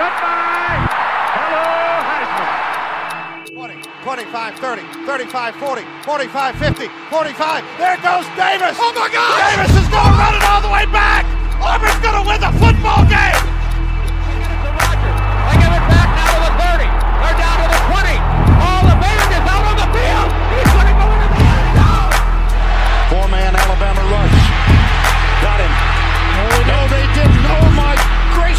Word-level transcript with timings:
One. 0.00 0.08
Goodbye. 0.08 0.80
Hello, 1.36 2.00
Heisman. 2.08 3.52
20, 3.52 3.76
25, 4.00 4.54
30, 4.56 4.82
35, 5.04 5.54
40, 5.56 5.84
45, 6.04 6.56
50, 6.56 6.88
45. 7.10 7.64
There 7.76 7.96
goes 8.00 8.24
Davis. 8.32 8.76
Oh 8.80 8.92
my 8.96 9.12
God! 9.12 9.36
Davis 9.44 9.76
is 9.76 9.88
going 9.92 10.08
to 10.08 10.16
run 10.16 10.34
it 10.40 10.44
all 10.48 10.64
the 10.64 10.72
way 10.72 10.88
back. 10.88 11.28
Auburn's 11.60 12.00
going 12.00 12.16
to 12.16 12.24
win 12.24 12.40
the 12.40 12.48
football 12.56 13.04
game. 13.12 13.39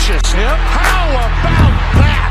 Gracious. 0.05 0.31
How 0.33 1.09
about 1.09 1.31
that? 1.95 2.27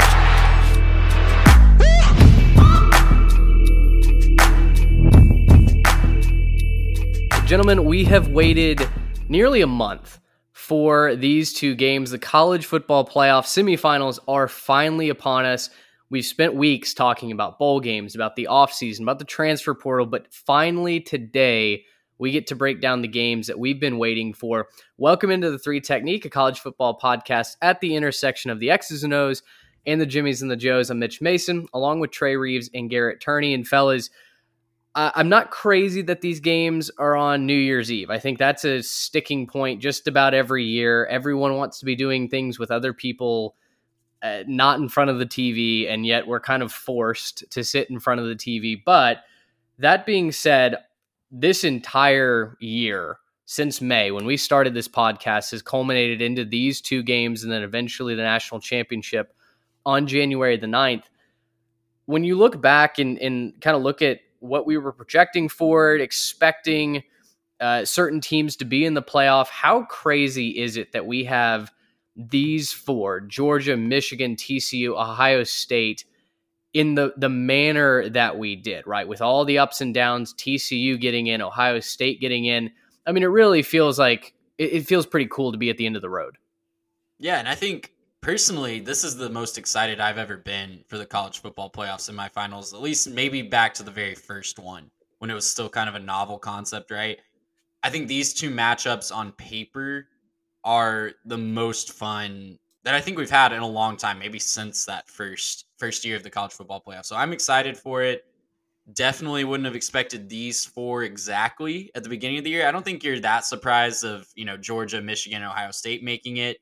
Gentlemen, 7.47 7.85
we 7.85 8.05
have 8.05 8.29
waited 8.29 8.89
nearly 9.29 9.61
a 9.61 9.67
month 9.67 10.21
for 10.53 11.17
these 11.17 11.53
two 11.53 11.75
games. 11.75 12.13
The 12.13 12.19
college 12.19 12.65
football 12.67 13.05
playoff 13.05 13.45
semifinals 13.45 14.21
are 14.29 14.47
finally 14.47 15.09
upon 15.09 15.45
us. 15.45 15.71
We've 16.11 16.25
spent 16.25 16.55
weeks 16.55 16.95
talking 16.95 17.33
about 17.33 17.59
bowl 17.59 17.81
games, 17.81 18.15
about 18.15 18.37
the 18.37 18.47
offseason, 18.51 19.01
about 19.03 19.19
the 19.19 19.25
transfer 19.25 19.75
portal, 19.75 20.07
but 20.07 20.33
finally 20.33 21.01
today 21.01 21.85
we 22.21 22.31
get 22.31 22.47
to 22.49 22.55
break 22.55 22.83
down 22.83 23.01
the 23.01 23.09
games 23.09 23.47
that 23.47 23.59
we've 23.59 23.81
been 23.81 23.97
waiting 23.97 24.35
for. 24.35 24.69
Welcome 24.99 25.31
into 25.31 25.51
the 25.51 25.59
Three 25.59 25.81
Technique, 25.81 26.27
a 26.27 26.31
college 26.31 26.61
football 26.61 26.99
podcast 27.03 27.57
at 27.63 27.81
the 27.81 27.97
intersection 27.97 28.51
of 28.51 28.61
the 28.61 28.71
X's 28.71 29.03
and 29.03 29.15
O's 29.15 29.43
and 29.87 29.99
the 29.99 30.07
Jimmies 30.07 30.43
and 30.43 30.51
the 30.51 30.57
Joes. 30.57 30.91
I'm 30.91 30.99
Mitch 30.99 31.23
Mason, 31.23 31.67
along 31.73 32.01
with 32.01 32.11
Trey 32.11 32.37
Reeves 32.37 32.69
and 32.75 32.91
Garrett 32.91 33.23
Turney. 33.23 33.55
And 33.55 33.67
fellas, 33.67 34.11
I'm 34.95 35.31
not 35.31 35.51
crazy 35.51 36.03
that 36.03 36.21
these 36.21 36.41
games 36.41 36.91
are 36.99 37.17
on 37.17 37.47
New 37.47 37.55
Year's 37.55 37.91
Eve. 37.91 38.11
I 38.11 38.19
think 38.19 38.39
that's 38.39 38.67
a 38.67 38.83
sticking 38.83 39.47
point 39.47 39.81
just 39.81 40.07
about 40.07 40.35
every 40.35 40.65
year. 40.65 41.07
Everyone 41.07 41.57
wants 41.57 41.79
to 41.79 41.87
be 41.87 41.97
doing 41.97 42.29
things 42.29 42.59
with 42.59 42.71
other 42.71 42.93
people, 42.93 43.55
uh, 44.23 44.43
not 44.47 44.79
in 44.79 44.91
front 44.91 45.09
of 45.09 45.19
the 45.19 45.27
TV, 45.27 45.91
and 45.91 46.05
yet 46.05 46.27
we're 46.27 46.41
kind 46.41 46.63
of 46.63 46.71
forced 46.71 47.51
to 47.51 47.65
sit 47.65 47.89
in 47.89 47.99
front 47.99 48.21
of 48.21 48.27
the 48.27 48.35
TV. 48.35 48.79
But 48.85 49.19
that 49.79 50.05
being 50.05 50.33
said, 50.33 50.77
this 51.31 51.65
entire 51.65 52.57
year 52.61 53.19
since 53.45 53.81
May, 53.81 54.13
when 54.13 54.27
we 54.27 54.37
started 54.37 54.75
this 54.75 54.89
podcast, 54.89 55.51
has 55.51 55.61
culminated 55.61 56.23
into 56.23 56.45
these 56.45 56.81
two 56.81 57.03
games 57.03 57.43
and 57.43 57.53
then 57.53 57.63
eventually 57.63 58.15
the 58.15 58.23
national 58.23 58.61
championship 58.61 59.35
on 59.85 60.07
January 60.07 60.57
the 60.57 60.69
9th. 60.69 61.05
When 62.07 62.23
you 62.23 62.37
look 62.37 62.61
back 62.61 62.99
and, 62.99 63.19
and 63.19 63.61
kind 63.61 63.77
of 63.77 63.83
look 63.83 64.03
at 64.03 64.21
what 64.39 64.67
we 64.67 64.79
were 64.79 64.93
projecting 64.93 65.49
for 65.49 65.95
it, 65.95 66.01
expecting 66.01 67.03
uh, 67.61 67.85
certain 67.85 68.21
teams 68.21 68.57
to 68.57 68.65
be 68.65 68.85
in 68.85 68.95
the 68.95 69.03
playoff, 69.03 69.49
how 69.49 69.83
crazy 69.83 70.59
is 70.59 70.77
it 70.77 70.93
that 70.93 71.07
we 71.07 71.25
have 71.25 71.73
these 72.17 72.73
four 72.73 73.21
Georgia, 73.21 73.77
Michigan, 73.77 74.37
TCU, 74.37 74.91
Ohio 74.91 75.45
State 75.45 76.05
in 76.73 76.95
the 76.95 77.13
the 77.17 77.29
manner 77.29 78.09
that 78.11 78.39
we 78.39 78.57
did, 78.57 78.87
right? 78.87 79.07
With 79.07 79.21
all 79.21 79.45
the 79.45 79.59
ups 79.59 79.81
and 79.81 79.93
downs, 79.93 80.35
TCU 80.35 81.01
getting 81.01 81.27
in, 81.27 81.43
Ohio 81.43 81.81
State 81.81 82.21
getting 82.21 82.45
in. 82.45 82.71
I 83.07 83.13
mean, 83.13 83.23
it 83.23 83.27
really 83.27 83.63
feels 83.63 83.99
like 83.99 84.35
it, 84.59 84.73
it 84.73 84.87
feels 84.87 85.07
pretty 85.07 85.29
cool 85.31 85.53
to 85.53 85.59
be 85.59 85.71
at 85.71 85.77
the 85.77 85.87
end 85.87 85.97
of 85.97 86.03
the 86.03 86.11
road. 86.11 86.37
Yeah, 87.19 87.39
and 87.39 87.49
I 87.49 87.55
think 87.55 87.93
personally, 88.21 88.81
this 88.81 89.05
is 89.05 89.17
the 89.17 89.31
most 89.31 89.59
excited 89.59 90.01
I've 90.01 90.19
ever 90.19 90.37
been 90.37 90.85
for 90.87 90.97
the 90.97 91.07
college 91.07 91.41
football 91.41 91.71
playoff 91.71 91.99
semifinals. 91.99 92.73
At 92.73 92.83
least 92.83 93.11
maybe 93.11 93.43
back 93.43 93.75
to 93.75 93.83
the 93.83 93.91
very 93.91 94.15
first 94.15 94.59
one 94.59 94.91
when 95.19 95.31
it 95.31 95.35
was 95.35 95.47
still 95.47 95.69
kind 95.69 95.89
of 95.89 95.97
a 95.97 96.01
novel 96.01 96.39
concept, 96.39 96.91
right? 96.91 97.19
I 97.83 97.91
think 97.91 98.09
these 98.09 98.33
two 98.33 98.51
matchups 98.51 99.15
on 99.15 99.33
paper 99.33 100.07
are 100.65 101.13
the 101.25 101.39
most 101.39 101.93
fun 101.93 102.59
that 102.85 102.95
I 102.95 103.01
think 103.01 103.19
we've 103.19 103.31
had 103.31 103.53
in 103.53 103.61
a 103.61 103.67
long 103.67 103.97
time, 103.97 104.19
maybe 104.19 104.39
since 104.39 104.85
that 104.87 105.09
first 105.09 105.67
first 105.81 106.05
year 106.05 106.17
of 106.17 106.23
the 106.23 106.31
college 106.31 106.53
football 106.53 106.83
playoff. 106.87 107.07
So 107.07 107.17
I'm 107.17 107.33
excited 107.33 107.77
for 107.77 108.03
it. 108.03 108.25
Definitely 108.93 109.45
wouldn't 109.45 109.67
have 109.67 109.75
expected 109.75 110.29
these 110.29 110.65
four 110.65 111.03
exactly 111.03 111.91
at 111.95 112.05
the 112.05 112.09
beginning 112.09 112.39
of 112.39 112.45
the 112.45 112.51
year. 112.51 112.69
I 112.69 112.73
don't 112.73 112.85
think 112.85 113.03
you're 113.03 113.21
that 113.21 113.45
surprised 113.45 114.05
of, 114.05 114.27
you 114.35 114.45
know, 114.45 114.57
Georgia, 114.57 115.01
Michigan, 115.01 115.43
Ohio 115.43 115.71
State 115.71 116.05
making 116.05 116.37
it 116.37 116.59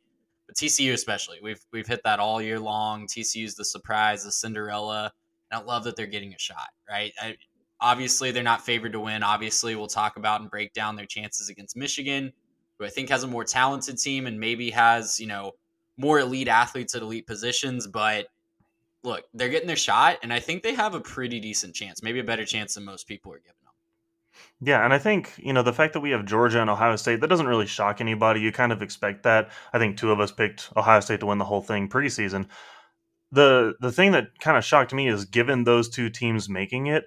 but 0.49 0.57
TCU 0.57 0.95
especially. 0.95 1.39
We've 1.41 1.61
we've 1.73 1.87
hit 1.87 2.03
that 2.03 2.19
all 2.19 2.43
year 2.43 2.59
long. 2.59 3.07
TCU's 3.07 3.55
the 3.55 3.65
surprise, 3.65 4.25
the 4.25 4.33
Cinderella, 4.33 5.13
and 5.51 5.61
I 5.61 5.63
love 5.63 5.85
that 5.85 5.95
they're 5.95 6.07
getting 6.07 6.35
a 6.35 6.39
shot. 6.39 6.71
Right? 6.91 7.13
I, 7.21 7.37
obviously, 7.81 8.33
they're 8.33 8.43
not 8.43 8.63
favored 8.65 8.93
to 8.93 9.01
win. 9.01 9.23
Obviously, 9.23 9.77
we'll 9.77 9.87
talk 9.87 10.17
about 10.17 10.41
and 10.41 10.51
break 10.51 10.73
down 10.73 10.97
their 10.97 11.07
chances 11.07 11.51
against 11.51 11.77
Michigan, 11.77 12.33
who 12.79 12.87
I 12.87 12.89
think 12.89 13.11
has 13.11 13.23
a 13.23 13.29
more 13.29 13.45
talented 13.45 13.99
team 13.99 14.27
and 14.27 14.41
maybe 14.41 14.71
has 14.71 15.21
you 15.21 15.27
know 15.27 15.53
more 15.99 16.19
elite 16.19 16.49
athletes 16.49 16.95
at 16.95 17.03
elite 17.03 17.27
positions. 17.27 17.87
But 17.87 18.29
look, 19.03 19.25
they're 19.35 19.49
getting 19.49 19.67
their 19.67 19.77
shot, 19.77 20.19
and 20.23 20.33
I 20.33 20.41
think 20.41 20.63
they 20.63 20.75
have 20.75 20.95
a 20.95 21.01
pretty 21.01 21.41
decent 21.41 21.75
chance, 21.75 22.03
maybe 22.03 22.19
a 22.19 22.25
better 22.25 22.45
chance 22.45 22.75
than 22.75 22.85
most 22.85 23.07
people 23.07 23.33
are 23.33 23.39
giving. 23.39 23.55
Them. 23.65 23.73
Yeah, 24.61 24.85
and 24.85 24.93
I 24.93 24.99
think, 24.99 25.33
you 25.39 25.53
know, 25.53 25.63
the 25.63 25.73
fact 25.73 25.93
that 25.93 26.01
we 26.01 26.11
have 26.11 26.25
Georgia 26.25 26.61
and 26.61 26.71
Ohio 26.71 26.97
State, 26.97 27.21
that 27.21 27.29
doesn't 27.29 27.47
really 27.47 27.67
shock 27.67 28.01
anybody. 28.01 28.41
You 28.41 28.53
kind 28.53 28.73
of 28.73 28.83
expect 28.83 29.23
that. 29.23 29.51
I 29.73 29.79
think 29.79 29.97
two 29.97 30.13
of 30.13 30.21
us 30.21 30.33
picked 30.33 30.71
Ohio 30.77 31.01
State 31.01 31.21
to 31.21 31.27
win 31.27 31.39
the 31.39 31.45
whole 31.45 31.63
thing 31.63 31.89
preseason. 31.89 32.47
The 33.31 33.75
the 33.81 33.93
thing 33.93 34.13
that 34.13 34.39
kind 34.41 34.57
of 34.57 34.65
shocked 34.65 34.95
me 34.95 35.07
is 35.09 35.27
given 35.27 35.65
those 35.65 35.89
two 35.89 36.09
teams 36.09 36.49
making 36.49 36.87
it, 36.87 37.05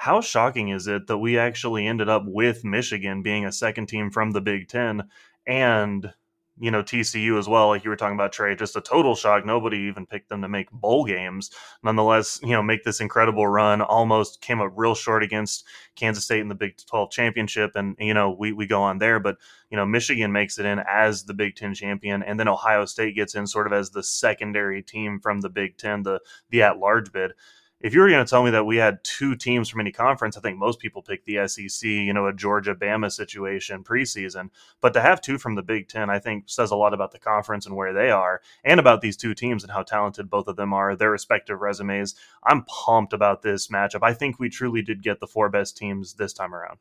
how 0.00 0.22
shocking 0.22 0.70
is 0.70 0.86
it 0.86 1.06
that 1.08 1.18
we 1.18 1.38
actually 1.38 1.86
ended 1.86 2.08
up 2.08 2.22
with 2.26 2.64
Michigan 2.64 3.22
being 3.22 3.44
a 3.44 3.52
second 3.52 3.86
team 3.86 4.10
from 4.10 4.30
the 4.30 4.40
Big 4.40 4.66
10 4.66 5.02
and 5.46 6.14
you 6.60 6.70
know 6.70 6.82
TCU 6.82 7.38
as 7.38 7.48
well, 7.48 7.68
like 7.68 7.84
you 7.84 7.90
were 7.90 7.96
talking 7.96 8.14
about 8.14 8.32
Trey, 8.32 8.54
just 8.54 8.76
a 8.76 8.80
total 8.80 9.16
shock. 9.16 9.46
Nobody 9.46 9.78
even 9.78 10.06
picked 10.06 10.28
them 10.28 10.42
to 10.42 10.48
make 10.48 10.70
bowl 10.70 11.04
games. 11.04 11.50
Nonetheless, 11.82 12.38
you 12.42 12.50
know, 12.50 12.62
make 12.62 12.84
this 12.84 13.00
incredible 13.00 13.46
run. 13.46 13.80
Almost 13.80 14.40
came 14.42 14.60
up 14.60 14.72
real 14.76 14.94
short 14.94 15.22
against 15.22 15.64
Kansas 15.96 16.24
State 16.24 16.40
in 16.40 16.48
the 16.48 16.54
Big 16.54 16.76
Twelve 16.86 17.10
championship, 17.10 17.72
and 17.74 17.96
you 17.98 18.14
know 18.14 18.30
we 18.30 18.52
we 18.52 18.66
go 18.66 18.82
on 18.82 18.98
there. 18.98 19.18
But 19.18 19.38
you 19.70 19.76
know 19.76 19.86
Michigan 19.86 20.32
makes 20.32 20.58
it 20.58 20.66
in 20.66 20.80
as 20.86 21.24
the 21.24 21.34
Big 21.34 21.56
Ten 21.56 21.74
champion, 21.74 22.22
and 22.22 22.38
then 22.38 22.48
Ohio 22.48 22.84
State 22.84 23.16
gets 23.16 23.34
in 23.34 23.46
sort 23.46 23.66
of 23.66 23.72
as 23.72 23.90
the 23.90 24.02
secondary 24.02 24.82
team 24.82 25.18
from 25.18 25.40
the 25.40 25.50
Big 25.50 25.78
Ten, 25.78 26.02
the 26.02 26.20
the 26.50 26.62
at 26.62 26.78
large 26.78 27.10
bid 27.10 27.32
if 27.80 27.94
you 27.94 28.00
were 28.00 28.10
going 28.10 28.24
to 28.24 28.28
tell 28.28 28.42
me 28.42 28.50
that 28.50 28.66
we 28.66 28.76
had 28.76 29.02
two 29.04 29.34
teams 29.34 29.70
from 29.70 29.80
any 29.80 29.90
conference, 29.90 30.36
I 30.36 30.40
think 30.40 30.58
most 30.58 30.80
people 30.80 31.00
pick 31.00 31.24
the 31.24 31.48
SEC, 31.48 31.88
you 31.88 32.12
know, 32.12 32.26
a 32.26 32.32
Georgia 32.32 32.74
Bama 32.74 33.10
situation 33.10 33.82
preseason. 33.82 34.50
But 34.82 34.92
to 34.92 35.00
have 35.00 35.22
two 35.22 35.38
from 35.38 35.54
the 35.54 35.62
Big 35.62 35.88
Ten, 35.88 36.10
I 36.10 36.18
think 36.18 36.44
says 36.46 36.70
a 36.70 36.76
lot 36.76 36.92
about 36.92 37.12
the 37.12 37.18
conference 37.18 37.64
and 37.64 37.74
where 37.74 37.94
they 37.94 38.10
are, 38.10 38.42
and 38.64 38.78
about 38.78 39.00
these 39.00 39.16
two 39.16 39.34
teams 39.34 39.62
and 39.62 39.72
how 39.72 39.82
talented 39.82 40.28
both 40.28 40.46
of 40.46 40.56
them 40.56 40.74
are, 40.74 40.94
their 40.94 41.10
respective 41.10 41.62
resumes. 41.62 42.14
I'm 42.44 42.64
pumped 42.64 43.14
about 43.14 43.40
this 43.40 43.68
matchup. 43.68 44.00
I 44.02 44.12
think 44.12 44.38
we 44.38 44.50
truly 44.50 44.82
did 44.82 45.02
get 45.02 45.20
the 45.20 45.26
four 45.26 45.48
best 45.48 45.76
teams 45.76 46.14
this 46.14 46.34
time 46.34 46.54
around. 46.54 46.78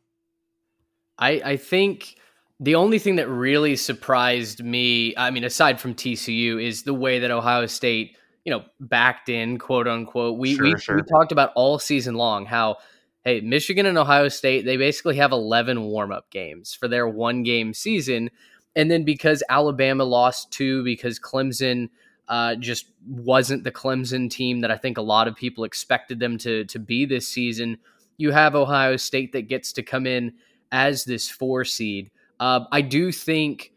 I, 1.18 1.42
I 1.44 1.57
think 1.57 2.18
the 2.60 2.75
only 2.75 3.00
thing 3.00 3.16
that 3.16 3.30
really 3.30 3.78
surprised 3.78 4.63
me, 4.63 5.13
I 5.16 5.31
mean, 5.31 5.45
aside 5.45 5.80
from 5.80 5.95
TCU, 5.95 6.62
is 6.62 6.84
the 6.84 6.94
way 6.94 7.19
that 7.19 7.31
Ohio 7.31 7.68
State 7.68 8.18
you 8.46 8.52
know, 8.52 8.64
backed 8.80 9.30
in, 9.30 9.58
quote 9.58 9.88
unquote. 9.88 10.38
We, 10.38 10.56
Sure, 10.56 10.64
we, 10.64 10.80
sure. 10.80 10.96
we 10.96 11.04
talked 11.04 11.32
about 11.32 11.52
all 11.56 11.80
season 11.80 12.16
long 12.16 12.46
how, 12.46 12.78
hey, 13.24 13.42
Michigan 13.42 13.86
and 13.86 13.98
Ohio 13.98 14.28
State, 14.28 14.66
they 14.66 14.78
basically 14.78 15.18
have 15.18 15.32
11 15.32 15.82
warm 15.84 16.12
up 16.12 16.30
games 16.30 16.74
for 16.74 16.88
their 16.88 17.08
one 17.08 17.44
game 17.44 17.74
season. 17.74 18.30
And 18.76 18.90
then 18.90 19.04
because 19.04 19.44
Alabama 19.50 20.04
lost 20.04 20.52
two, 20.52 20.84
because 20.84 21.20
Clemson 21.20 21.90
uh, 22.28 22.56
just 22.56 22.86
wasn't 23.08 23.64
the 23.64 23.72
Clemson 23.72 24.30
team 24.30 24.62
that 24.62 24.72
I 24.72 24.78
think 24.78 24.98
a 24.98 25.02
lot 25.02 25.28
of 25.28 25.36
people 25.36 25.64
expected 25.64 26.20
them 26.20 26.38
to, 26.40 26.66
to 26.66 26.80
be 26.80 27.06
this 27.06 27.28
season, 27.28 27.78
you 28.18 28.32
have 28.32 28.56
Ohio 28.56 28.98
State 28.98 29.32
that 29.34 29.48
gets 29.48 29.74
to 29.74 29.84
come 29.84 30.06
in 30.06 30.34
as 30.72 31.04
this 31.04 31.30
four 31.30 31.66
seed. 31.66 32.12
Uh, 32.40 32.66
I 32.72 32.82
do 32.82 33.12
think 33.12 33.74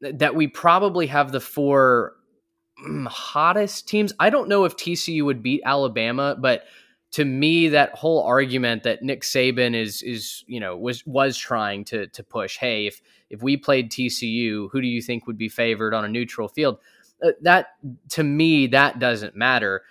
that 0.00 0.34
we 0.34 0.46
probably 0.46 1.06
have 1.08 1.32
the 1.32 1.40
four 1.40 2.14
hottest 3.08 3.88
teams. 3.88 4.12
I 4.18 4.30
don't 4.30 4.48
know 4.48 4.64
if 4.64 4.76
TCU 4.76 5.24
would 5.24 5.42
beat 5.42 5.62
Alabama, 5.64 6.36
but 6.38 6.64
to 7.12 7.24
me, 7.24 7.68
that 7.68 7.94
whole 7.94 8.22
argument 8.22 8.84
that 8.84 9.02
Nick 9.02 9.22
Saban 9.22 9.74
is 9.74 10.02
is 10.02 10.44
you 10.46 10.60
know 10.60 10.76
was 10.76 11.04
was 11.06 11.36
trying 11.36 11.84
to 11.86 12.06
to 12.08 12.22
push. 12.22 12.56
Hey, 12.56 12.86
if 12.86 13.00
if 13.30 13.42
we 13.42 13.56
played 13.56 13.90
TCU, 13.90 14.68
who 14.70 14.80
do 14.80 14.86
you 14.86 15.02
think 15.02 15.26
would 15.26 15.38
be 15.38 15.48
favored 15.48 15.94
on 15.94 16.04
a 16.04 16.08
neutral 16.08 16.48
field? 16.48 16.78
Uh, 17.22 17.30
that 17.42 17.68
to 18.10 18.22
me, 18.22 18.68
that 18.68 18.98
doesn't 18.98 19.36
matter. 19.36 19.82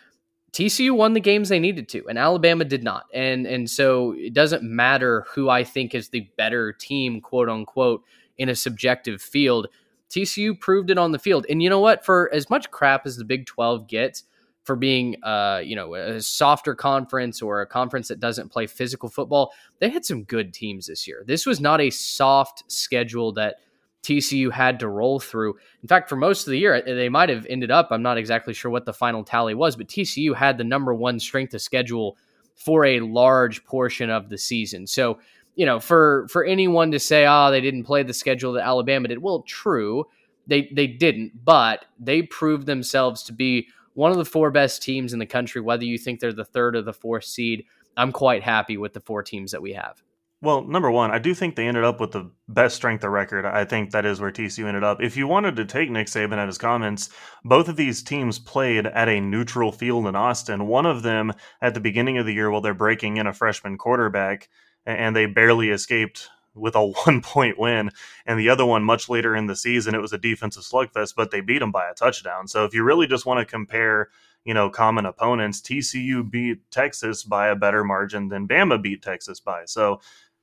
TCU 0.51 0.95
won 0.95 1.13
the 1.13 1.19
games 1.19 1.49
they 1.49 1.59
needed 1.59 1.87
to, 1.89 2.07
and 2.07 2.17
Alabama 2.17 2.65
did 2.65 2.83
not. 2.83 3.05
And 3.13 3.45
and 3.45 3.69
so 3.69 4.15
it 4.17 4.33
doesn't 4.33 4.63
matter 4.63 5.25
who 5.33 5.49
I 5.49 5.63
think 5.63 5.93
is 5.93 6.09
the 6.09 6.27
better 6.37 6.71
team, 6.71 7.21
quote 7.21 7.49
unquote, 7.49 8.03
in 8.37 8.49
a 8.49 8.55
subjective 8.55 9.21
field. 9.21 9.67
TCU 10.09 10.59
proved 10.59 10.89
it 10.89 10.97
on 10.97 11.11
the 11.11 11.19
field. 11.19 11.45
And 11.49 11.61
you 11.61 11.69
know 11.69 11.79
what? 11.79 12.03
For 12.03 12.33
as 12.33 12.49
much 12.49 12.71
crap 12.71 13.05
as 13.05 13.17
the 13.17 13.25
Big 13.25 13.45
12 13.45 13.87
gets 13.87 14.23
for 14.63 14.75
being 14.75 15.15
uh, 15.23 15.61
you 15.63 15.75
know, 15.75 15.95
a 15.95 16.21
softer 16.21 16.75
conference 16.75 17.41
or 17.41 17.61
a 17.61 17.67
conference 17.67 18.07
that 18.09 18.19
doesn't 18.19 18.49
play 18.49 18.67
physical 18.67 19.09
football, 19.09 19.51
they 19.79 19.89
had 19.89 20.05
some 20.05 20.23
good 20.23 20.53
teams 20.53 20.87
this 20.87 21.07
year. 21.07 21.23
This 21.25 21.45
was 21.45 21.59
not 21.59 21.81
a 21.81 21.89
soft 21.89 22.69
schedule 22.71 23.31
that 23.33 23.57
TCU 24.03 24.51
had 24.51 24.79
to 24.79 24.87
roll 24.87 25.19
through. 25.19 25.55
In 25.81 25.87
fact, 25.87 26.07
for 26.07 26.15
most 26.15 26.47
of 26.47 26.51
the 26.51 26.59
year, 26.59 26.81
they 26.81 27.09
might 27.09 27.29
have 27.29 27.45
ended 27.49 27.71
up, 27.71 27.89
I'm 27.91 28.01
not 28.01 28.17
exactly 28.17 28.53
sure 28.53 28.71
what 28.71 28.85
the 28.85 28.93
final 28.93 29.23
tally 29.23 29.53
was, 29.53 29.75
but 29.75 29.87
TCU 29.87 30.35
had 30.35 30.57
the 30.57 30.63
number 30.63 30.93
one 30.93 31.19
strength 31.19 31.53
of 31.53 31.61
schedule 31.61 32.17
for 32.55 32.85
a 32.85 32.99
large 32.99 33.63
portion 33.65 34.09
of 34.09 34.29
the 34.29 34.37
season. 34.37 34.85
So, 34.85 35.19
you 35.59 35.65
know, 35.65 35.81
for 35.81 36.25
for 36.29 36.45
anyone 36.45 36.89
to 36.91 36.99
say, 36.99 37.25
oh, 37.27 37.51
they 37.51 37.59
didn't 37.59 37.83
play 37.83 38.01
the 38.01 38.13
schedule 38.13 38.53
that 38.53 38.65
Alabama 38.65 39.09
did, 39.09 39.21
well, 39.21 39.41
true. 39.41 40.05
They 40.47 40.71
they 40.73 40.87
didn't, 40.87 41.43
but 41.43 41.83
they 41.99 42.21
proved 42.21 42.65
themselves 42.65 43.23
to 43.23 43.33
be 43.33 43.67
one 43.93 44.09
of 44.09 44.17
the 44.17 44.23
four 44.23 44.51
best 44.51 44.81
teams 44.81 45.11
in 45.11 45.19
the 45.19 45.25
country, 45.25 45.59
whether 45.59 45.83
you 45.83 45.97
think 45.97 46.21
they're 46.21 46.31
the 46.31 46.45
third 46.45 46.77
or 46.77 46.81
the 46.81 46.93
fourth 46.93 47.25
seed. 47.25 47.65
I'm 47.97 48.13
quite 48.13 48.41
happy 48.41 48.77
with 48.77 48.93
the 48.93 49.01
four 49.01 49.21
teams 49.21 49.51
that 49.51 49.61
we 49.61 49.73
have. 49.73 50.01
Well, 50.41 50.61
number 50.61 50.89
one, 50.89 51.11
I 51.11 51.19
do 51.19 51.33
think 51.33 51.57
they 51.57 51.67
ended 51.67 51.83
up 51.83 51.99
with 51.99 52.11
the 52.11 52.31
best 52.47 52.77
strength 52.77 53.03
of 53.03 53.11
record. 53.11 53.45
I 53.45 53.65
think 53.65 53.91
that 53.91 54.05
is 54.05 54.21
where 54.21 54.31
TCU 54.31 54.65
ended 54.65 54.85
up. 54.85 55.01
If 55.01 55.17
you 55.17 55.27
wanted 55.27 55.57
to 55.57 55.65
take 55.65 55.89
Nick 55.89 56.07
Saban 56.07 56.37
at 56.37 56.47
his 56.47 56.57
comments, 56.57 57.09
both 57.43 57.67
of 57.67 57.75
these 57.75 58.01
teams 58.01 58.39
played 58.39 58.87
at 58.87 59.09
a 59.09 59.19
neutral 59.19 59.73
field 59.73 60.07
in 60.07 60.15
Austin. 60.15 60.67
One 60.67 60.85
of 60.85 61.03
them 61.03 61.33
at 61.61 61.73
the 61.73 61.81
beginning 61.81 62.17
of 62.17 62.25
the 62.25 62.33
year 62.33 62.49
while 62.49 62.61
they're 62.61 62.73
breaking 62.73 63.17
in 63.17 63.27
a 63.27 63.33
freshman 63.33 63.77
quarterback, 63.77 64.47
and 64.89 65.15
they 65.15 65.25
barely 65.25 65.69
escaped 65.69 66.29
with 66.55 66.75
a 66.75 66.85
one 67.05 67.21
point 67.21 67.57
win. 67.59 67.91
And 68.25 68.39
the 68.39 68.49
other 68.49 68.65
one, 68.65 68.83
much 68.83 69.09
later 69.09 69.35
in 69.35 69.47
the 69.47 69.55
season, 69.55 69.95
it 69.95 70.01
was 70.01 70.13
a 70.13 70.17
defensive 70.17 70.63
slugfest, 70.63 71.13
but 71.15 71.31
they 71.31 71.41
beat 71.41 71.59
them 71.59 71.71
by 71.71 71.89
a 71.89 71.93
touchdown. 71.93 72.47
So 72.47 72.65
if 72.65 72.73
you 72.73 72.83
really 72.83 73.07
just 73.07 73.25
want 73.25 73.39
to 73.39 73.45
compare, 73.45 74.09
you 74.43 74.53
know, 74.53 74.69
common 74.69 75.05
opponents, 75.05 75.61
TCU 75.61 76.29
beat 76.29 76.59
Texas 76.71 77.23
by 77.23 77.47
a 77.49 77.55
better 77.55 77.83
margin 77.83 78.29
than 78.29 78.47
Bama 78.47 78.81
beat 78.81 79.01
Texas 79.01 79.39
by. 79.39 79.65
So 79.65 80.01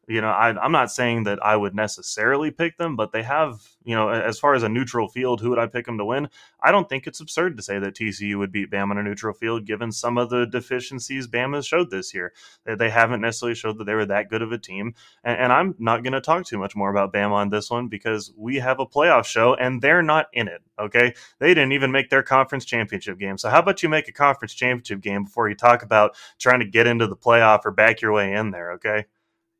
you 0.09 0.21
know, 0.21 0.29
I, 0.29 0.65
am 0.65 0.71
not 0.73 0.93
saying 0.93 1.25
that 1.25 1.45
I 1.45 1.57
would 1.57 1.75
necessarily 1.75 2.53
pick 2.53 2.77
them, 2.77 2.95
but 2.95 3.11
they 3.11 3.25
have, 3.25 3.61
you 3.85 3.95
know, 3.95 4.09
as 4.09 4.39
far 4.39 4.55
as 4.55 4.63
a 4.63 4.69
neutral 4.69 5.09
field, 5.09 5.41
who 5.41 5.51
would 5.51 5.59
I 5.59 5.67
pick 5.67 5.87
them 5.87 5.99
to 5.99 6.05
win? 6.05 6.29
I 6.63 6.71
don't 6.71 6.89
think 6.89 7.07
it's 7.07 7.21
absurd 7.21 7.57
to 7.57 7.63
say 7.63 7.81
that 7.81 7.95
TCU 7.95 8.39
would 8.39 8.53
beat 8.53 8.71
Bama 8.71 8.93
on 8.93 8.99
a 8.99 9.03
neutral 9.03 9.35
field, 9.35 9.67
given 9.67 9.91
some 9.91 10.17
of 10.17 10.31
the 10.31 10.47
deficiencies 10.47 11.27
Bama 11.27 11.57
has 11.57 11.67
showed 11.67 11.91
this 11.91 12.15
year. 12.15 12.33
They, 12.65 12.77
they 12.77 12.91
haven't 12.91 13.21
necessarily 13.21 13.57
showed 13.57 13.79
that 13.79 13.85
they 13.85 13.95
were 13.95 14.07
that 14.07 14.31
good 14.31 14.43
of 14.43 14.53
a 14.53 14.59
team. 14.59 14.95
And, 15.25 15.39
and 15.41 15.53
I'm 15.53 15.75
not 15.81 16.05
going 16.05 16.13
to 16.13 16.21
talk 16.21 16.47
too 16.47 16.59
much 16.59 16.77
more 16.77 16.91
about 16.91 17.13
Bama 17.13 17.33
on 17.33 17.51
this 17.51 17.69
one 17.69 17.89
because 17.89 18.33
we 18.37 18.57
have 18.57 18.79
a 18.79 18.87
playoff 18.87 19.25
show 19.25 19.55
and 19.55 19.83
they're 19.83 20.03
not 20.03 20.29
in 20.33 20.47
it. 20.47 20.63
Okay. 20.79 21.15
They 21.41 21.49
didn't 21.49 21.73
even 21.73 21.91
make 21.91 22.11
their 22.11 22.23
conference 22.23 22.65
championship 22.65 23.19
game. 23.19 23.39
So 23.39 23.49
how 23.49 23.59
about 23.59 23.83
you 23.83 23.89
make 23.89 24.07
a 24.07 24.13
conference 24.13 24.55
championship 24.55 25.01
game 25.01 25.25
before 25.25 25.49
you 25.49 25.57
talk 25.57 25.83
about 25.83 26.15
trying 26.39 26.61
to 26.61 26.67
get 26.67 26.87
into 26.87 27.09
the 27.09 27.17
playoff 27.17 27.61
or 27.65 27.73
back 27.73 28.01
your 28.01 28.13
way 28.13 28.35
in 28.35 28.53
there? 28.53 28.73
Okay. 28.73 29.07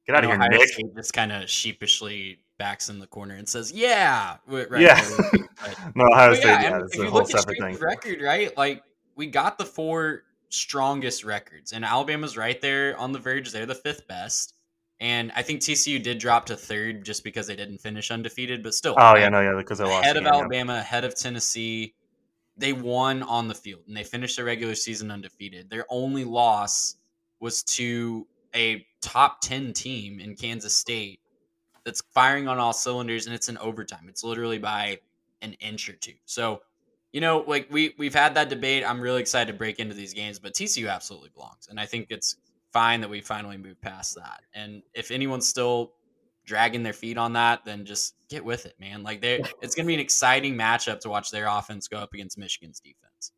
Get 0.07 0.17
out 0.17 0.25
of 0.25 0.31
here, 0.31 0.39
Nick. 0.39 0.69
State 0.69 0.95
just 0.95 1.13
kind 1.13 1.33
of 1.33 1.51
sheepishly 1.51 2.39
backs 2.59 2.89
in 2.89 2.99
the 2.99 3.07
corner 3.07 3.35
and 3.35 3.49
says, 3.49 3.73
"Yeah, 3.73 4.37
right." 4.47 4.81
Yeah. 4.81 5.03
No, 5.95 6.05
Ohio 6.13 6.35
State. 6.35 6.47
Yeah, 6.47 6.63
yeah 6.63 6.81
if 6.85 6.95
you 6.95 7.09
look 7.09 7.35
at 7.35 7.45
thing. 7.47 7.77
record, 7.79 8.21
right? 8.21 8.57
Like 8.57 8.83
we 9.17 9.27
got 9.27 9.59
the 9.59 9.65
four 9.65 10.25
strongest 10.51 11.25
records, 11.25 11.73
and 11.73 11.85
Alabama's 11.85 12.37
right 12.37 12.61
there 12.61 12.97
on 12.99 13.13
the 13.13 13.19
verge. 13.19 13.51
They're 13.51 13.67
the 13.67 13.75
fifth 13.75 14.07
best. 14.07 14.55
And 15.01 15.31
I 15.35 15.43
think 15.43 15.61
TCU 15.61 16.03
did 16.03 16.19
drop 16.19 16.47
to 16.47 16.57
third 16.57 17.05
just 17.05 17.23
because 17.23 17.47
they 17.47 17.57
didn't 17.57 17.79
finish 17.79 18.11
undefeated, 18.11 18.63
but 18.63 18.75
still. 18.75 18.95
Oh 18.99 19.17
yeah, 19.17 19.29
no, 19.29 19.41
yeah, 19.41 19.55
because 19.57 19.79
they 19.79 19.85
lost. 19.85 20.05
Ahead 20.05 20.17
of 20.17 20.25
game, 20.25 20.33
Alabama, 20.33 20.75
yeah. 20.75 20.81
ahead 20.81 21.05
of 21.05 21.15
Tennessee, 21.15 21.95
they 22.57 22.73
won 22.73 23.23
on 23.23 23.49
the 23.49 23.55
field 23.55 23.83
and 23.87 23.97
they 23.97 24.05
finished 24.05 24.37
their 24.37 24.47
regular 24.47 24.75
season 24.75 25.11
undefeated. 25.11 25.69
Their 25.69 25.85
only 25.91 26.25
loss 26.25 26.97
was 27.41 27.63
to 27.65 28.27
a 28.57 28.87
top 29.03 29.41
10 29.41 29.73
team 29.73 30.19
in 30.19 30.35
Kansas 30.35 30.75
State 30.75 31.21
that's 31.85 32.03
firing 32.13 32.49
on 32.49 32.59
all 32.59 32.73
cylinders 32.73 33.27
and 33.27 33.35
it's 33.35 33.49
in 33.49 33.57
overtime. 33.59 34.07
It's 34.09 34.25
literally 34.25 34.59
by 34.59 34.99
an 35.43 35.53
inch 35.55 35.89
or 35.89 35.93
two. 35.93 36.15
So, 36.25 36.63
you 37.13 37.21
know, 37.21 37.45
like 37.47 37.69
we 37.71 37.95
we've 37.99 38.15
had 38.15 38.35
that 38.35 38.49
debate. 38.49 38.85
I'm 38.85 39.01
really 39.01 39.21
excited 39.21 39.53
to 39.53 39.57
break 39.57 39.79
into 39.79 39.95
these 39.95 40.13
games, 40.13 40.39
but 40.39 40.55
TCU 40.55 40.91
absolutely 40.91 41.31
belongs. 41.33 41.69
And 41.71 41.79
I 41.79 41.87
think 41.87 42.09
it's 42.11 42.37
fine 42.73 43.01
that 43.03 43.09
we 43.09 43.21
finally 43.21 43.57
moved 43.57 43.81
past 43.81 44.17
that. 44.17 44.41
And 44.53 44.83
if 44.93 45.11
anyone's 45.11 45.49
still 45.49 45.93
dragging 46.45 46.83
their 46.83 46.93
feet 46.93 47.19
on 47.19 47.33
that, 47.35 47.65
then 47.65 47.85
just 47.85 48.15
get 48.29 48.45
with 48.45 48.67
it, 48.67 48.75
man. 48.81 49.03
Like 49.03 49.21
they 49.21 49.37
it's 49.63 49.75
going 49.75 49.85
to 49.85 49.89
be 49.89 49.95
an 49.95 50.01
exciting 50.01 50.57
matchup 50.57 51.01
to 51.01 51.09
watch 51.09 51.31
their 51.31 51.47
offense 51.47 51.89
go 51.89 51.99
up 51.99 52.13
against 52.15 52.37
Michigan's 52.37 52.81
defense. 52.81 53.33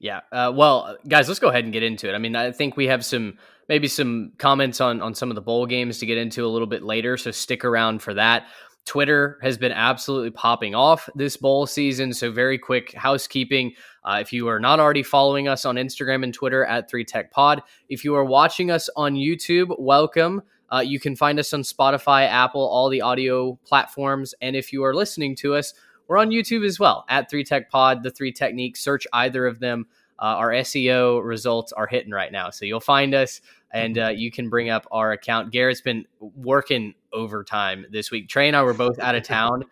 Yeah. 0.00 0.20
Uh, 0.30 0.52
well, 0.54 0.96
guys, 1.08 1.28
let's 1.28 1.40
go 1.40 1.48
ahead 1.48 1.64
and 1.64 1.72
get 1.72 1.82
into 1.82 2.08
it. 2.08 2.14
I 2.14 2.18
mean, 2.18 2.36
I 2.36 2.50
think 2.50 2.76
we 2.76 2.86
have 2.86 3.04
some 3.04 3.38
maybe 3.68 3.88
some 3.88 4.32
comments 4.38 4.80
on 4.80 5.00
on 5.00 5.14
some 5.14 5.30
of 5.30 5.34
the 5.34 5.42
bowl 5.42 5.66
games 5.66 5.98
to 5.98 6.06
get 6.06 6.18
into 6.18 6.44
a 6.44 6.48
little 6.48 6.66
bit 6.66 6.82
later. 6.82 7.16
So 7.16 7.30
stick 7.30 7.64
around 7.64 8.02
for 8.02 8.14
that. 8.14 8.46
Twitter 8.86 9.38
has 9.42 9.58
been 9.58 9.72
absolutely 9.72 10.30
popping 10.30 10.74
off 10.74 11.08
this 11.16 11.36
bowl 11.36 11.66
season. 11.66 12.12
So, 12.12 12.30
very 12.30 12.56
quick 12.56 12.94
housekeeping. 12.94 13.74
Uh, 14.04 14.18
if 14.20 14.32
you 14.32 14.46
are 14.48 14.60
not 14.60 14.78
already 14.78 15.02
following 15.02 15.48
us 15.48 15.64
on 15.64 15.74
Instagram 15.74 16.22
and 16.22 16.32
Twitter 16.32 16.64
at 16.64 16.90
3Tech 16.90 17.32
Pod, 17.32 17.62
if 17.88 18.04
you 18.04 18.14
are 18.14 18.24
watching 18.24 18.70
us 18.70 18.88
on 18.96 19.14
YouTube, 19.14 19.74
welcome. 19.78 20.40
Uh, 20.72 20.78
you 20.78 21.00
can 21.00 21.16
find 21.16 21.38
us 21.38 21.52
on 21.52 21.62
Spotify, 21.62 22.28
Apple, 22.28 22.60
all 22.60 22.88
the 22.88 23.02
audio 23.02 23.58
platforms. 23.64 24.34
And 24.40 24.54
if 24.54 24.72
you 24.72 24.84
are 24.84 24.94
listening 24.94 25.34
to 25.36 25.54
us, 25.54 25.74
we're 26.06 26.18
on 26.18 26.30
YouTube 26.30 26.64
as 26.64 26.78
well 26.78 27.04
at 27.08 27.30
3Tech 27.30 27.68
Pod, 27.68 28.04
the 28.04 28.10
three 28.10 28.32
techniques. 28.32 28.80
Search 28.80 29.06
either 29.12 29.46
of 29.46 29.58
them. 29.58 29.86
Uh, 30.18 30.24
our 30.24 30.50
SEO 30.50 31.24
results 31.24 31.72
are 31.72 31.86
hitting 31.86 32.12
right 32.12 32.32
now. 32.32 32.50
So 32.50 32.64
you'll 32.64 32.80
find 32.80 33.14
us 33.14 33.40
and 33.72 33.98
uh, 33.98 34.08
you 34.08 34.30
can 34.30 34.48
bring 34.48 34.70
up 34.70 34.86
our 34.90 35.12
account. 35.12 35.52
Garrett's 35.52 35.80
been 35.80 36.06
working 36.20 36.94
overtime 37.12 37.86
this 37.90 38.10
week. 38.10 38.28
Trey 38.28 38.48
and 38.48 38.56
I 38.56 38.62
were 38.62 38.74
both 38.74 38.98
out 38.98 39.14
of 39.14 39.22
town. 39.24 39.64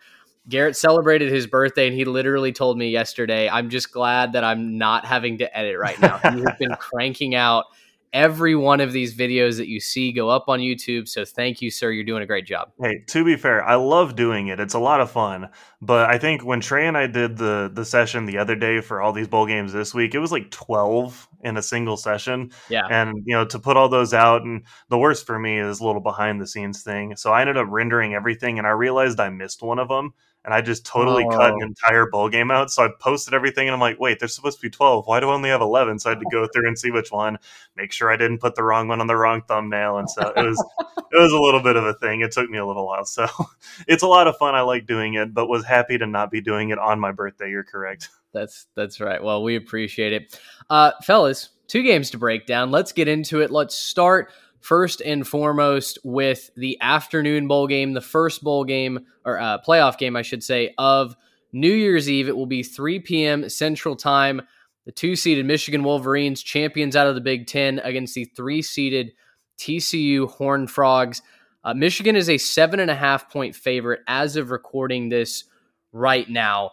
Garrett 0.47 0.75
celebrated 0.75 1.31
his 1.31 1.47
birthday 1.47 1.87
and 1.87 1.95
he 1.95 2.05
literally 2.05 2.51
told 2.51 2.77
me 2.77 2.89
yesterday, 2.89 3.49
I'm 3.49 3.69
just 3.69 3.91
glad 3.91 4.33
that 4.33 4.43
I'm 4.43 4.77
not 4.77 5.05
having 5.05 5.39
to 5.39 5.57
edit 5.57 5.79
right 5.79 5.99
now. 5.99 6.17
He 6.19 6.41
has 6.41 6.55
been 6.59 6.75
cranking 6.79 7.33
out 7.33 7.65
every 8.15 8.55
one 8.55 8.79
of 8.79 8.93
these 8.93 9.13
videos 9.13 9.57
that 9.57 9.67
you 9.67 9.81
see 9.81 10.13
go 10.13 10.29
up 10.29 10.45
on 10.47 10.59
YouTube. 10.59 11.07
So 11.07 11.25
thank 11.25 11.61
you, 11.61 11.69
sir. 11.69 11.91
You're 11.91 12.05
doing 12.05 12.23
a 12.23 12.25
great 12.25 12.45
job. 12.45 12.71
Hey, 12.81 13.03
to 13.07 13.25
be 13.25 13.35
fair, 13.35 13.61
I 13.61 13.75
love 13.75 14.15
doing 14.15 14.47
it. 14.47 14.59
It's 14.61 14.73
a 14.73 14.79
lot 14.79 15.01
of 15.01 15.11
fun. 15.11 15.49
But 15.81 16.09
I 16.09 16.17
think 16.17 16.43
when 16.43 16.61
Trey 16.61 16.87
and 16.87 16.97
I 16.97 17.07
did 17.07 17.37
the 17.37 17.69
the 17.71 17.83
session 17.83 18.25
the 18.25 18.37
other 18.37 18.55
day 18.55 18.79
for 18.79 19.01
all 19.01 19.11
these 19.11 19.27
bowl 19.27 19.45
games 19.45 19.73
this 19.73 19.93
week, 19.93 20.15
it 20.15 20.19
was 20.19 20.31
like 20.31 20.49
12 20.49 21.27
in 21.43 21.57
a 21.57 21.61
single 21.61 21.97
session. 21.97 22.51
Yeah. 22.69 22.87
And 22.89 23.21
you 23.25 23.35
know, 23.35 23.45
to 23.45 23.59
put 23.59 23.75
all 23.75 23.89
those 23.89 24.13
out 24.13 24.43
and 24.43 24.63
the 24.89 24.97
worst 24.97 25.27
for 25.27 25.37
me 25.37 25.59
is 25.59 25.81
a 25.81 25.85
little 25.85 26.01
behind 26.01 26.41
the 26.41 26.47
scenes 26.47 26.83
thing. 26.83 27.17
So 27.17 27.31
I 27.31 27.41
ended 27.41 27.57
up 27.57 27.67
rendering 27.69 28.13
everything 28.13 28.57
and 28.57 28.65
I 28.65 28.71
realized 28.71 29.19
I 29.19 29.29
missed 29.29 29.61
one 29.61 29.77
of 29.77 29.89
them 29.89 30.13
and 30.45 30.53
I 30.53 30.61
just 30.61 30.85
totally 30.85 31.25
oh. 31.25 31.29
cut 31.29 31.53
an 31.53 31.59
oh. 31.61 31.65
entire 31.65 32.05
bowl 32.05 32.29
game 32.29 32.51
out. 32.51 32.71
So 32.71 32.85
I 32.85 32.89
posted 32.99 33.33
everything, 33.33 33.67
and 33.67 33.73
I'm 33.73 33.81
like, 33.81 33.99
wait, 33.99 34.19
there's 34.19 34.35
supposed 34.35 34.59
to 34.59 34.61
be 34.61 34.69
12. 34.69 35.07
Why 35.07 35.19
do 35.19 35.29
I 35.29 35.33
only 35.33 35.49
have 35.49 35.61
11? 35.61 35.99
So 35.99 36.09
I 36.09 36.13
had 36.13 36.19
to 36.19 36.25
go 36.31 36.47
through 36.53 36.67
and 36.67 36.77
see 36.77 36.91
which 36.91 37.11
one, 37.11 37.39
make 37.75 37.91
sure 37.91 38.11
I 38.11 38.15
didn't 38.15 38.37
put 38.37 38.55
the 38.55 38.63
wrong 38.63 38.87
one 38.87 39.01
on 39.01 39.07
the 39.07 39.15
wrong 39.15 39.41
thumbnail, 39.41 39.97
and 39.97 40.09
so 40.09 40.31
it 40.35 40.45
was 40.45 40.63
it 41.11 41.17
was 41.17 41.33
a 41.33 41.39
little 41.39 41.61
bit 41.61 41.75
of 41.75 41.85
a 41.85 41.95
thing. 41.95 42.21
It 42.21 42.31
took 42.31 42.49
me 42.49 42.59
a 42.59 42.65
little 42.65 42.85
while, 42.85 43.05
so 43.05 43.27
it's 43.87 44.03
a 44.03 44.07
lot 44.07 44.27
of 44.27 44.37
fun. 44.37 44.55
I 44.55 44.61
like 44.61 44.85
doing 44.85 45.15
it, 45.15 45.33
but 45.33 45.47
was 45.47 45.65
happy 45.65 45.97
to 45.97 46.05
not 46.05 46.31
be 46.31 46.41
doing 46.41 46.69
it 46.69 46.77
on 46.77 46.99
my 46.99 47.11
birthday. 47.11 47.49
You're 47.49 47.63
correct. 47.63 48.09
That's 48.33 48.67
that's 48.75 49.01
right. 49.01 49.23
Well, 49.23 49.43
we 49.43 49.55
appreciate 49.55 50.13
it, 50.13 50.39
uh, 50.69 50.91
fellas. 51.03 51.49
Two 51.67 51.81
games 51.81 52.11
to 52.11 52.19
break 52.19 52.45
down. 52.45 52.69
Let's 52.69 52.91
get 52.91 53.07
into 53.07 53.41
it. 53.41 53.49
Let's 53.49 53.73
start 53.73 54.31
first 54.65 54.99
and 55.01 55.27
foremost 55.27 55.99
with 56.03 56.49
the 56.57 56.75
afternoon 56.81 57.47
bowl 57.47 57.67
game, 57.67 57.93
the 57.93 58.01
first 58.01 58.43
bowl 58.43 58.63
game 58.63 58.99
or 59.23 59.39
uh, 59.39 59.59
playoff 59.61 59.95
game, 59.99 60.15
I 60.15 60.23
should 60.23 60.43
say, 60.43 60.73
of 60.79 61.15
New 61.53 61.71
Year's 61.71 62.09
Eve. 62.09 62.27
It 62.27 62.35
will 62.35 62.47
be 62.47 62.63
3 62.63 62.99
p.m. 63.01 63.47
Central 63.47 63.95
Time. 63.95 64.41
The 64.85 64.91
two 64.91 65.15
seeded 65.15 65.45
Michigan 65.45 65.83
Wolverines, 65.83 66.41
champions 66.41 66.95
out 66.95 67.05
of 67.05 67.13
the 67.13 67.21
Big 67.21 67.45
Ten, 67.45 67.77
against 67.83 68.15
the 68.15 68.25
three 68.25 68.63
seeded 68.63 69.13
TCU 69.59 70.27
Horned 70.27 70.71
Frogs. 70.71 71.21
Uh, 71.63 71.75
Michigan 71.75 72.15
is 72.15 72.29
a 72.29 72.39
seven 72.39 72.79
and 72.79 72.89
a 72.89 72.95
half 72.95 73.31
point 73.31 73.55
favorite 73.55 74.01
as 74.07 74.35
of 74.35 74.49
recording 74.49 75.09
this 75.09 75.43
right 75.91 76.27
now. 76.27 76.71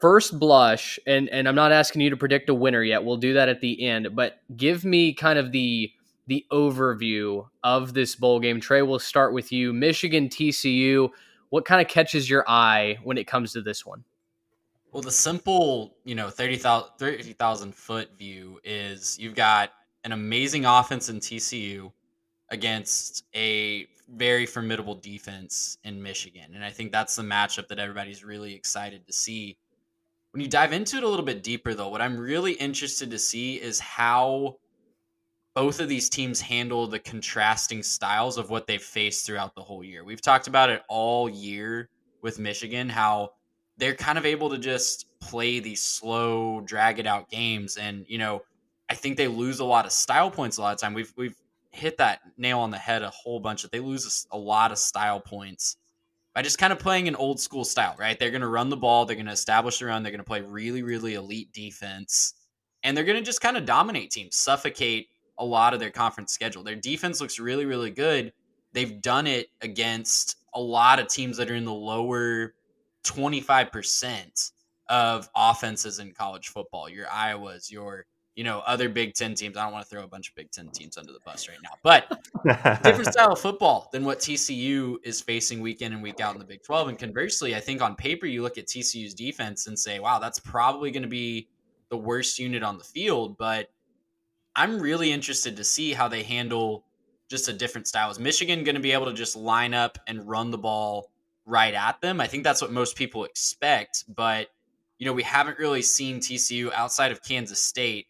First 0.00 0.38
blush, 0.40 0.98
and 1.06 1.28
and 1.28 1.48
I'm 1.48 1.54
not 1.54 1.70
asking 1.70 2.02
you 2.02 2.10
to 2.10 2.16
predict 2.16 2.48
a 2.48 2.54
winner 2.54 2.82
yet. 2.82 3.04
We'll 3.04 3.16
do 3.16 3.34
that 3.34 3.48
at 3.48 3.60
the 3.60 3.86
end, 3.86 4.08
but 4.14 4.38
give 4.56 4.84
me 4.84 5.14
kind 5.14 5.38
of 5.38 5.52
the 5.52 5.92
the 6.26 6.44
overview 6.50 7.46
of 7.62 7.94
this 7.94 8.14
bowl 8.14 8.40
game. 8.40 8.60
Trey, 8.60 8.82
we'll 8.82 8.98
start 8.98 9.32
with 9.32 9.52
you. 9.52 9.72
Michigan 9.72 10.28
TCU. 10.28 11.10
What 11.50 11.64
kind 11.64 11.80
of 11.80 11.88
catches 11.88 12.28
your 12.28 12.44
eye 12.48 12.98
when 13.04 13.18
it 13.18 13.26
comes 13.26 13.52
to 13.52 13.62
this 13.62 13.84
one? 13.86 14.04
Well, 14.92 15.02
the 15.02 15.10
simple, 15.10 15.96
you 16.04 16.14
know, 16.14 16.30
30,000 16.30 16.92
30, 16.98 17.72
foot 17.72 18.16
view 18.16 18.60
is 18.64 19.18
you've 19.18 19.34
got 19.34 19.72
an 20.04 20.12
amazing 20.12 20.66
offense 20.66 21.08
in 21.08 21.18
TCU 21.18 21.92
against 22.50 23.24
a 23.34 23.86
very 24.08 24.46
formidable 24.46 24.94
defense 24.94 25.78
in 25.84 26.02
Michigan. 26.02 26.54
And 26.54 26.64
I 26.64 26.70
think 26.70 26.92
that's 26.92 27.16
the 27.16 27.22
matchup 27.22 27.68
that 27.68 27.78
everybody's 27.78 28.24
really 28.24 28.54
excited 28.54 29.06
to 29.06 29.12
see. 29.12 29.56
When 30.32 30.40
you 30.40 30.48
dive 30.48 30.72
into 30.72 30.96
it 30.96 31.02
a 31.02 31.08
little 31.08 31.24
bit 31.24 31.42
deeper, 31.42 31.74
though, 31.74 31.88
what 31.88 32.02
I'm 32.02 32.18
really 32.18 32.52
interested 32.52 33.10
to 33.10 33.18
see 33.18 33.60
is 33.60 33.80
how 33.80 34.58
both 35.54 35.80
of 35.80 35.88
these 35.88 36.08
teams 36.08 36.40
handle 36.40 36.86
the 36.86 36.98
contrasting 36.98 37.82
styles 37.82 38.38
of 38.38 38.50
what 38.50 38.66
they've 38.66 38.82
faced 38.82 39.24
throughout 39.24 39.54
the 39.54 39.62
whole 39.62 39.84
year. 39.84 40.04
We've 40.04 40.20
talked 40.20 40.48
about 40.48 40.68
it 40.70 40.82
all 40.88 41.28
year 41.28 41.88
with 42.22 42.38
Michigan, 42.38 42.88
how 42.88 43.30
they're 43.76 43.94
kind 43.94 44.18
of 44.18 44.26
able 44.26 44.50
to 44.50 44.58
just 44.58 45.06
play 45.20 45.60
these 45.60 45.80
slow, 45.80 46.60
drag 46.62 46.98
it 46.98 47.06
out 47.06 47.30
games. 47.30 47.76
And, 47.76 48.04
you 48.08 48.18
know, 48.18 48.42
I 48.88 48.94
think 48.94 49.16
they 49.16 49.28
lose 49.28 49.60
a 49.60 49.64
lot 49.64 49.86
of 49.86 49.92
style 49.92 50.30
points 50.30 50.58
a 50.58 50.62
lot 50.62 50.74
of 50.74 50.80
time. 50.80 50.94
We've 50.94 51.12
we've 51.16 51.36
hit 51.70 51.96
that 51.98 52.20
nail 52.36 52.60
on 52.60 52.70
the 52.70 52.78
head 52.78 53.02
a 53.02 53.10
whole 53.10 53.40
bunch 53.40 53.64
of 53.64 53.70
they 53.70 53.80
lose 53.80 54.26
a, 54.32 54.36
a 54.36 54.38
lot 54.38 54.70
of 54.70 54.78
style 54.78 55.20
points 55.20 55.76
by 56.34 56.42
just 56.42 56.58
kind 56.58 56.72
of 56.72 56.78
playing 56.78 57.08
an 57.08 57.16
old 57.16 57.40
school 57.40 57.64
style, 57.64 57.94
right? 57.98 58.18
They're 58.18 58.30
going 58.30 58.42
to 58.42 58.48
run 58.48 58.68
the 58.68 58.76
ball, 58.76 59.04
they're 59.06 59.16
going 59.16 59.26
to 59.26 59.32
establish 59.32 59.78
the 59.78 59.86
run, 59.86 60.02
they're 60.02 60.12
going 60.12 60.18
to 60.18 60.24
play 60.24 60.40
really, 60.40 60.82
really 60.82 61.14
elite 61.14 61.52
defense, 61.52 62.34
and 62.82 62.96
they're 62.96 63.04
going 63.04 63.18
to 63.18 63.24
just 63.24 63.40
kind 63.40 63.56
of 63.56 63.64
dominate 63.64 64.10
teams, 64.10 64.36
suffocate 64.36 65.08
a 65.38 65.44
lot 65.44 65.74
of 65.74 65.80
their 65.80 65.90
conference 65.90 66.32
schedule. 66.32 66.62
Their 66.62 66.76
defense 66.76 67.20
looks 67.20 67.38
really, 67.38 67.64
really 67.64 67.90
good. 67.90 68.32
They've 68.72 69.00
done 69.00 69.26
it 69.26 69.48
against 69.60 70.36
a 70.54 70.60
lot 70.60 70.98
of 70.98 71.08
teams 71.08 71.36
that 71.36 71.50
are 71.50 71.54
in 71.54 71.64
the 71.64 71.72
lower 71.72 72.54
25% 73.04 74.52
of 74.88 75.28
offenses 75.34 75.98
in 75.98 76.12
college 76.12 76.48
football. 76.48 76.88
Your 76.88 77.06
Iowas, 77.06 77.70
your 77.70 78.06
you 78.34 78.42
know, 78.42 78.62
other 78.66 78.88
Big 78.88 79.14
Ten 79.14 79.34
teams. 79.34 79.56
I 79.56 79.62
don't 79.62 79.72
want 79.72 79.84
to 79.84 79.90
throw 79.90 80.02
a 80.02 80.08
bunch 80.08 80.30
of 80.30 80.34
Big 80.34 80.50
Ten 80.50 80.68
teams 80.68 80.98
under 80.98 81.12
the 81.12 81.20
bus 81.24 81.48
right 81.48 81.58
now, 81.62 81.70
but 81.82 82.08
different 82.82 83.12
style 83.12 83.32
of 83.32 83.40
football 83.40 83.88
than 83.92 84.04
what 84.04 84.18
TCU 84.18 84.96
is 85.04 85.20
facing 85.20 85.60
week 85.60 85.82
in 85.82 85.92
and 85.92 86.02
week 86.02 86.20
out 86.20 86.34
in 86.34 86.40
the 86.40 86.44
Big 86.44 86.62
12. 86.62 86.88
And 86.88 86.98
conversely, 86.98 87.54
I 87.54 87.60
think 87.60 87.80
on 87.80 87.94
paper, 87.94 88.26
you 88.26 88.42
look 88.42 88.58
at 88.58 88.66
TCU's 88.66 89.14
defense 89.14 89.66
and 89.68 89.78
say, 89.78 90.00
wow, 90.00 90.18
that's 90.18 90.40
probably 90.40 90.90
going 90.90 91.04
to 91.04 91.08
be 91.08 91.48
the 91.90 91.96
worst 91.96 92.38
unit 92.38 92.62
on 92.64 92.76
the 92.76 92.84
field. 92.84 93.38
But 93.38 93.70
I'm 94.56 94.78
really 94.80 95.12
interested 95.12 95.56
to 95.56 95.64
see 95.64 95.92
how 95.92 96.08
they 96.08 96.22
handle 96.22 96.84
just 97.28 97.48
a 97.48 97.52
different 97.52 97.86
style. 97.86 98.10
Is 98.10 98.18
Michigan 98.18 98.64
going 98.64 98.74
to 98.74 98.80
be 98.80 98.92
able 98.92 99.06
to 99.06 99.14
just 99.14 99.36
line 99.36 99.74
up 99.74 99.98
and 100.06 100.28
run 100.28 100.50
the 100.50 100.58
ball 100.58 101.10
right 101.46 101.74
at 101.74 102.00
them? 102.00 102.20
I 102.20 102.26
think 102.26 102.44
that's 102.44 102.62
what 102.62 102.72
most 102.72 102.96
people 102.96 103.24
expect. 103.24 104.04
But, 104.14 104.48
you 104.98 105.06
know, 105.06 105.12
we 105.12 105.22
haven't 105.22 105.58
really 105.58 105.82
seen 105.82 106.18
TCU 106.18 106.72
outside 106.72 107.12
of 107.12 107.22
Kansas 107.22 107.64
State 107.64 108.06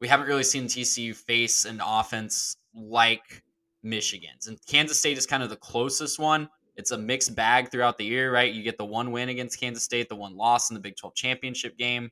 we 0.00 0.08
haven't 0.08 0.26
really 0.26 0.42
seen 0.42 0.66
TCU 0.66 1.14
face 1.14 1.64
an 1.64 1.80
offense 1.84 2.56
like 2.74 3.42
Michigan's. 3.82 4.46
And 4.46 4.58
Kansas 4.66 4.98
State 4.98 5.16
is 5.18 5.26
kind 5.26 5.42
of 5.42 5.50
the 5.50 5.56
closest 5.56 6.18
one. 6.18 6.48
It's 6.76 6.90
a 6.90 6.98
mixed 6.98 7.34
bag 7.34 7.70
throughout 7.70 7.96
the 7.96 8.04
year, 8.04 8.32
right? 8.32 8.52
You 8.52 8.62
get 8.62 8.76
the 8.76 8.84
one 8.84 9.10
win 9.10 9.30
against 9.30 9.58
Kansas 9.58 9.82
State, 9.82 10.08
the 10.08 10.16
one 10.16 10.36
loss 10.36 10.70
in 10.70 10.74
the 10.74 10.80
Big 10.80 10.96
12 10.96 11.14
championship 11.14 11.78
game. 11.78 12.10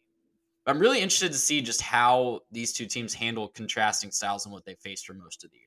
I'm 0.66 0.78
really 0.78 1.00
interested 1.00 1.33
to 1.33 1.38
see 1.38 1.61
just 1.61 1.83
how 1.83 2.40
these 2.50 2.73
two 2.73 2.87
teams 2.87 3.12
handle 3.12 3.49
contrasting 3.49 4.11
styles 4.11 4.47
and 4.47 4.52
what 4.52 4.64
they 4.64 4.75
faced 4.75 5.06
for 5.06 5.14
most 5.14 5.44
of 5.44 5.50
the 5.50 5.56
year. 5.56 5.66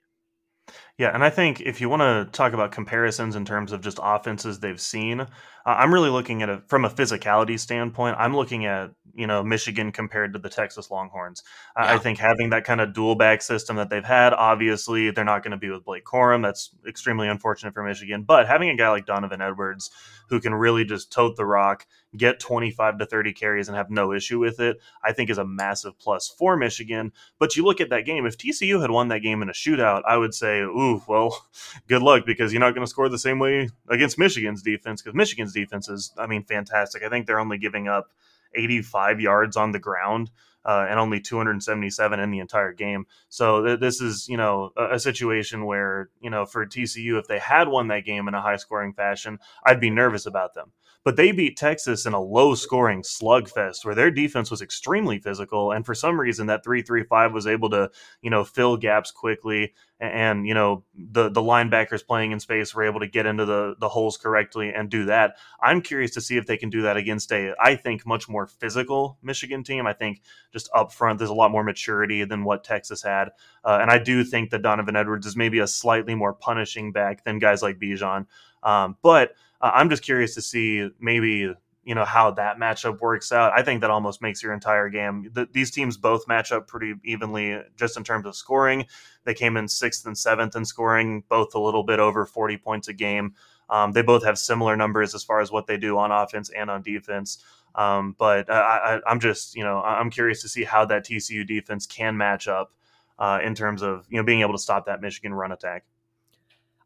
Yeah, 0.97 1.13
and 1.13 1.23
I 1.23 1.29
think 1.29 1.61
if 1.61 1.79
you 1.79 1.87
want 1.87 2.01
to 2.01 2.29
talk 2.37 2.53
about 2.53 2.71
comparisons 2.71 3.35
in 3.35 3.45
terms 3.45 3.71
of 3.71 3.81
just 3.81 3.99
offenses 4.01 4.59
they've 4.59 4.81
seen, 4.81 5.25
I'm 5.71 5.93
really 5.93 6.09
looking 6.09 6.41
at 6.41 6.49
it 6.49 6.61
from 6.67 6.85
a 6.85 6.89
physicality 6.89 7.59
standpoint. 7.59 8.17
I'm 8.19 8.35
looking 8.35 8.65
at 8.65 8.91
you 9.13 9.27
know 9.27 9.43
Michigan 9.43 9.91
compared 9.91 10.33
to 10.33 10.39
the 10.39 10.49
Texas 10.49 10.91
Longhorns. 10.91 11.43
Yeah. 11.77 11.93
I 11.93 11.97
think 11.97 12.17
having 12.17 12.49
that 12.51 12.65
kind 12.65 12.81
of 12.81 12.93
dual 12.93 13.15
back 13.15 13.41
system 13.41 13.75
that 13.77 13.89
they've 13.89 14.03
had, 14.03 14.33
obviously 14.33 15.11
they're 15.11 15.25
not 15.25 15.43
going 15.43 15.51
to 15.51 15.57
be 15.57 15.69
with 15.69 15.85
Blake 15.85 16.05
Corum. 16.05 16.43
That's 16.43 16.71
extremely 16.87 17.27
unfortunate 17.27 17.73
for 17.73 17.83
Michigan. 17.83 18.23
But 18.23 18.47
having 18.47 18.69
a 18.69 18.75
guy 18.75 18.89
like 18.89 19.05
Donovan 19.05 19.41
Edwards 19.41 19.91
who 20.29 20.41
can 20.41 20.53
really 20.53 20.83
just 20.83 21.09
tote 21.09 21.37
the 21.37 21.45
rock, 21.45 21.87
get 22.15 22.37
25 22.37 22.99
to 22.99 23.05
30 23.05 23.31
carries, 23.31 23.69
and 23.69 23.77
have 23.77 23.89
no 23.89 24.11
issue 24.11 24.39
with 24.39 24.59
it, 24.59 24.77
I 25.01 25.13
think 25.13 25.29
is 25.29 25.37
a 25.37 25.45
massive 25.45 25.97
plus 25.97 26.27
for 26.27 26.57
Michigan. 26.57 27.13
But 27.39 27.55
you 27.55 27.63
look 27.63 27.79
at 27.79 27.89
that 27.91 28.05
game. 28.05 28.25
If 28.25 28.37
TCU 28.37 28.81
had 28.81 28.91
won 28.91 29.07
that 29.07 29.19
game 29.19 29.41
in 29.41 29.49
a 29.49 29.53
shootout, 29.53 30.01
I 30.05 30.17
would 30.17 30.33
say, 30.33 30.59
ooh 30.59 30.87
ooh, 30.87 31.03
well, 31.07 31.45
good 31.87 32.01
luck 32.01 32.25
because 32.25 32.51
you're 32.51 32.59
not 32.59 32.73
going 32.73 32.85
to 32.85 32.89
score 32.89 33.09
the 33.09 33.19
same 33.19 33.39
way 33.39 33.69
against 33.89 34.17
Michigan's 34.17 34.61
defense 34.61 35.01
because 35.01 35.15
Michigan's 35.15 35.53
defense 35.59 35.89
is, 35.89 36.11
I 36.17 36.27
mean, 36.27 36.43
fantastic. 36.43 37.03
I 37.03 37.09
think 37.09 37.25
they're 37.25 37.39
only 37.39 37.57
giving 37.57 37.87
up 37.87 38.11
85 38.55 39.19
yards 39.19 39.57
on 39.57 39.71
the 39.71 39.79
ground. 39.79 40.31
Uh, 40.65 40.85
and 40.89 40.99
only 40.99 41.21
277 41.21 42.19
in 42.19 42.29
the 42.29 42.39
entire 42.39 42.73
game. 42.73 43.05
So 43.29 43.63
th- 43.63 43.79
this 43.79 44.01
is, 44.01 44.27
you 44.27 44.35
know, 44.35 44.71
a, 44.75 44.95
a, 44.95 44.99
situation 44.99 45.63
where, 45.63 46.09
you 46.19 46.29
know, 46.29 46.45
for 46.45 46.65
TCU, 46.65 47.17
if 47.17 47.25
they 47.25 47.39
had 47.39 47.69
won 47.69 47.87
that 47.87 48.03
game 48.03 48.27
in 48.27 48.33
a 48.33 48.41
high 48.41 48.57
scoring 48.57 48.91
fashion, 48.91 49.39
I'd 49.63 49.79
be 49.79 49.89
nervous 49.89 50.25
about 50.25 50.55
them. 50.55 50.73
But 51.07 51.15
they 51.15 51.31
beat 51.31 51.55
Texas 51.55 52.05
in 52.05 52.11
a 52.11 52.19
low 52.19 52.53
scoring 52.53 53.01
slugfest 53.01 53.85
where 53.85 53.95
their 53.95 54.11
defense 54.11 54.51
was 54.51 54.61
extremely 54.61 55.19
physical. 55.19 55.71
And 55.71 55.85
for 55.85 55.95
some 55.95 56.19
reason, 56.19 56.47
that 56.47 56.65
3 56.65 56.81
3 56.81 57.03
5 57.05 57.31
was 57.31 57.47
able 57.47 57.69
to, 57.69 57.89
you 58.21 58.29
know, 58.29 58.43
fill 58.43 58.75
gaps 58.75 59.09
quickly. 59.09 59.73
And, 59.99 60.47
you 60.47 60.53
know, 60.53 60.83
the, 60.93 61.27
the 61.29 61.41
linebackers 61.41 62.05
playing 62.05 62.31
in 62.31 62.39
space 62.39 62.75
were 62.75 62.83
able 62.83 62.99
to 62.99 63.07
get 63.07 63.25
into 63.25 63.45
the, 63.45 63.75
the 63.79 63.89
holes 63.89 64.15
correctly 64.15 64.71
and 64.71 64.91
do 64.91 65.05
that. 65.05 65.37
I'm 65.59 65.81
curious 65.81 66.11
to 66.11 66.21
see 66.21 66.37
if 66.37 66.45
they 66.45 66.55
can 66.55 66.69
do 66.69 66.83
that 66.83 66.97
against 66.97 67.31
a, 67.31 67.55
I 67.59 67.75
think, 67.75 68.05
much 68.05 68.29
more 68.29 68.45
physical 68.45 69.17
Michigan 69.23 69.63
team. 69.63 69.87
I 69.87 69.93
think 69.93 70.21
just 70.53 70.69
up 70.75 70.91
front, 70.91 71.17
there's 71.17 71.31
a 71.31 71.33
lot 71.33 71.49
more 71.49 71.63
maturity 71.63 72.23
than 72.25 72.43
what 72.43 72.63
Texas 72.63 73.01
had. 73.01 73.29
Uh, 73.63 73.79
and 73.81 73.89
I 73.89 73.97
do 73.97 74.23
think 74.23 74.51
that 74.51 74.61
Donovan 74.61 74.95
Edwards 74.95 75.25
is 75.25 75.35
maybe 75.35 75.57
a 75.59 75.67
slightly 75.67 76.13
more 76.13 76.33
punishing 76.33 76.91
back 76.91 77.23
than 77.23 77.39
guys 77.39 77.63
like 77.63 77.79
Bijan. 77.79 78.27
Um, 78.61 78.97
but 79.01 79.31
uh, 79.61 79.71
I'm 79.73 79.89
just 79.89 80.03
curious 80.03 80.35
to 80.35 80.43
see 80.43 80.89
maybe 80.99 81.51
you 81.87 81.95
know 81.95 82.03
how 82.03 82.31
that 82.31 82.57
matchup 82.57 82.99
works 82.99 83.31
out. 83.31 83.53
I 83.55 83.63
think 83.63 83.79
that 83.79 83.89
almost 83.89 84.21
makes 84.21 84.43
your 84.43 84.51
entire 84.51 84.89
game. 84.89 85.29
The, 85.31 85.47
these 85.49 85.71
teams 85.71 85.95
both 85.95 86.27
match 86.27 86.51
up 86.51 86.67
pretty 86.67 86.95
evenly 87.05 87.61
just 87.77 87.95
in 87.95 88.03
terms 88.03 88.25
of 88.25 88.35
scoring. 88.35 88.85
They 89.23 89.33
came 89.33 89.55
in 89.55 89.69
sixth 89.69 90.05
and 90.05 90.17
seventh 90.17 90.57
in 90.57 90.65
scoring, 90.65 91.23
both 91.29 91.55
a 91.55 91.59
little 91.59 91.83
bit 91.83 91.99
over 91.99 92.25
40 92.25 92.57
points 92.57 92.89
a 92.89 92.93
game. 92.93 93.35
Um, 93.69 93.93
they 93.93 94.01
both 94.01 94.25
have 94.25 94.37
similar 94.37 94.75
numbers 94.75 95.15
as 95.15 95.23
far 95.23 95.39
as 95.39 95.49
what 95.49 95.65
they 95.65 95.77
do 95.77 95.97
on 95.97 96.11
offense 96.11 96.49
and 96.49 96.69
on 96.69 96.81
defense. 96.81 97.41
Um, 97.73 98.15
but 98.17 98.49
I, 98.49 98.99
am 99.07 99.21
just, 99.21 99.55
you 99.55 99.63
know, 99.63 99.81
I'm 99.81 100.09
curious 100.09 100.41
to 100.41 100.49
see 100.49 100.65
how 100.65 100.83
that 100.87 101.05
TCU 101.05 101.47
defense 101.47 101.85
can 101.85 102.17
match 102.17 102.49
up 102.49 102.73
uh, 103.17 103.39
in 103.41 103.55
terms 103.55 103.81
of 103.81 104.05
you 104.09 104.17
know 104.17 104.23
being 104.23 104.41
able 104.41 104.53
to 104.53 104.59
stop 104.59 104.85
that 104.87 105.01
Michigan 105.01 105.33
run 105.33 105.51
attack. 105.51 105.85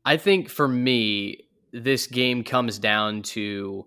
I 0.06 0.18
think 0.18 0.50
for 0.50 0.68
me, 0.68 1.46
this 1.72 2.08
game 2.08 2.44
comes 2.44 2.80
down 2.80 3.22
to 3.24 3.86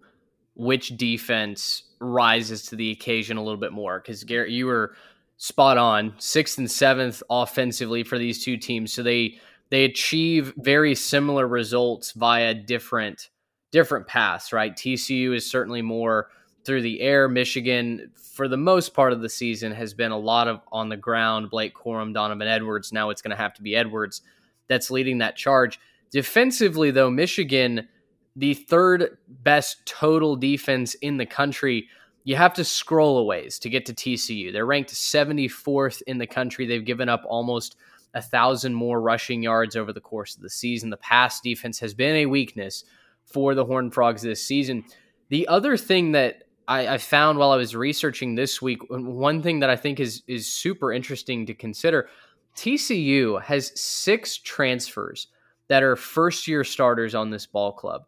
which 0.55 0.97
defense 0.97 1.85
rises 2.01 2.63
to 2.67 2.77
the 2.77 2.91
occasion 2.91 3.37
a 3.37 3.43
little 3.43 3.61
bit 3.61 3.73
more. 3.73 4.01
Because 4.01 4.25
Garrett, 4.25 4.51
you 4.51 4.67
were 4.67 4.95
spot 5.37 5.79
on, 5.79 6.15
sixth 6.19 6.59
and 6.59 6.71
seventh 6.71 7.23
offensively 7.29 8.03
for 8.03 8.19
these 8.19 8.45
two 8.45 8.57
teams, 8.57 8.93
so 8.93 9.03
they 9.03 9.39
they 9.71 9.85
achieve 9.85 10.53
very 10.59 10.95
similar 10.95 11.49
results 11.49 12.13
via 12.13 12.55
different 12.55 13.31
different 13.73 14.07
paths. 14.07 14.53
Right, 14.53 14.75
TCU 14.75 15.35
is 15.35 15.51
certainly 15.51 15.83
more 15.83 16.29
through 16.65 16.83
the 16.83 17.01
air. 17.01 17.29
Michigan, 17.29 18.11
for 18.17 18.49
the 18.49 18.57
most 18.57 18.95
part 18.95 19.13
of 19.13 19.21
the 19.21 19.29
season, 19.29 19.73
has 19.73 19.95
been 19.95 20.13
a 20.13 20.19
lot 20.19 20.49
of 20.49 20.61
on 20.73 20.89
the 20.89 20.97
ground. 20.97 21.51
Blake 21.51 21.75
Corum, 21.75 22.15
Donovan 22.15 22.49
Edwards. 22.49 22.93
Now 22.93 23.11
it's 23.11 23.23
going 23.23 23.33
to 23.33 23.37
have 23.37 23.55
to 23.55 23.63
be 23.63 23.77
Edwards 23.77 24.23
that's 24.69 24.91
leading 24.91 25.19
that 25.19 25.37
charge. 25.37 25.79
Defensively, 26.11 26.91
though, 26.91 27.11
Michigan, 27.11 27.89
the 28.37 28.55
third 28.55 29.19
best 29.29 29.85
total 29.87 30.37
defense 30.37 30.95
in 30.95 31.17
the 31.17 31.27
country, 31.27 31.89
you 32.25 32.37
have 32.37 32.55
to 32.55 32.65
scroll 32.65 33.19
a 33.19 33.25
ways 33.25 33.59
to 33.61 33.71
get 33.71 33.87
to 33.87 33.95
TCU. 33.95 34.53
They're 34.53 34.67
ranked 34.67 34.93
74th 34.93 36.03
in 36.07 36.19
the 36.19 36.27
country. 36.27 36.67
They've 36.67 36.85
given 36.85 37.09
up 37.09 37.23
almost 37.27 37.77
a 38.15 38.23
thousand 38.23 38.75
more 38.75 39.01
rushing 39.01 39.43
yards 39.43 39.77
over 39.77 39.93
the 39.93 40.01
course 40.01 40.37
of 40.37 40.43
the 40.43 40.51
season. 40.51 40.91
The 40.91 40.97
pass 40.97 41.41
defense 41.41 41.79
has 41.81 41.95
been 41.95 42.17
a 42.17 42.27
weakness 42.27 42.85
for 43.25 43.55
the 43.55 43.65
Horned 43.65 43.93
Frogs 43.93 44.23
this 44.23 44.45
season. 44.45 44.85
The 45.29 45.49
other 45.49 45.77
thing 45.77 46.13
that 46.13 46.45
I, 46.69 46.95
I, 46.95 46.99
found 46.99 47.39
while 47.39 47.51
I 47.51 47.57
was 47.57 47.75
researching 47.77 48.35
this 48.35 48.63
week, 48.63 48.79
one 48.89 49.43
thing 49.43 49.61
that 49.61 49.71
I 49.71 49.77
think 49.77 50.01
is 50.01 50.23
is 50.27 50.51
super 50.51 50.93
interesting 50.93 51.45
to 51.47 51.55
consider, 51.55 52.09
TCU 52.57 53.43
has 53.43 53.79
six 53.79 54.39
transfers 54.39 55.29
that 55.69 55.83
are 55.83 55.97
first 55.97 56.47
year 56.47 56.65
starters 56.65 57.15
on 57.15 57.31
this 57.31 57.47
ball 57.47 57.73
club. 57.73 58.07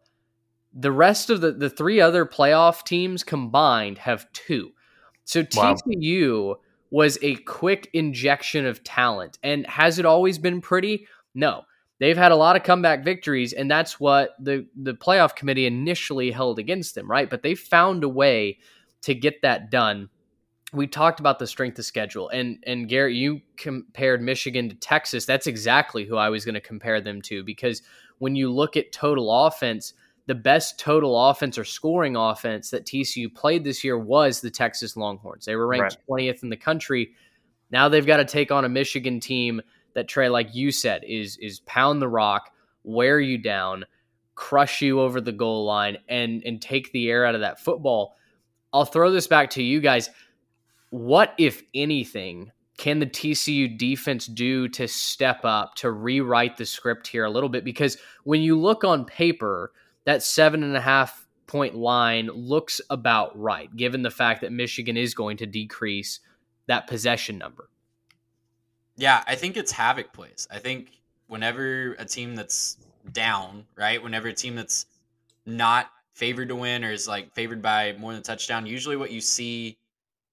The 0.73 0.91
rest 0.91 1.29
of 1.29 1.41
the 1.41 1.51
the 1.51 1.69
three 1.69 1.99
other 1.99 2.25
playoff 2.25 2.83
teams 2.83 3.23
combined 3.23 3.97
have 3.99 4.31
two. 4.33 4.71
So 5.27 5.43
TCU 5.43 6.47
wow. 6.47 6.59
was 6.89 7.17
a 7.21 7.35
quick 7.35 7.89
injection 7.93 8.65
of 8.65 8.83
talent. 8.83 9.37
And 9.43 9.67
has 9.67 9.99
it 9.99 10.05
always 10.05 10.37
been 10.37 10.61
pretty? 10.61 11.07
No. 11.35 11.63
They've 11.99 12.17
had 12.17 12.31
a 12.31 12.35
lot 12.35 12.55
of 12.55 12.63
comeback 12.63 13.03
victories, 13.03 13.53
and 13.53 13.69
that's 13.71 13.99
what 13.99 14.35
the, 14.39 14.67
the 14.75 14.93
playoff 14.93 15.35
committee 15.35 15.65
initially 15.65 16.29
held 16.29 16.59
against 16.59 16.93
them, 16.93 17.09
right? 17.09 17.29
But 17.29 17.41
they 17.41 17.55
found 17.55 18.03
a 18.03 18.09
way 18.09 18.59
to 19.01 19.15
get 19.15 19.41
that 19.41 19.71
done. 19.71 20.09
We 20.73 20.85
talked 20.85 21.19
about 21.19 21.39
the 21.39 21.47
strength 21.47 21.79
of 21.79 21.85
schedule, 21.85 22.29
and 22.29 22.63
and 22.67 22.87
Garrett, 22.87 23.15
you 23.15 23.41
compared 23.55 24.21
Michigan 24.21 24.69
to 24.69 24.75
Texas. 24.75 25.25
That's 25.25 25.47
exactly 25.47 26.05
who 26.05 26.17
I 26.17 26.29
was 26.29 26.45
going 26.45 26.55
to 26.55 26.61
compare 26.61 27.01
them 27.01 27.21
to 27.23 27.43
because 27.43 27.81
when 28.19 28.35
you 28.35 28.51
look 28.51 28.77
at 28.77 28.91
total 28.91 29.45
offense, 29.45 29.93
the 30.27 30.35
best 30.35 30.77
total 30.77 31.29
offense 31.29 31.57
or 31.57 31.63
scoring 31.63 32.15
offense 32.15 32.69
that 32.69 32.85
TCU 32.85 33.33
played 33.33 33.63
this 33.63 33.83
year 33.83 33.97
was 33.97 34.41
the 34.41 34.51
Texas 34.51 34.95
Longhorns. 34.95 35.45
They 35.45 35.55
were 35.55 35.67
ranked 35.67 35.97
right. 36.09 36.21
20th 36.21 36.43
in 36.43 36.49
the 36.49 36.57
country. 36.57 37.13
Now 37.71 37.89
they've 37.89 38.05
got 38.05 38.17
to 38.17 38.25
take 38.25 38.51
on 38.51 38.65
a 38.65 38.69
Michigan 38.69 39.19
team 39.19 39.61
that 39.93 40.07
Trey, 40.07 40.29
like 40.29 40.53
you 40.53 40.71
said, 40.71 41.03
is 41.05 41.37
is 41.37 41.61
pound 41.61 42.01
the 42.01 42.07
rock, 42.07 42.51
wear 42.83 43.19
you 43.19 43.37
down, 43.37 43.85
crush 44.35 44.81
you 44.81 44.99
over 44.99 45.19
the 45.21 45.31
goal 45.31 45.65
line, 45.65 45.97
and 46.09 46.43
and 46.45 46.61
take 46.61 46.91
the 46.91 47.09
air 47.09 47.25
out 47.25 47.35
of 47.35 47.41
that 47.41 47.59
football. 47.59 48.15
I'll 48.73 48.85
throw 48.85 49.11
this 49.11 49.27
back 49.27 49.49
to 49.51 49.63
you 49.63 49.79
guys. 49.79 50.09
What, 50.89 51.33
if 51.37 51.63
anything, 51.73 52.51
can 52.77 52.99
the 52.99 53.07
TCU 53.07 53.77
defense 53.77 54.27
do 54.27 54.67
to 54.69 54.87
step 54.87 55.41
up 55.43 55.75
to 55.75 55.91
rewrite 55.91 56.57
the 56.57 56.65
script 56.65 57.07
here 57.07 57.25
a 57.25 57.29
little 57.29 57.49
bit? 57.49 57.63
Because 57.63 57.97
when 58.23 58.41
you 58.41 58.57
look 58.57 58.83
on 58.83 59.03
paper, 59.03 59.71
that 60.07 60.23
seven 60.23 60.63
and 60.63 60.75
a 60.75 60.79
half 60.79 61.27
point 61.47 61.75
line 61.75 62.27
looks 62.27 62.79
about 62.89 63.37
right, 63.37 63.75
given 63.75 64.03
the 64.03 64.09
fact 64.09 64.39
that 64.39 64.53
Michigan 64.53 64.95
is 64.95 65.13
going 65.13 65.35
to 65.35 65.45
decrease 65.45 66.21
that 66.67 66.87
possession 66.87 67.37
number. 67.37 67.69
Yeah, 68.95 69.21
I 69.27 69.35
think 69.35 69.57
it's 69.57 69.73
havoc 69.73 70.13
plays. 70.13 70.47
I 70.49 70.59
think 70.59 71.01
whenever 71.27 71.91
a 71.99 72.05
team 72.05 72.35
that's 72.35 72.77
down, 73.11 73.65
right? 73.75 74.01
Whenever 74.01 74.29
a 74.29 74.33
team 74.33 74.55
that's 74.55 74.85
not 75.45 75.91
favored 76.13 76.47
to 76.47 76.55
win 76.55 76.85
or 76.85 76.91
is 76.93 77.05
like 77.05 77.33
favored 77.33 77.61
by 77.61 77.93
more 77.99 78.13
than 78.13 78.21
a 78.21 78.23
touchdown, 78.23 78.65
usually 78.65 78.95
what 78.95 79.11
you 79.11 79.19
see 79.19 79.77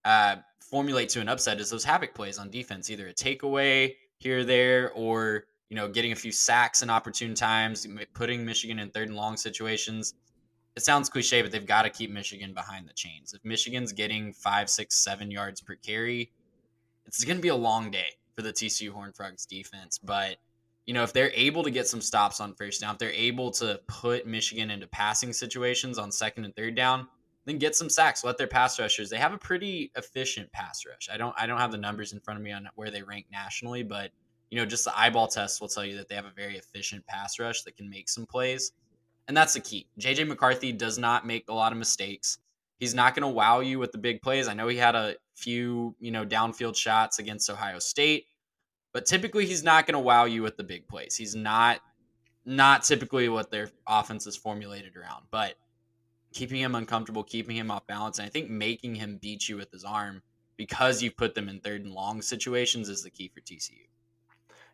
uh, 0.05 0.37
formulate 0.61 1.09
to 1.09 1.21
an 1.21 1.29
upset 1.29 1.59
is 1.59 1.69
those 1.69 1.85
havoc 1.85 2.15
plays 2.15 2.39
on 2.39 2.49
defense, 2.49 2.91
either 2.91 3.09
a 3.09 3.13
takeaway 3.13 3.97
here 4.19 4.39
or 4.39 4.45
there, 4.45 4.93
or 4.93 5.47
you 5.75 5.81
know, 5.81 5.89
getting 5.89 6.13
a 6.13 6.15
few 6.15 6.31
sacks 6.31 6.83
in 6.83 6.89
opportune 6.89 7.35
times, 7.35 7.85
putting 8.13 8.45
Michigan 8.45 8.79
in 8.79 8.91
third 8.91 9.09
and 9.09 9.17
long 9.17 9.37
situations. 9.37 10.15
It 10.77 10.85
sounds 10.85 11.09
cliche, 11.09 11.43
but 11.43 11.51
they've 11.51 11.67
got 11.67 11.83
to 11.83 11.91
keep 11.91 12.13
Michigan 12.13 12.55
behind 12.55 12.89
the 12.89 12.93
chains. 12.93 13.35
If 13.35 13.45
Michigan's 13.45 13.93
getting 13.93 14.33
five, 14.35 14.71
six, 14.71 14.95
seven 15.03 15.33
yards 15.33 15.61
per 15.61 15.75
carry, 15.75 16.31
it's 17.07 17.25
going 17.25 17.39
to 17.39 17.43
be 17.43 17.49
a 17.49 17.57
long 17.57 17.91
day 17.91 18.07
for 18.37 18.43
the 18.43 18.53
TCU 18.53 18.91
Horned 18.91 19.17
Frogs 19.17 19.47
defense. 19.47 19.99
But 19.99 20.37
you 20.87 20.95
know, 20.95 21.03
if 21.03 21.13
they're 21.13 21.33
able 21.35 21.65
to 21.65 21.73
get 21.73 21.89
some 21.89 22.01
stops 22.01 22.41
on 22.41 22.55
first 22.55 22.81
down, 22.81 22.93
if 22.93 22.99
they're 23.01 23.11
able 23.11 23.51
to 23.53 23.81
put 23.89 24.29
Michigan 24.29 24.71
into 24.71 24.87
passing 24.87 25.33
situations 25.33 25.99
on 25.99 26.13
second 26.13 26.45
and 26.45 26.55
third 26.55 26.77
down, 26.77 27.09
then 27.47 27.59
get 27.59 27.75
some 27.75 27.91
sacks. 27.91 28.23
Let 28.23 28.39
their 28.39 28.47
pass 28.47 28.79
rushers. 28.79 29.11
They 29.11 29.17
have 29.17 29.33
a 29.33 29.39
pretty 29.39 29.91
efficient 29.97 30.53
pass 30.53 30.85
rush. 30.89 31.09
I 31.13 31.17
don't 31.17 31.35
I 31.37 31.49
don't 31.49 31.59
have 31.59 31.73
the 31.73 31.79
numbers 31.79 32.13
in 32.13 32.21
front 32.21 32.39
of 32.39 32.45
me 32.45 32.53
on 32.53 32.69
where 32.77 32.93
they 32.93 33.03
rank 33.03 33.27
nationally, 33.33 33.83
but 33.83 34.13
you 34.55 34.61
know, 34.61 34.67
just 34.67 34.85
the 34.85 34.97
eyeball 34.97 35.27
test 35.27 35.61
will 35.61 35.67
tell 35.67 35.85
you 35.85 35.97
that 35.97 36.09
they 36.09 36.15
have 36.15 36.27
a 36.27 36.33
very 36.37 36.57
efficient 36.57 37.05
pass 37.09 37.41
rush 37.41 37.63
that 37.63 37.77
can 37.77 37.91
make 37.91 38.09
some 38.09 38.25
plays. 38.25 38.71
And 39.27 39.37
that's 39.37 39.55
the 39.55 39.59
key. 39.59 39.89
JJ 39.99 40.29
McCarthy 40.29 40.71
does 40.71 40.97
not 40.97 41.27
make 41.27 41.47
a 41.49 41.53
lot 41.53 41.73
of 41.73 41.79
mistakes. 41.79 42.39
He's 42.79 42.95
not 42.95 43.17
going 43.17 43.25
to 43.25 43.35
wow 43.35 43.59
you 43.59 43.81
with 43.81 43.91
the 43.91 43.99
big 43.99 44.23
plays. 44.23 44.47
I 44.47 44.55
know 44.55 44.69
he 44.69 44.77
had 44.77 44.95
a 44.95 45.17
few, 45.35 45.97
you 45.99 46.13
know, 46.13 46.25
downfield 46.25 46.77
shots 46.77 47.19
against 47.19 47.51
Ohio 47.51 47.81
State, 47.81 48.27
but 48.93 49.07
typically 49.07 49.45
he's 49.45 49.65
not 49.65 49.89
going 49.89 49.95
to 49.95 49.99
wow 49.99 50.25
you 50.25 50.45
with 50.45 50.57
the 50.57 50.63
big 50.63 50.87
plays. 50.87 51.17
He's 51.17 51.35
not 51.35 51.81
not 52.45 52.85
typically 52.85 53.29
what 53.29 53.51
their 53.51 53.71
offense 53.89 54.25
is 54.25 54.37
formulated 54.37 54.97
around, 54.97 55.25
but 55.33 55.57
keeping 56.33 56.61
him 56.61 56.77
uncomfortable, 56.77 57.25
keeping 57.25 57.57
him 57.57 57.73
off 57.73 57.89
balance, 57.89 58.21
and 58.21 58.27
I 58.27 58.29
think 58.29 58.51
making 58.51 58.95
him 58.95 59.19
beat 59.21 59.49
you 59.49 59.57
with 59.57 59.73
his 59.73 59.83
arm 59.83 60.23
because 60.57 61.03
you 61.03 61.11
put 61.11 61.35
them 61.35 61.49
in 61.49 61.59
third 61.59 61.83
and 61.83 61.93
long 61.93 62.23
situations 62.23 62.89
is 62.89 63.03
the 63.03 63.11
key 63.11 63.33
for 63.35 63.41
TCU. 63.41 63.89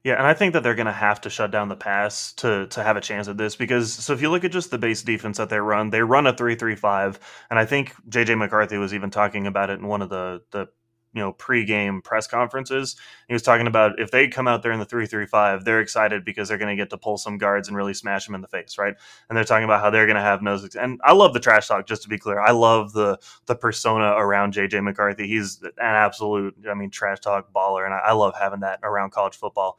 Yeah, 0.02 0.14
and 0.14 0.26
I 0.26 0.32
think 0.32 0.54
that 0.54 0.62
they're 0.62 0.74
going 0.74 0.86
to 0.86 0.92
have 0.92 1.20
to 1.22 1.30
shut 1.30 1.50
down 1.50 1.68
the 1.68 1.76
pass 1.76 2.32
to 2.34 2.66
to 2.68 2.82
have 2.82 2.96
a 2.96 3.02
chance 3.02 3.28
at 3.28 3.36
this 3.36 3.54
because 3.54 3.92
so 3.92 4.14
if 4.14 4.22
you 4.22 4.30
look 4.30 4.44
at 4.44 4.52
just 4.52 4.70
the 4.70 4.78
base 4.78 5.02
defense 5.02 5.36
that 5.36 5.50
they 5.50 5.58
run, 5.60 5.90
they 5.90 6.02
run 6.02 6.26
a 6.26 6.34
three 6.34 6.54
three 6.54 6.74
five, 6.74 7.18
and 7.50 7.58
I 7.58 7.66
think 7.66 7.94
JJ 8.08 8.38
McCarthy 8.38 8.78
was 8.78 8.94
even 8.94 9.10
talking 9.10 9.46
about 9.46 9.68
it 9.68 9.78
in 9.78 9.86
one 9.86 10.00
of 10.00 10.08
the 10.08 10.42
the 10.52 10.68
you 11.12 11.20
know 11.20 11.32
pregame 11.32 12.02
press 12.02 12.26
conferences. 12.26 12.96
He 13.26 13.32
was 13.32 13.42
talking 13.42 13.66
about 13.66 13.98
if 13.98 14.10
they 14.10 14.28
come 14.28 14.46
out 14.46 14.62
there 14.62 14.72
in 14.72 14.78
the 14.78 14.84
three 14.84 15.06
three 15.06 15.26
five, 15.26 15.64
they're 15.64 15.80
excited 15.80 16.24
because 16.24 16.48
they're 16.48 16.58
going 16.58 16.76
to 16.76 16.80
get 16.80 16.90
to 16.90 16.98
pull 16.98 17.18
some 17.18 17.38
guards 17.38 17.68
and 17.68 17.76
really 17.76 17.94
smash 17.94 18.26
them 18.26 18.34
in 18.34 18.40
the 18.40 18.48
face, 18.48 18.78
right? 18.78 18.94
And 19.28 19.36
they're 19.36 19.44
talking 19.44 19.64
about 19.64 19.80
how 19.80 19.90
they're 19.90 20.06
going 20.06 20.16
to 20.16 20.22
have 20.22 20.42
nose. 20.42 20.74
And 20.76 21.00
I 21.04 21.12
love 21.12 21.34
the 21.34 21.40
trash 21.40 21.68
talk. 21.68 21.86
Just 21.86 22.02
to 22.02 22.08
be 22.08 22.18
clear, 22.18 22.40
I 22.40 22.52
love 22.52 22.92
the 22.92 23.18
the 23.46 23.54
persona 23.54 24.14
around 24.16 24.54
JJ 24.54 24.82
McCarthy. 24.82 25.26
He's 25.26 25.62
an 25.62 25.72
absolute, 25.78 26.54
I 26.68 26.74
mean, 26.74 26.90
trash 26.90 27.20
talk 27.20 27.52
baller, 27.52 27.84
and 27.84 27.94
I, 27.94 27.98
I 27.98 28.12
love 28.12 28.34
having 28.38 28.60
that 28.60 28.80
around 28.82 29.10
college 29.10 29.36
football. 29.36 29.78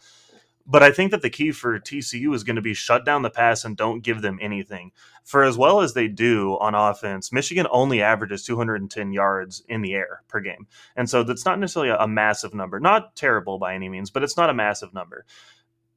But 0.65 0.83
I 0.83 0.91
think 0.91 1.11
that 1.11 1.21
the 1.21 1.29
key 1.29 1.51
for 1.51 1.79
TCU 1.79 2.33
is 2.33 2.43
going 2.43 2.55
to 2.55 2.61
be 2.61 2.73
shut 2.73 3.05
down 3.05 3.21
the 3.21 3.29
pass 3.29 3.65
and 3.65 3.75
don't 3.75 4.03
give 4.03 4.21
them 4.21 4.39
anything. 4.41 4.91
For 5.23 5.43
as 5.43 5.57
well 5.57 5.81
as 5.81 5.93
they 5.93 6.07
do 6.07 6.57
on 6.59 6.75
offense, 6.75 7.31
Michigan 7.31 7.67
only 7.71 8.01
averages 8.01 8.43
210 8.45 9.11
yards 9.11 9.63
in 9.67 9.81
the 9.81 9.93
air 9.93 10.23
per 10.27 10.39
game. 10.39 10.67
And 10.95 11.09
so 11.09 11.23
that's 11.23 11.45
not 11.45 11.59
necessarily 11.59 11.95
a, 11.97 12.07
massive 12.07 12.53
number. 12.53 12.79
Not 12.79 13.15
terrible 13.15 13.57
by 13.57 13.73
any 13.73 13.89
means, 13.89 14.09
but 14.09 14.23
it's 14.23 14.37
not 14.37 14.49
a 14.49 14.53
massive 14.53 14.93
number. 14.93 15.25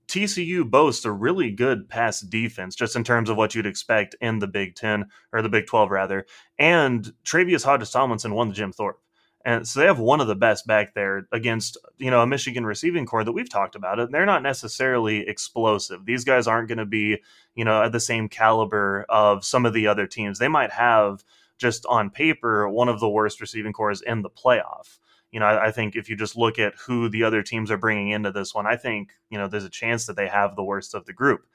TCU 0.07 0.68
boasts 0.68 1.05
a 1.05 1.12
really 1.12 1.50
good 1.50 1.88
pass 1.88 2.20
defense, 2.20 2.74
just 2.74 2.94
in 2.94 3.05
terms 3.05 3.31
of 3.31 3.37
what 3.37 3.55
you'd 3.55 3.66
expect 3.66 4.14
in 4.20 4.38
the 4.38 4.46
Big 4.46 4.74
Ten 4.74 5.07
or 5.33 5.42
the 5.42 5.48
Big 5.48 5.66
Twelve, 5.66 5.90
rather. 5.90 6.27
And 6.59 7.12
Tre'Vius 7.24 7.64
Hodges 7.64 7.90
Tomlinson 7.90 8.35
won 8.35 8.48
the 8.48 8.55
Jim 8.55 8.72
Thorpe. 8.72 9.00
And 9.44 9.68
so 9.68 9.80
they 9.80 9.87
have 9.87 9.98
one 9.98 10.22
of 10.22 10.26
the 10.26 10.35
best 10.35 10.66
back 10.66 10.94
there 10.94 11.28
against, 11.30 11.76
you 11.98 12.11
know, 12.11 12.22
a 12.22 12.26
Michigan 12.26 12.64
receiving 12.64 13.04
corps 13.04 13.24
that 13.24 13.33
we've 13.33 13.50
talked 13.50 13.74
about 13.74 13.98
it. 13.98 14.11
They're 14.11 14.24
not 14.24 14.42
necessarily 14.42 15.28
explosive. 15.28 16.07
These 16.07 16.24
guys 16.24 16.46
aren't 16.46 16.68
going 16.68 16.78
to 16.78 16.87
be, 16.87 17.18
you 17.54 17.64
know, 17.64 17.83
at 17.83 17.92
the 17.92 18.00
same 18.00 18.28
caliber 18.28 19.04
of 19.09 19.44
some 19.44 19.66
of 19.66 19.74
the 19.74 19.87
other 19.87 20.07
teams. 20.07 20.38
They 20.38 20.48
might 20.48 20.72
have 20.72 21.22
just 21.59 21.85
on 21.87 22.09
paper 22.09 22.68
one 22.68 22.88
of 22.88 23.00
the 23.00 23.09
worst 23.09 23.40
receiving 23.40 23.74
corps 23.74 24.02
in 24.07 24.22
the 24.22 24.30
playoff. 24.30 24.98
You 25.30 25.40
know, 25.40 25.46
I, 25.46 25.66
I 25.66 25.70
think 25.72 25.94
if 25.94 26.09
you 26.09 26.16
just 26.16 26.37
look 26.37 26.59
at 26.59 26.74
who 26.76 27.11
the 27.11 27.24
other 27.24 27.42
teams 27.42 27.70
are 27.70 27.76
bringing 27.76 28.11
into 28.11 28.33
this 28.33 28.54
one, 28.54 28.66
I 28.66 28.76
think, 28.76 29.11
you 29.28 29.37
know, 29.37 29.46
there's 29.46 29.64
a 29.64 29.70
chance 29.70 30.07
that 30.07 30.16
they 30.16 30.28
have 30.28 30.57
the 30.57 30.64
worst 30.64 30.94
of 30.94 31.04
the 31.04 31.12
group 31.12 31.46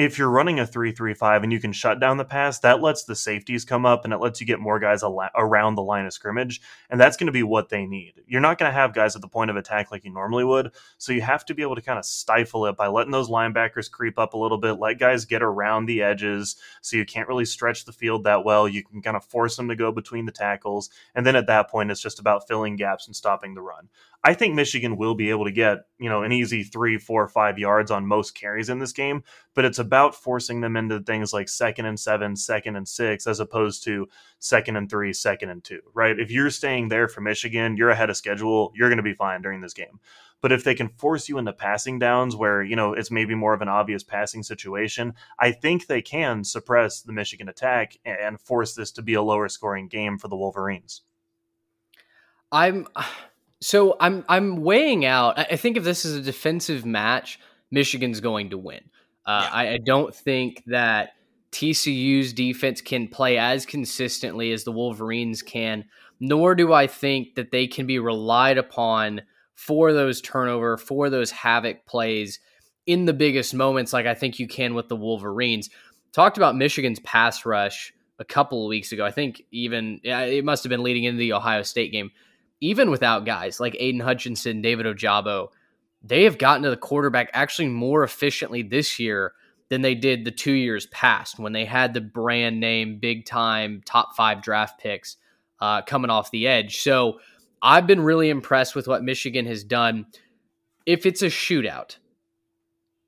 if 0.00 0.16
you're 0.16 0.30
running 0.30 0.58
a 0.58 0.64
3-3-5 0.64 1.42
and 1.42 1.52
you 1.52 1.60
can 1.60 1.74
shut 1.74 2.00
down 2.00 2.16
the 2.16 2.24
pass, 2.24 2.58
that 2.60 2.80
lets 2.80 3.04
the 3.04 3.14
safeties 3.14 3.66
come 3.66 3.84
up 3.84 4.02
and 4.02 4.14
it 4.14 4.16
lets 4.16 4.40
you 4.40 4.46
get 4.46 4.58
more 4.58 4.78
guys 4.78 5.02
al- 5.02 5.28
around 5.34 5.74
the 5.74 5.82
line 5.82 6.06
of 6.06 6.12
scrimmage, 6.14 6.62
and 6.88 6.98
that's 6.98 7.18
going 7.18 7.26
to 7.26 7.32
be 7.32 7.42
what 7.42 7.68
they 7.68 7.84
need. 7.84 8.14
You're 8.26 8.40
not 8.40 8.56
going 8.56 8.70
to 8.70 8.74
have 8.74 8.94
guys 8.94 9.14
at 9.14 9.20
the 9.20 9.28
point 9.28 9.50
of 9.50 9.56
attack 9.56 9.90
like 9.90 10.06
you 10.06 10.10
normally 10.10 10.42
would, 10.42 10.72
so 10.96 11.12
you 11.12 11.20
have 11.20 11.44
to 11.44 11.54
be 11.54 11.60
able 11.60 11.74
to 11.74 11.82
kind 11.82 11.98
of 11.98 12.06
stifle 12.06 12.64
it 12.64 12.78
by 12.78 12.86
letting 12.86 13.10
those 13.10 13.28
linebackers 13.28 13.90
creep 13.90 14.18
up 14.18 14.32
a 14.32 14.38
little 14.38 14.56
bit, 14.56 14.78
let 14.78 14.98
guys 14.98 15.26
get 15.26 15.42
around 15.42 15.84
the 15.84 16.00
edges, 16.02 16.56
so 16.80 16.96
you 16.96 17.04
can't 17.04 17.28
really 17.28 17.44
stretch 17.44 17.84
the 17.84 17.92
field 17.92 18.24
that 18.24 18.42
well. 18.42 18.66
You 18.66 18.82
can 18.82 19.02
kind 19.02 19.18
of 19.18 19.24
force 19.26 19.56
them 19.56 19.68
to 19.68 19.76
go 19.76 19.92
between 19.92 20.24
the 20.24 20.32
tackles, 20.32 20.88
and 21.14 21.26
then 21.26 21.36
at 21.36 21.46
that 21.48 21.68
point, 21.68 21.90
it's 21.90 22.00
just 22.00 22.18
about 22.18 22.48
filling 22.48 22.76
gaps 22.76 23.06
and 23.06 23.14
stopping 23.14 23.52
the 23.52 23.60
run. 23.60 23.90
I 24.22 24.34
think 24.34 24.54
Michigan 24.54 24.98
will 24.98 25.14
be 25.14 25.30
able 25.30 25.46
to 25.46 25.50
get, 25.50 25.86
you 25.98 26.10
know, 26.10 26.22
an 26.22 26.32
easy 26.32 26.62
three, 26.62 26.98
four, 26.98 27.26
five 27.26 27.58
yards 27.58 27.90
on 27.90 28.06
most 28.06 28.34
carries 28.34 28.68
in 28.68 28.78
this 28.78 28.92
game, 28.92 29.24
but 29.54 29.64
it's 29.64 29.78
about 29.78 30.14
forcing 30.14 30.60
them 30.60 30.76
into 30.76 31.00
things 31.00 31.32
like 31.32 31.48
second 31.48 31.86
and 31.86 31.98
seven, 31.98 32.36
second 32.36 32.76
and 32.76 32.86
six, 32.86 33.26
as 33.26 33.40
opposed 33.40 33.82
to 33.84 34.08
second 34.38 34.76
and 34.76 34.90
three, 34.90 35.14
second 35.14 35.48
and 35.48 35.64
two, 35.64 35.80
right? 35.94 36.18
If 36.18 36.30
you're 36.30 36.50
staying 36.50 36.88
there 36.88 37.08
for 37.08 37.22
Michigan, 37.22 37.78
you're 37.78 37.90
ahead 37.90 38.10
of 38.10 38.16
schedule, 38.16 38.72
you're 38.74 38.90
going 38.90 38.98
to 38.98 39.02
be 39.02 39.14
fine 39.14 39.40
during 39.40 39.62
this 39.62 39.72
game. 39.72 40.00
But 40.42 40.52
if 40.52 40.64
they 40.64 40.74
can 40.74 40.88
force 40.88 41.28
you 41.28 41.38
into 41.38 41.52
passing 41.52 41.98
downs 41.98 42.36
where, 42.36 42.62
you 42.62 42.76
know, 42.76 42.92
it's 42.92 43.10
maybe 43.10 43.34
more 43.34 43.54
of 43.54 43.62
an 43.62 43.68
obvious 43.68 44.02
passing 44.02 44.42
situation, 44.42 45.14
I 45.38 45.52
think 45.52 45.86
they 45.86 46.02
can 46.02 46.44
suppress 46.44 47.00
the 47.00 47.12
Michigan 47.12 47.48
attack 47.48 47.98
and 48.04 48.40
force 48.40 48.74
this 48.74 48.90
to 48.92 49.02
be 49.02 49.14
a 49.14 49.22
lower 49.22 49.48
scoring 49.48 49.88
game 49.88 50.18
for 50.18 50.28
the 50.28 50.36
Wolverines. 50.36 51.02
I'm 52.52 52.86
so 53.60 53.96
I'm 54.00 54.24
I'm 54.28 54.62
weighing 54.62 55.04
out. 55.04 55.38
I 55.38 55.56
think 55.56 55.76
if 55.76 55.84
this 55.84 56.04
is 56.04 56.16
a 56.16 56.22
defensive 56.22 56.84
match, 56.84 57.38
Michigan's 57.70 58.20
going 58.20 58.50
to 58.50 58.58
win. 58.58 58.80
Uh, 59.26 59.42
yeah. 59.44 59.50
I, 59.52 59.72
I 59.74 59.78
don't 59.78 60.14
think 60.14 60.62
that 60.66 61.10
TCU's 61.52 62.32
defense 62.32 62.80
can 62.80 63.08
play 63.08 63.36
as 63.36 63.66
consistently 63.66 64.52
as 64.52 64.64
the 64.64 64.72
Wolverines 64.72 65.42
can, 65.42 65.84
nor 66.20 66.54
do 66.54 66.72
I 66.72 66.86
think 66.86 67.34
that 67.34 67.50
they 67.50 67.66
can 67.66 67.86
be 67.86 67.98
relied 67.98 68.56
upon 68.58 69.22
for 69.54 69.92
those 69.92 70.20
turnover, 70.20 70.78
for 70.78 71.10
those 71.10 71.30
havoc 71.30 71.84
plays 71.84 72.40
in 72.86 73.04
the 73.04 73.12
biggest 73.12 73.54
moments, 73.54 73.92
like 73.92 74.06
I 74.06 74.14
think 74.14 74.38
you 74.38 74.48
can 74.48 74.74
with 74.74 74.88
the 74.88 74.96
Wolverines. 74.96 75.68
talked 76.12 76.38
about 76.38 76.56
Michigan's 76.56 77.00
pass 77.00 77.44
rush 77.44 77.92
a 78.18 78.24
couple 78.24 78.64
of 78.64 78.68
weeks 78.68 78.92
ago. 78.92 79.04
I 79.04 79.10
think 79.10 79.42
even 79.50 80.00
it 80.02 80.44
must 80.44 80.64
have 80.64 80.70
been 80.70 80.82
leading 80.82 81.04
into 81.04 81.18
the 81.18 81.34
Ohio 81.34 81.62
State 81.62 81.92
game. 81.92 82.10
Even 82.60 82.90
without 82.90 83.24
guys 83.24 83.60
like 83.60 83.76
Aidan 83.78 84.00
Hutchinson, 84.00 84.62
David 84.62 84.86
Ojabo, 84.86 85.48
they 86.02 86.24
have 86.24 86.38
gotten 86.38 86.62
to 86.62 86.70
the 86.70 86.76
quarterback 86.76 87.30
actually 87.32 87.68
more 87.68 88.04
efficiently 88.04 88.62
this 88.62 88.98
year 88.98 89.32
than 89.68 89.82
they 89.82 89.94
did 89.94 90.24
the 90.24 90.30
two 90.30 90.52
years 90.52 90.86
past 90.86 91.38
when 91.38 91.52
they 91.52 91.64
had 91.64 91.94
the 91.94 92.00
brand 92.00 92.60
name, 92.60 92.98
big 92.98 93.24
time, 93.24 93.82
top 93.84 94.16
five 94.16 94.42
draft 94.42 94.80
picks 94.80 95.16
uh, 95.60 95.82
coming 95.82 96.10
off 96.10 96.30
the 96.30 96.46
edge. 96.46 96.80
So 96.80 97.20
I've 97.62 97.86
been 97.86 98.00
really 98.00 98.30
impressed 98.30 98.74
with 98.74 98.88
what 98.88 99.04
Michigan 99.04 99.46
has 99.46 99.62
done. 99.62 100.06
If 100.86 101.06
it's 101.06 101.22
a 101.22 101.26
shootout, 101.26 101.96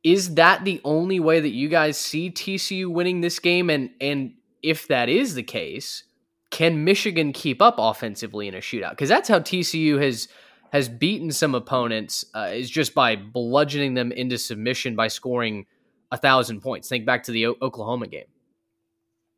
is 0.03 0.35
that 0.35 0.65
the 0.65 0.81
only 0.85 1.21
way 1.21 1.41
that 1.41 1.51
you 1.51 1.69
guys 1.69 1.97
see 1.97 2.31
TCU 2.31 2.89
winning 2.89 3.21
this 3.21 3.39
game? 3.39 3.71
And 3.71 3.91
and 4.01 4.35
if 4.63 4.89
that 4.89 5.09
is 5.09 5.35
the 5.35 5.43
case, 5.43 6.05
can 6.53 6.85
Michigan 6.85 7.33
keep 7.33 7.61
up 7.61 7.77
offensively 7.79 8.47
in 8.47 8.55
a 8.55 8.59
shootout? 8.59 8.91
Because 8.91 9.09
that's 9.09 9.29
how 9.29 9.41
TCU 9.41 10.01
has 10.01 10.29
has 10.73 10.89
beaten 10.89 11.33
some 11.33 11.55
opponents 11.55 12.25
uh, 12.35 12.51
is 12.53 12.71
just 12.71 12.95
by 12.95 13.17
bludgeoning 13.17 13.95
them 13.95 14.13
into 14.13 14.39
submission 14.39 14.95
by 14.95 15.09
scoring 15.09 15.67
a 16.13 16.17
thousand 16.17 16.61
points. 16.61 16.89
Think 16.89 17.05
back 17.05 17.25
to 17.25 17.33
the 17.33 17.47
o- 17.49 17.57
Oklahoma 17.61 18.07
game. 18.07 18.27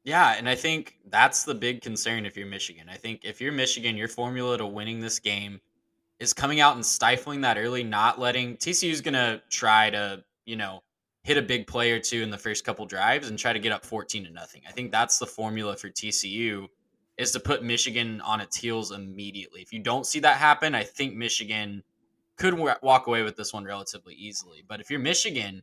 Yeah, 0.05 0.35
and 0.37 0.49
I 0.49 0.55
think 0.55 0.99
that's 1.09 1.45
the 1.45 1.55
big 1.55 1.81
concern 1.81 2.27
if 2.27 2.37
you're 2.37 2.47
Michigan. 2.47 2.89
I 2.89 2.97
think 2.97 3.25
if 3.25 3.41
you're 3.41 3.53
Michigan, 3.53 3.97
your 3.97 4.09
formula 4.09 4.59
to 4.59 4.67
winning 4.67 5.01
this 5.01 5.19
game 5.19 5.61
is 6.21 6.33
coming 6.33 6.61
out 6.61 6.75
and 6.75 6.85
stifling 6.85 7.41
that 7.41 7.59
early, 7.59 7.83
not 7.83 8.21
letting 8.21 8.57
TCU's 8.57 9.01
going 9.01 9.15
to 9.15 9.41
try 9.51 9.91
to, 9.91 10.23
you 10.47 10.57
know, 10.57 10.83
hit 11.23 11.37
a 11.37 11.43
big 11.43 11.67
play 11.67 11.91
or 11.91 11.99
two 11.99 12.23
in 12.23 12.31
the 12.31 12.39
first 12.39 12.65
couple 12.65 12.85
drives 12.87 13.29
and 13.29 13.39
try 13.39 13.53
to 13.53 13.59
get 13.59 13.73
up 13.73 13.85
14 13.85 14.25
to 14.25 14.31
nothing. 14.31 14.63
I 14.69 14.73
think 14.73 14.93
that's 14.93 15.19
the 15.19 15.27
formula 15.27 15.75
for 15.77 15.89
TCU 15.89 16.69
is 17.17 17.31
to 17.33 17.41
put 17.41 17.63
Michigan 17.63 18.21
on 18.23 18.41
its 18.41 18.57
heels 18.57 18.91
immediately. 18.91 19.61
If 19.61 19.73
you 19.73 19.79
don't 19.79 20.07
see 20.07 20.21
that 20.21 20.37
happen, 20.37 20.75
I 20.75 20.83
think 20.83 21.15
Michigan 21.15 21.83
could 22.37 22.59
walk 22.59 23.07
away 23.07 23.23
with 23.23 23.37
this 23.37 23.53
one 23.53 23.65
relatively 23.65 24.15
easily. 24.15 24.65
But 24.67 24.81
if 24.81 24.91
you're 24.91 25.01
Michigan, 25.01 25.63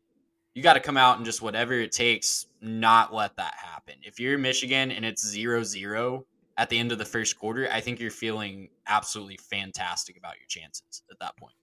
you 0.54 0.64
got 0.64 0.74
to 0.74 0.80
come 0.80 0.98
out 0.98 1.18
and 1.18 1.26
just 1.26 1.42
whatever 1.42 1.74
it 1.74 1.92
takes, 1.92 2.46
not 2.62 3.14
let 3.14 3.36
that 3.38 3.56
happen. 3.56 3.96
If 4.04 4.20
you're 4.20 4.38
Michigan 4.38 4.92
and 4.92 5.04
it's 5.04 5.26
zero 5.26 5.64
zero 5.64 6.26
at 6.58 6.70
the 6.70 6.78
end 6.78 6.92
of 6.92 6.98
the 6.98 7.06
first 7.06 7.38
quarter, 7.38 7.70
I 7.72 7.82
think 7.82 8.00
you're 8.00 8.12
feeling 8.12 8.70
absolutely 8.88 9.38
fantastic 9.38 10.18
about 10.18 10.38
your 10.38 10.48
chances 10.48 11.04
at 11.10 11.20
that 11.20 11.36
point. 11.38 11.54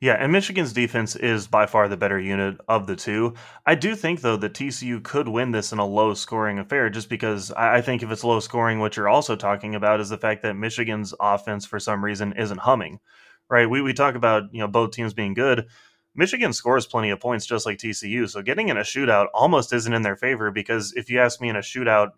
Yeah, 0.00 0.14
and 0.14 0.32
Michigan's 0.32 0.72
defense 0.72 1.16
is 1.16 1.46
by 1.46 1.66
far 1.66 1.88
the 1.88 1.96
better 1.96 2.18
unit 2.18 2.58
of 2.68 2.86
the 2.86 2.96
two. 2.96 3.34
I 3.64 3.74
do 3.74 3.94
think, 3.94 4.20
though, 4.20 4.36
that 4.36 4.52
TCU 4.54 5.02
could 5.02 5.28
win 5.28 5.52
this 5.52 5.72
in 5.72 5.78
a 5.78 5.86
low 5.86 6.14
scoring 6.14 6.58
affair 6.58 6.90
just 6.90 7.08
because 7.08 7.50
I 7.52 7.80
think 7.80 8.02
if 8.02 8.10
it's 8.10 8.24
low 8.24 8.40
scoring, 8.40 8.80
what 8.80 8.96
you're 8.96 9.08
also 9.08 9.36
talking 9.36 9.74
about 9.74 10.00
is 10.00 10.08
the 10.08 10.18
fact 10.18 10.42
that 10.42 10.54
Michigan's 10.54 11.14
offense, 11.20 11.64
for 11.64 11.78
some 11.78 12.04
reason, 12.04 12.32
isn't 12.34 12.60
humming, 12.60 13.00
right? 13.48 13.68
We, 13.70 13.80
we 13.82 13.92
talk 13.94 14.14
about, 14.14 14.44
you 14.52 14.60
know, 14.60 14.68
both 14.68 14.90
teams 14.90 15.14
being 15.14 15.34
good. 15.34 15.66
Michigan 16.14 16.52
scores 16.52 16.86
plenty 16.86 17.10
of 17.10 17.20
points 17.20 17.46
just 17.46 17.66
like 17.66 17.78
TCU. 17.78 18.28
So 18.28 18.42
getting 18.42 18.68
in 18.68 18.76
a 18.76 18.82
shootout 18.82 19.28
almost 19.34 19.72
isn't 19.72 19.92
in 19.92 20.02
their 20.02 20.16
favor 20.16 20.50
because 20.50 20.92
if 20.94 21.10
you 21.10 21.20
ask 21.20 21.40
me 21.40 21.48
in 21.48 21.56
a 21.56 21.60
shootout 21.60 22.10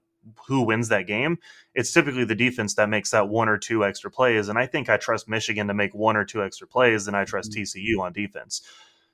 who 0.46 0.62
wins 0.62 0.88
that 0.88 1.06
game, 1.06 1.38
it's 1.74 1.92
typically 1.92 2.24
the 2.24 2.34
defense 2.34 2.74
that 2.74 2.88
makes 2.88 3.10
that 3.10 3.28
one 3.28 3.48
or 3.48 3.58
two 3.58 3.84
extra 3.84 4.10
plays. 4.10 4.48
And 4.48 4.58
I 4.58 4.66
think 4.66 4.88
I 4.88 4.96
trust 4.96 5.28
Michigan 5.28 5.68
to 5.68 5.74
make 5.74 5.94
one 5.94 6.16
or 6.16 6.24
two 6.24 6.42
extra 6.42 6.66
plays 6.66 7.04
than 7.04 7.14
I 7.14 7.24
trust 7.24 7.52
mm-hmm. 7.52 7.62
TCU 7.62 8.00
on 8.00 8.12
defense. 8.12 8.62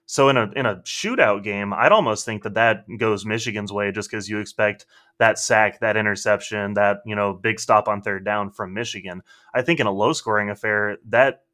So 0.07 0.29
in 0.29 0.37
a 0.37 0.51
in 0.57 0.67
a 0.67 0.77
shootout 0.77 1.43
game, 1.43 1.73
I'd 1.73 1.93
almost 1.93 2.27
think 2.27 2.43
that 2.43 2.55
that 2.55 2.85
goes 2.99 3.25
Michigan's 3.25 3.73
way, 3.73 3.93
just 3.93 4.11
because 4.11 4.29
you 4.29 4.41
expect 4.41 4.85
that 5.19 5.39
sack, 5.39 5.81
that 5.81 5.97
interception, 5.97 6.75
that 6.75 6.99
you 7.07 7.15
know 7.15 7.33
big 7.33 7.61
stop 7.61 7.89
on 7.89 8.03
third 8.03 8.25
down 8.25 8.51
from 8.51 8.75
Michigan. 8.75 9.23
I 9.55 9.63
think 9.63 9.81
in 9.81 9.87
a 9.87 9.93
low 9.93 10.13
scoring 10.13 10.51
affair, 10.51 10.99
that 11.09 11.45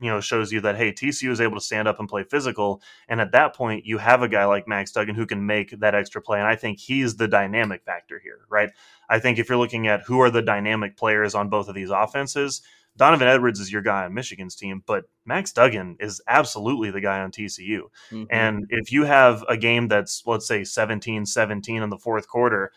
you 0.00 0.10
know 0.10 0.20
shows 0.20 0.52
you 0.52 0.60
that 0.60 0.76
hey 0.76 0.92
TCU 0.92 1.30
is 1.30 1.40
able 1.40 1.56
to 1.56 1.64
stand 1.64 1.88
up 1.88 1.98
and 1.98 2.08
play 2.08 2.22
physical 2.22 2.82
and 3.08 3.20
at 3.20 3.32
that 3.32 3.54
point 3.54 3.86
you 3.86 3.98
have 3.98 4.22
a 4.22 4.28
guy 4.28 4.44
like 4.44 4.68
Max 4.68 4.92
Duggan 4.92 5.14
who 5.14 5.26
can 5.26 5.46
make 5.46 5.78
that 5.80 5.94
extra 5.94 6.20
play 6.20 6.38
and 6.38 6.46
I 6.46 6.56
think 6.56 6.78
he's 6.78 7.16
the 7.16 7.28
dynamic 7.28 7.84
factor 7.84 8.18
here 8.18 8.40
right 8.48 8.70
I 9.08 9.18
think 9.18 9.38
if 9.38 9.48
you're 9.48 9.58
looking 9.58 9.86
at 9.88 10.02
who 10.02 10.20
are 10.20 10.30
the 10.30 10.42
dynamic 10.42 10.96
players 10.96 11.34
on 11.34 11.48
both 11.48 11.68
of 11.68 11.74
these 11.74 11.90
offenses 11.90 12.62
Donovan 12.96 13.28
Edwards 13.28 13.60
is 13.60 13.70
your 13.70 13.82
guy 13.82 14.04
on 14.04 14.14
Michigan's 14.14 14.56
team 14.56 14.82
but 14.86 15.04
Max 15.24 15.52
Duggan 15.52 15.96
is 16.00 16.20
absolutely 16.26 16.90
the 16.90 17.00
guy 17.00 17.20
on 17.20 17.30
TCU 17.30 17.82
mm-hmm. 18.10 18.24
and 18.30 18.66
if 18.68 18.92
you 18.92 19.04
have 19.04 19.44
a 19.48 19.56
game 19.56 19.88
that's 19.88 20.22
let's 20.26 20.46
say 20.46 20.62
17-17 20.62 21.82
in 21.82 21.90
the 21.90 21.98
fourth 21.98 22.28
quarter 22.28 22.72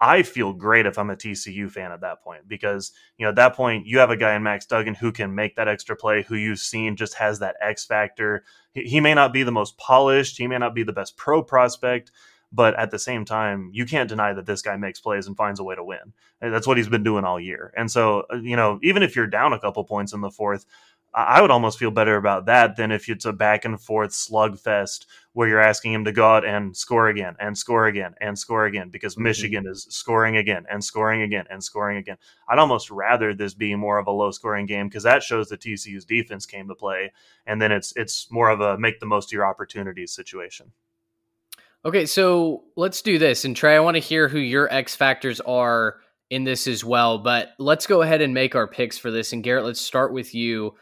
I 0.00 0.22
feel 0.22 0.52
great 0.52 0.86
if 0.86 0.98
I'm 0.98 1.10
a 1.10 1.16
TCU 1.16 1.70
fan 1.70 1.90
at 1.90 2.02
that 2.02 2.22
point 2.22 2.46
because 2.46 2.92
you 3.16 3.24
know 3.24 3.30
at 3.30 3.36
that 3.36 3.54
point 3.54 3.86
you 3.86 3.98
have 3.98 4.10
a 4.10 4.16
guy 4.16 4.34
in 4.34 4.42
Max 4.42 4.66
Duggan 4.66 4.94
who 4.94 5.12
can 5.12 5.34
make 5.34 5.56
that 5.56 5.68
extra 5.68 5.96
play, 5.96 6.22
who 6.22 6.34
you've 6.34 6.58
seen 6.58 6.96
just 6.96 7.14
has 7.14 7.38
that 7.38 7.56
X 7.60 7.84
factor. 7.84 8.44
He, 8.74 9.00
may 9.00 9.14
not 9.14 9.32
be 9.32 9.42
the 9.42 9.52
most 9.52 9.78
polished, 9.78 10.36
he 10.36 10.46
may 10.46 10.58
not 10.58 10.74
be 10.74 10.82
the 10.82 10.92
best 10.92 11.16
pro 11.16 11.42
prospect, 11.42 12.10
but 12.52 12.78
at 12.78 12.90
the 12.90 12.98
same 12.98 13.24
time, 13.24 13.70
you 13.72 13.86
can't 13.86 14.08
deny 14.08 14.32
that 14.34 14.46
this 14.46 14.62
guy 14.62 14.76
makes 14.76 15.00
plays 15.00 15.26
and 15.26 15.36
finds 15.36 15.60
a 15.60 15.64
way 15.64 15.74
to 15.74 15.84
win. 15.84 16.12
And 16.40 16.52
that's 16.52 16.66
what 16.66 16.76
he's 16.76 16.88
been 16.88 17.02
doing 17.02 17.24
all 17.24 17.40
year. 17.40 17.72
And 17.76 17.90
so, 17.90 18.24
uh, 18.32 18.36
you 18.36 18.56
know, 18.56 18.78
even 18.82 19.02
if 19.02 19.16
you're 19.16 19.26
down 19.26 19.52
a 19.52 19.58
couple 19.58 19.82
points 19.84 20.12
in 20.12 20.20
the 20.20 20.30
fourth, 20.30 20.66
I 21.16 21.40
would 21.40 21.50
almost 21.50 21.78
feel 21.78 21.90
better 21.90 22.16
about 22.16 22.44
that 22.44 22.76
than 22.76 22.92
if 22.92 23.08
it's 23.08 23.24
a 23.24 23.32
back 23.32 23.64
and 23.64 23.80
forth 23.80 24.10
slugfest 24.10 25.06
where 25.32 25.48
you're 25.48 25.60
asking 25.60 25.94
him 25.94 26.04
to 26.04 26.12
go 26.12 26.28
out 26.28 26.44
and 26.44 26.76
score 26.76 27.08
again 27.08 27.36
and 27.40 27.56
score 27.56 27.86
again 27.86 28.14
and 28.20 28.38
score 28.38 28.66
again 28.66 28.90
because 28.90 29.14
mm-hmm. 29.14 29.22
Michigan 29.22 29.66
is 29.66 29.86
scoring 29.88 30.36
again 30.36 30.66
and 30.70 30.84
scoring 30.84 31.22
again 31.22 31.46
and 31.48 31.64
scoring 31.64 31.96
again. 31.96 32.18
I'd 32.50 32.58
almost 32.58 32.90
rather 32.90 33.32
this 33.32 33.54
be 33.54 33.74
more 33.74 33.96
of 33.96 34.08
a 34.08 34.10
low 34.10 34.30
scoring 34.30 34.66
game 34.66 34.88
because 34.88 35.04
that 35.04 35.22
shows 35.22 35.48
that 35.48 35.60
TCU's 35.60 36.04
defense 36.04 36.44
came 36.44 36.68
to 36.68 36.74
play, 36.74 37.10
and 37.46 37.62
then 37.62 37.72
it's 37.72 37.94
it's 37.96 38.30
more 38.30 38.50
of 38.50 38.60
a 38.60 38.76
make 38.76 39.00
the 39.00 39.06
most 39.06 39.30
of 39.30 39.32
your 39.32 39.46
opportunities 39.46 40.12
situation. 40.12 40.70
Okay, 41.86 42.04
so 42.04 42.64
let's 42.76 43.00
do 43.00 43.18
this. 43.18 43.46
And 43.46 43.56
Trey, 43.56 43.74
I 43.74 43.80
want 43.80 43.94
to 43.94 44.00
hear 44.00 44.28
who 44.28 44.38
your 44.38 44.70
X 44.70 44.94
factors 44.94 45.40
are 45.40 45.96
in 46.28 46.44
this 46.44 46.66
as 46.66 46.84
well. 46.84 47.16
But 47.18 47.50
let's 47.58 47.86
go 47.86 48.02
ahead 48.02 48.20
and 48.20 48.34
make 48.34 48.54
our 48.54 48.66
picks 48.66 48.98
for 48.98 49.10
this. 49.10 49.32
And 49.32 49.42
Garrett, 49.42 49.64
let's 49.64 49.80
start 49.80 50.12
with 50.12 50.34
you 50.34 50.74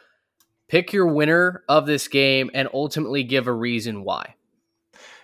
pick 0.68 0.92
your 0.92 1.06
winner 1.06 1.64
of 1.68 1.86
this 1.86 2.08
game 2.08 2.50
and 2.54 2.68
ultimately 2.72 3.22
give 3.22 3.46
a 3.46 3.52
reason 3.52 4.04
why. 4.04 4.34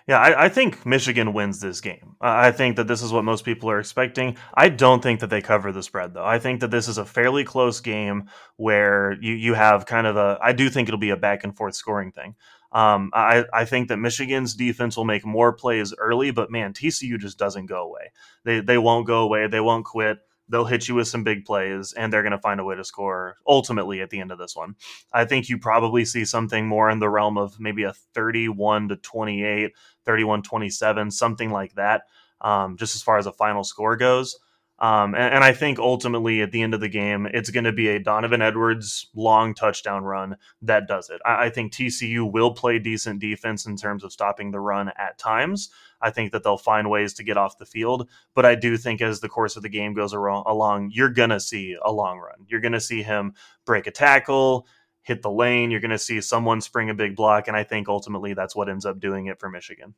Yeah, 0.07 0.19
I, 0.19 0.45
I, 0.45 0.49
think 0.49 0.85
Michigan 0.85 1.31
wins 1.31 1.59
this 1.59 1.79
game. 1.79 2.15
I 2.19 2.51
think 2.51 2.75
that 2.75 2.87
this 2.87 3.03
is 3.03 3.13
what 3.13 3.23
most 3.23 3.45
people 3.45 3.69
are 3.69 3.79
expecting. 3.79 4.35
I 4.53 4.69
don't 4.69 5.01
think 5.01 5.19
that 5.19 5.29
they 5.29 5.41
cover 5.41 5.71
the 5.71 5.83
spread, 5.83 6.13
though. 6.13 6.25
I 6.25 6.39
think 6.39 6.59
that 6.61 6.71
this 6.71 6.87
is 6.87 6.97
a 6.97 7.05
fairly 7.05 7.43
close 7.43 7.79
game 7.81 8.29
where 8.57 9.13
you, 9.21 9.33
you 9.33 9.53
have 9.53 9.85
kind 9.85 10.07
of 10.07 10.17
a. 10.17 10.39
I 10.41 10.53
do 10.53 10.69
think 10.69 10.89
it'll 10.89 10.99
be 10.99 11.11
a 11.11 11.17
back 11.17 11.43
and 11.43 11.55
forth 11.55 11.75
scoring 11.75 12.11
thing. 12.11 12.35
Um, 12.71 13.11
I, 13.13 13.45
I 13.53 13.65
think 13.65 13.89
that 13.89 13.97
Michigan's 13.97 14.55
defense 14.55 14.97
will 14.97 15.05
make 15.05 15.25
more 15.25 15.53
plays 15.53 15.93
early, 15.97 16.31
but 16.31 16.49
man, 16.49 16.73
TCU 16.73 17.19
just 17.19 17.37
doesn't 17.37 17.67
go 17.67 17.83
away. 17.83 18.11
They 18.43 18.59
they 18.61 18.77
won't 18.77 19.05
go 19.05 19.21
away. 19.21 19.47
They 19.47 19.59
won't 19.59 19.85
quit 19.85 20.17
they'll 20.51 20.65
hit 20.65 20.87
you 20.87 20.95
with 20.95 21.07
some 21.07 21.23
big 21.23 21.45
plays 21.45 21.93
and 21.93 22.11
they're 22.11 22.21
going 22.21 22.31
to 22.31 22.37
find 22.37 22.59
a 22.59 22.63
way 22.63 22.75
to 22.75 22.83
score 22.83 23.37
ultimately 23.47 24.01
at 24.01 24.09
the 24.09 24.19
end 24.19 24.31
of 24.31 24.37
this 24.37 24.55
one. 24.55 24.75
I 25.13 25.25
think 25.25 25.49
you 25.49 25.57
probably 25.57 26.05
see 26.05 26.25
something 26.25 26.67
more 26.67 26.89
in 26.89 26.99
the 26.99 27.09
realm 27.09 27.37
of 27.37 27.59
maybe 27.59 27.83
a 27.83 27.93
31 28.13 28.89
to 28.89 28.97
28, 28.97 29.71
31 30.05 30.43
27, 30.43 31.11
something 31.11 31.49
like 31.51 31.73
that, 31.75 32.03
um, 32.41 32.77
just 32.77 32.95
as 32.95 33.01
far 33.01 33.17
as 33.17 33.25
a 33.25 33.31
final 33.31 33.63
score 33.63 33.95
goes. 33.95 34.37
Um, 34.81 35.13
and, 35.13 35.35
and, 35.35 35.43
I 35.43 35.53
think 35.53 35.77
ultimately 35.77 36.41
at 36.41 36.51
the 36.51 36.63
end 36.63 36.73
of 36.73 36.79
the 36.79 36.89
game, 36.89 37.27
it's 37.27 37.51
going 37.51 37.65
to 37.65 37.71
be 37.71 37.89
a 37.89 37.99
Donovan 37.99 38.41
Edwards 38.41 39.05
long 39.13 39.53
touchdown 39.53 40.03
run 40.03 40.37
that 40.63 40.87
does 40.87 41.11
it. 41.11 41.21
I, 41.23 41.45
I, 41.45 41.49
think 41.51 41.71
TCU 41.71 42.29
will 42.29 42.55
play 42.55 42.79
decent 42.79 43.19
defense 43.19 43.67
in 43.67 43.77
terms 43.77 44.03
of 44.03 44.11
stopping 44.11 44.49
the 44.49 44.59
run 44.59 44.91
at 44.97 45.19
times. 45.19 45.69
I 46.01 46.09
think 46.09 46.31
that 46.31 46.43
they'll 46.43 46.57
find 46.57 46.89
ways 46.89 47.13
to 47.13 47.23
get 47.23 47.37
off 47.37 47.59
the 47.59 47.65
field. 47.67 48.09
But 48.33 48.47
I 48.47 48.55
do 48.55 48.75
think 48.75 49.03
as 49.03 49.19
the 49.19 49.29
course 49.29 49.55
of 49.55 49.61
the 49.61 49.69
game 49.69 49.93
goes 49.93 50.13
along, 50.13 50.89
you're 50.91 51.09
going 51.09 51.29
to 51.29 51.39
see 51.39 51.77
a 51.85 51.91
long 51.91 52.17
run. 52.17 52.47
You're 52.47 52.59
going 52.59 52.71
to 52.71 52.81
see 52.81 53.03
him 53.03 53.35
break 53.67 53.85
a 53.85 53.91
tackle, 53.91 54.65
hit 55.03 55.21
the 55.21 55.29
lane. 55.29 55.69
You're 55.69 55.79
going 55.79 55.91
to 55.91 55.99
see 55.99 56.21
someone 56.21 56.59
spring 56.59 56.89
a 56.89 56.95
big 56.95 57.15
block. 57.15 57.47
And 57.47 57.55
I 57.55 57.63
think 57.63 57.87
ultimately 57.87 58.33
that's 58.33 58.55
what 58.55 58.67
ends 58.67 58.87
up 58.87 58.99
doing 58.99 59.27
it 59.27 59.39
for 59.39 59.47
Michigan. 59.47 59.93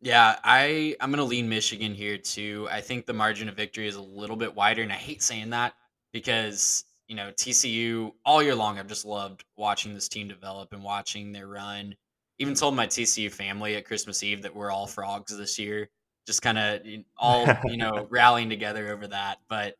Yeah, 0.00 0.38
I 0.44 0.96
I'm 1.00 1.10
gonna 1.10 1.24
lean 1.24 1.48
Michigan 1.48 1.92
here 1.94 2.18
too. 2.18 2.68
I 2.70 2.80
think 2.80 3.06
the 3.06 3.12
margin 3.12 3.48
of 3.48 3.56
victory 3.56 3.88
is 3.88 3.96
a 3.96 4.00
little 4.00 4.36
bit 4.36 4.54
wider, 4.54 4.82
and 4.82 4.92
I 4.92 4.96
hate 4.96 5.22
saying 5.22 5.50
that 5.50 5.74
because 6.12 6.84
you 7.08 7.16
know 7.16 7.32
TCU 7.32 8.12
all 8.24 8.42
year 8.42 8.54
long. 8.54 8.78
I've 8.78 8.86
just 8.86 9.04
loved 9.04 9.44
watching 9.56 9.94
this 9.94 10.08
team 10.08 10.28
develop 10.28 10.72
and 10.72 10.84
watching 10.84 11.32
their 11.32 11.48
run. 11.48 11.96
Even 12.38 12.54
told 12.54 12.76
my 12.76 12.86
TCU 12.86 13.30
family 13.32 13.74
at 13.74 13.84
Christmas 13.86 14.22
Eve 14.22 14.42
that 14.42 14.54
we're 14.54 14.70
all 14.70 14.86
frogs 14.86 15.36
this 15.36 15.58
year. 15.58 15.88
Just 16.26 16.42
kind 16.42 16.58
of 16.58 16.80
all 17.16 17.48
you 17.64 17.76
know 17.76 18.06
rallying 18.10 18.50
together 18.50 18.92
over 18.92 19.08
that. 19.08 19.38
But 19.48 19.74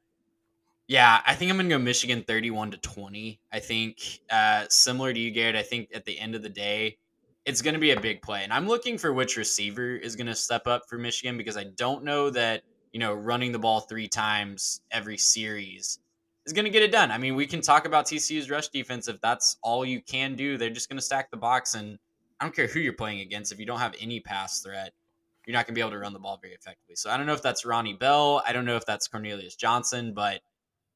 yeah, 0.88 1.20
I 1.26 1.34
think 1.34 1.50
I'm 1.50 1.58
gonna 1.58 1.68
go 1.68 1.78
Michigan 1.78 2.24
31 2.26 2.72
to 2.72 2.78
20. 2.78 3.40
I 3.52 3.60
think 3.60 4.00
uh, 4.30 4.64
similar 4.68 5.12
to 5.12 5.20
you, 5.20 5.30
Garrett. 5.30 5.54
I 5.54 5.62
think 5.62 5.90
at 5.94 6.04
the 6.06 6.18
end 6.18 6.34
of 6.34 6.42
the 6.42 6.48
day 6.48 6.98
it's 7.48 7.62
going 7.62 7.72
to 7.72 7.80
be 7.80 7.92
a 7.92 8.00
big 8.00 8.20
play. 8.20 8.44
And 8.44 8.52
I'm 8.52 8.68
looking 8.68 8.98
for 8.98 9.14
which 9.14 9.38
receiver 9.38 9.96
is 9.96 10.14
going 10.14 10.26
to 10.26 10.34
step 10.34 10.66
up 10.66 10.86
for 10.86 10.98
Michigan 10.98 11.38
because 11.38 11.56
I 11.56 11.64
don't 11.76 12.04
know 12.04 12.28
that, 12.28 12.60
you 12.92 13.00
know, 13.00 13.14
running 13.14 13.52
the 13.52 13.58
ball 13.58 13.80
three 13.80 14.06
times 14.06 14.82
every 14.90 15.16
series 15.16 15.98
is 16.44 16.52
going 16.52 16.66
to 16.66 16.70
get 16.70 16.82
it 16.82 16.92
done. 16.92 17.10
I 17.10 17.16
mean, 17.16 17.34
we 17.34 17.46
can 17.46 17.62
talk 17.62 17.86
about 17.86 18.04
TCU's 18.04 18.50
rush 18.50 18.68
defense. 18.68 19.08
If 19.08 19.18
that's 19.22 19.56
all 19.62 19.82
you 19.86 20.02
can 20.02 20.34
do, 20.34 20.58
they're 20.58 20.68
just 20.68 20.90
going 20.90 20.98
to 20.98 21.02
stack 21.02 21.30
the 21.30 21.38
box. 21.38 21.74
And 21.74 21.98
I 22.38 22.44
don't 22.44 22.54
care 22.54 22.66
who 22.66 22.80
you're 22.80 22.92
playing 22.92 23.20
against. 23.20 23.50
If 23.50 23.58
you 23.58 23.64
don't 23.64 23.78
have 23.78 23.94
any 23.98 24.20
pass 24.20 24.60
threat, 24.60 24.92
you're 25.46 25.54
not 25.54 25.66
going 25.66 25.74
to 25.74 25.78
be 25.78 25.80
able 25.80 25.92
to 25.92 26.00
run 26.00 26.12
the 26.12 26.18
ball 26.18 26.38
very 26.42 26.52
effectively. 26.52 26.96
So 26.96 27.08
I 27.08 27.16
don't 27.16 27.24
know 27.24 27.32
if 27.32 27.42
that's 27.42 27.64
Ronnie 27.64 27.94
Bell. 27.94 28.42
I 28.46 28.52
don't 28.52 28.66
know 28.66 28.76
if 28.76 28.84
that's 28.84 29.08
Cornelius 29.08 29.56
Johnson, 29.56 30.12
but 30.12 30.42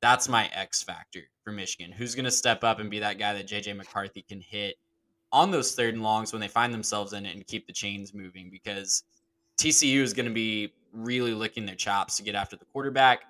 that's 0.03 0.29
my 0.29 0.51
X 0.53 0.83
factor 0.83 1.21
for 1.45 1.51
Michigan. 1.51 1.93
Who's 1.93 2.15
going 2.15 2.27
to 2.27 2.31
step 2.31 2.63
up 2.63 2.79
and 2.79 2.91
be 2.91 2.99
that 2.99 3.19
guy 3.19 3.33
that 3.33 3.49
JJ 3.49 3.75
McCarthy 3.75 4.21
can 4.21 4.43
hit 4.43 4.77
on 5.33 5.51
those 5.51 5.75
third 5.75 5.95
and 5.95 6.03
longs 6.03 6.33
when 6.33 6.41
they 6.41 6.49
find 6.49 6.73
themselves 6.73 7.13
in 7.13 7.27
it 7.27 7.35
and 7.35 7.47
keep 7.47 7.67
the 7.67 7.73
chains 7.73 8.13
moving 8.13 8.51
because 8.51 9.05
TCU 9.59 10.01
is 10.01 10.13
going 10.13 10.27
to 10.27 10.33
be 10.33 10.73
really 10.93 11.33
licking 11.33 11.65
their 11.65 11.75
chops 11.75 12.17
to 12.17 12.23
get 12.23 12.35
after 12.35 12.57
the 12.57 12.65
quarterback 12.67 13.23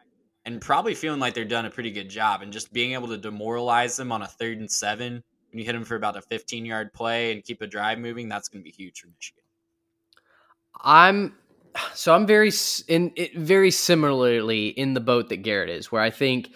and 0.45 0.61
probably 0.61 0.95
feeling 0.95 1.21
like 1.21 1.35
they're 1.35 1.45
done 1.45 1.67
a 1.67 1.71
pretty 1.71 1.93
good 1.93 2.09
job 2.09 2.43
and 2.43 2.53
just 2.53 2.73
being 2.73 2.93
able 2.93 3.09
to 3.09 3.17
demoralize 3.17 3.97
them 3.97 4.11
on 4.11 4.23
a 4.23 4.27
third 4.27 4.59
and 4.59 4.71
seven 4.71 5.23
when 5.51 5.59
you 5.59 5.65
hit 5.65 5.73
them 5.73 5.85
for 5.85 5.95
about 5.95 6.17
a 6.17 6.23
15 6.23 6.65
yard 6.65 6.93
play 6.93 7.33
and 7.33 7.45
keep 7.45 7.63
a 7.63 7.67
drive 7.67 7.99
moving 7.99 8.29
that's 8.29 8.49
going 8.49 8.63
to 8.63 8.65
be 8.65 8.75
huge 8.75 9.01
for 9.01 9.09
Michigan. 9.09 9.43
I'm 10.81 11.37
so 11.95 12.15
I'm 12.15 12.27
very 12.27 12.51
in 12.89 13.13
very 13.37 13.71
similarly 13.71 14.69
in 14.69 14.95
the 14.95 15.01
boat 15.01 15.29
that 15.29 15.39
Garrett 15.39 15.71
is 15.71 15.93
where 15.93 16.03
I 16.03 16.11
think 16.11 16.51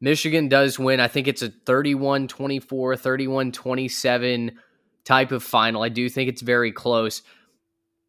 Michigan 0.00 0.48
does 0.48 0.78
win. 0.78 1.00
I 1.00 1.08
think 1.08 1.26
it's 1.26 1.42
a 1.42 1.48
31-24, 1.48 2.28
31-27 2.68 4.54
type 5.08 5.32
of 5.32 5.42
final. 5.42 5.82
I 5.82 5.88
do 5.88 6.08
think 6.10 6.28
it's 6.28 6.42
very 6.42 6.70
close. 6.70 7.22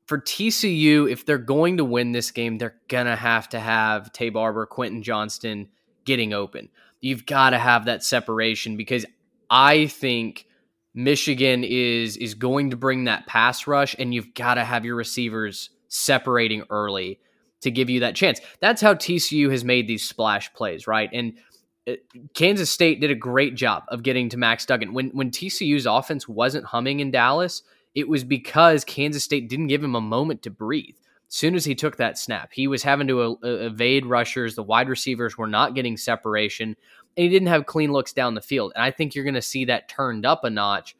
For 0.06 0.20
TCU, 0.20 1.10
if 1.10 1.26
they're 1.26 1.38
going 1.38 1.78
to 1.78 1.86
win 1.86 2.12
this 2.12 2.30
game, 2.30 2.58
they're 2.58 2.76
going 2.90 3.06
to 3.06 3.16
have 3.16 3.48
to 3.50 3.60
have 3.60 4.12
Taye 4.12 4.34
Barber, 4.34 4.66
Quentin 4.66 5.02
Johnston 5.02 5.70
getting 6.04 6.34
open. 6.34 6.68
You've 7.00 7.26
got 7.26 7.52
to 7.52 7.58
have 7.58 7.86
that 7.86 8.04
separation 8.04 8.76
because 8.76 9.06
I 9.50 9.88
think 9.88 10.46
Michigan 10.94 11.64
is 11.64 12.18
is 12.18 12.34
going 12.34 12.72
to 12.72 12.76
bring 12.76 13.06
that 13.06 13.28
pass 13.28 13.66
rush 13.66 13.96
and 13.98 14.14
you've 14.14 14.34
got 14.34 14.56
to 14.56 14.66
have 14.66 14.84
your 14.84 14.96
receivers 14.96 15.70
separating 15.88 16.64
early 16.70 17.20
to 17.62 17.72
give 17.72 17.90
you 17.90 18.02
that 18.02 18.16
chance. 18.16 18.42
That's 18.60 18.82
how 18.82 18.96
TCU 18.96 19.50
has 19.52 19.64
made 19.64 19.88
these 19.88 20.08
splash 20.08 20.54
plays, 20.54 20.86
right? 20.88 21.10
And 21.14 21.38
Uh, 21.88 21.94
Kansas 22.34 22.70
State 22.70 23.00
did 23.00 23.12
a 23.12 23.16
great 23.16 23.56
job 23.56 23.84
of 23.88 24.04
getting 24.04 24.30
to 24.30 24.38
Max 24.38 24.66
Duggan. 24.66 24.94
When 24.94 25.10
when 25.10 25.32
TCU's 25.32 25.86
offense 25.86 26.28
wasn't 26.28 26.66
humming 26.66 27.00
in 27.00 27.12
Dallas, 27.12 27.64
it 27.96 28.08
was 28.08 28.24
because 28.24 28.84
Kansas 28.86 29.24
State 29.24 29.50
didn't 29.50 29.68
give 29.68 29.84
him 29.84 29.96
a 29.96 30.02
moment 30.02 30.42
to 30.44 30.50
breathe. 30.50 30.96
As 31.28 31.36
soon 31.36 31.54
as 31.54 31.66
he 31.66 31.76
took 31.76 31.98
that 31.98 32.18
snap, 32.18 32.50
he 32.52 32.68
was 32.68 32.82
having 32.82 33.08
to 33.08 33.22
uh, 33.22 33.36
uh, 33.44 33.48
evade 33.48 34.06
rushers. 34.06 34.56
The 34.56 34.64
wide 34.64 34.90
receivers 34.90 35.38
were 35.38 35.48
not 35.48 35.76
getting 35.76 35.96
separation, 35.96 36.76
and 37.18 37.24
he 37.24 37.30
didn't 37.30 37.50
have 37.50 37.66
clean 37.66 37.92
looks 37.92 38.14
down 38.14 38.34
the 38.34 38.42
field. 38.42 38.72
And 38.76 38.84
I 38.84 38.92
think 38.92 39.14
you're 39.14 39.26
going 39.26 39.36
to 39.36 39.42
see 39.42 39.66
that 39.66 39.90
turned 39.90 40.26
up 40.26 40.44
a 40.44 40.50
notch 40.50 40.96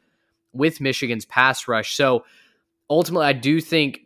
with 0.52 0.80
Michigan's 0.80 1.24
pass 1.24 1.66
rush. 1.66 1.94
So 1.94 2.24
ultimately, 2.88 3.26
I 3.26 3.32
do 3.32 3.60
think 3.60 4.02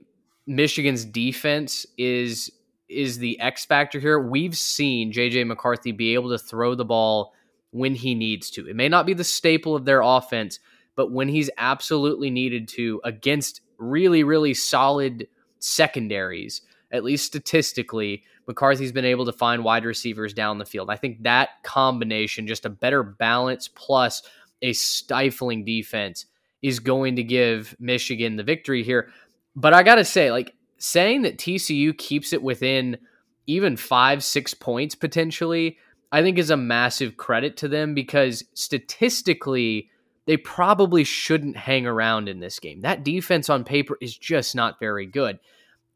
Michigan's 0.47 1.05
defense 1.05 1.87
is 1.99 2.51
is 2.89 3.19
the 3.19 3.41
X 3.41 3.65
factor 3.65 3.99
here. 3.99 4.19
We've 4.19 4.57
seen 4.57 5.13
JJ 5.13 5.47
McCarthy 5.47 5.93
be 5.93 6.15
able 6.15 6.31
to 6.31 6.39
throw 6.39 6.75
the 6.75 6.85
ball 6.85 7.33
when 7.71 7.95
he 7.95 8.15
needs 8.15 8.51
to. 8.51 8.69
It 8.69 8.77
may 8.77 8.89
not 8.89 9.07
be 9.07 9.15
the 9.15 9.25
staple 9.25 9.75
of 9.75 9.85
their 9.85 10.01
offense, 10.01 10.61
but 10.97 11.11
when 11.11 11.29
he's 11.29 11.51
absolutely 11.59 12.31
needed 12.31 12.69
to 12.69 13.01
against 13.05 13.63
really, 13.79 14.23
really 14.23 14.55
solid 14.55 15.27
secondaries, 15.59 16.63
at 16.93 17.05
least 17.05 17.27
statistically, 17.27 18.23
McCarthy's 18.47 18.93
been 18.93 19.05
able 19.05 19.25
to 19.25 19.33
find 19.33 19.65
wide 19.65 19.85
receivers 19.85 20.35
down 20.35 20.59
the 20.59 20.65
field. 20.65 20.91
I 20.91 20.97
think 20.97 21.23
that 21.23 21.63
combination, 21.65 22.47
just 22.47 22.67
a 22.67 22.71
better 22.71 23.03
balance 23.03 23.69
plus 23.69 24.23
a 24.63 24.73
stifling 24.73 25.65
defense, 25.65 26.27
is 26.63 26.79
going 26.79 27.17
to 27.17 27.23
give 27.23 27.75
Michigan 27.81 28.37
the 28.37 28.43
victory 28.43 28.83
here. 28.83 29.11
But 29.57 29.75
I 29.75 29.83
got 29.83 29.97
to 29.97 30.05
say, 30.05 30.31
like, 30.31 30.55
saying 30.85 31.23
that 31.23 31.39
TCU 31.39 31.97
keeps 31.97 32.35
it 32.35 32.43
within 32.43 32.99
even 33.47 33.75
five, 33.75 34.23
six 34.23 34.53
points 34.53 34.95
potentially, 34.95 35.79
I 36.13 36.21
think 36.21 36.39
is 36.39 36.51
a 36.51 36.59
massive 36.59 37.17
credit 37.17 37.57
to 37.59 37.69
them 37.69 37.95
because 37.95 38.45
statistically, 38.53 39.89
they 40.27 40.37
probably 40.37 41.03
shouldn't 41.03 41.57
hang 41.57 41.87
around 41.87 42.29
in 42.29 42.41
this 42.41 42.59
game. 42.59 42.83
That 42.83 43.03
defense 43.03 43.49
on 43.49 43.65
paper 43.65 43.97
is 44.03 44.15
just 44.15 44.55
not 44.55 44.79
very 44.79 45.07
good. 45.07 45.39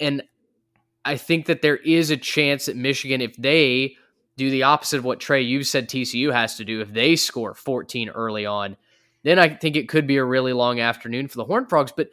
And 0.00 0.22
I 1.04 1.18
think 1.18 1.46
that 1.46 1.60
there 1.60 1.76
is 1.76 2.10
a 2.10 2.16
chance 2.16 2.64
that 2.64 2.76
Michigan, 2.76 3.20
if 3.20 3.36
they 3.36 3.96
do 4.38 4.50
the 4.50 4.62
opposite 4.62 4.98
of 4.98 5.04
what 5.04 5.20
Trey, 5.20 5.42
you've 5.42 5.66
said 5.66 5.88
TCU 5.88 6.32
has 6.32 6.56
to 6.56 6.64
do, 6.64 6.80
if 6.80 6.94
they 6.94 7.14
score 7.14 7.52
14 7.52 8.08
early 8.08 8.46
on, 8.46 8.78
then 9.22 9.38
I 9.38 9.50
think 9.50 9.76
it 9.76 9.88
could 9.88 10.06
be 10.06 10.16
a 10.16 10.24
really 10.24 10.54
long 10.54 10.80
afternoon 10.80 11.28
for 11.28 11.36
the 11.36 11.44
Horned 11.44 11.68
Frogs. 11.68 11.92
But 11.94 12.08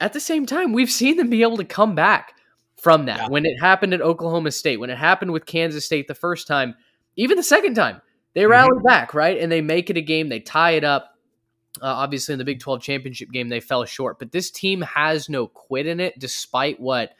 at 0.00 0.12
the 0.12 0.20
same 0.20 0.46
time, 0.46 0.72
we've 0.72 0.90
seen 0.90 1.16
them 1.16 1.30
be 1.30 1.42
able 1.42 1.56
to 1.56 1.64
come 1.64 1.94
back 1.94 2.34
from 2.76 3.06
that. 3.06 3.18
Yeah. 3.18 3.28
When 3.28 3.44
it 3.44 3.58
happened 3.60 3.94
at 3.94 4.00
Oklahoma 4.00 4.50
State, 4.52 4.78
when 4.78 4.90
it 4.90 4.98
happened 4.98 5.32
with 5.32 5.46
Kansas 5.46 5.84
State 5.84 6.08
the 6.08 6.14
first 6.14 6.46
time, 6.46 6.74
even 7.16 7.36
the 7.36 7.42
second 7.42 7.74
time, 7.74 8.00
they 8.34 8.42
mm-hmm. 8.42 8.50
rally 8.52 8.82
back, 8.84 9.14
right? 9.14 9.38
And 9.38 9.50
they 9.50 9.60
make 9.60 9.90
it 9.90 9.96
a 9.96 10.02
game, 10.02 10.28
they 10.28 10.40
tie 10.40 10.72
it 10.72 10.84
up. 10.84 11.14
Uh, 11.82 11.86
obviously, 11.86 12.32
in 12.32 12.38
the 12.38 12.44
Big 12.44 12.60
12 12.60 12.80
championship 12.82 13.30
game, 13.30 13.48
they 13.48 13.60
fell 13.60 13.84
short, 13.84 14.18
but 14.18 14.32
this 14.32 14.50
team 14.50 14.80
has 14.82 15.28
no 15.28 15.46
quit 15.46 15.86
in 15.86 16.00
it, 16.00 16.18
despite 16.18 16.80
what 16.80 17.12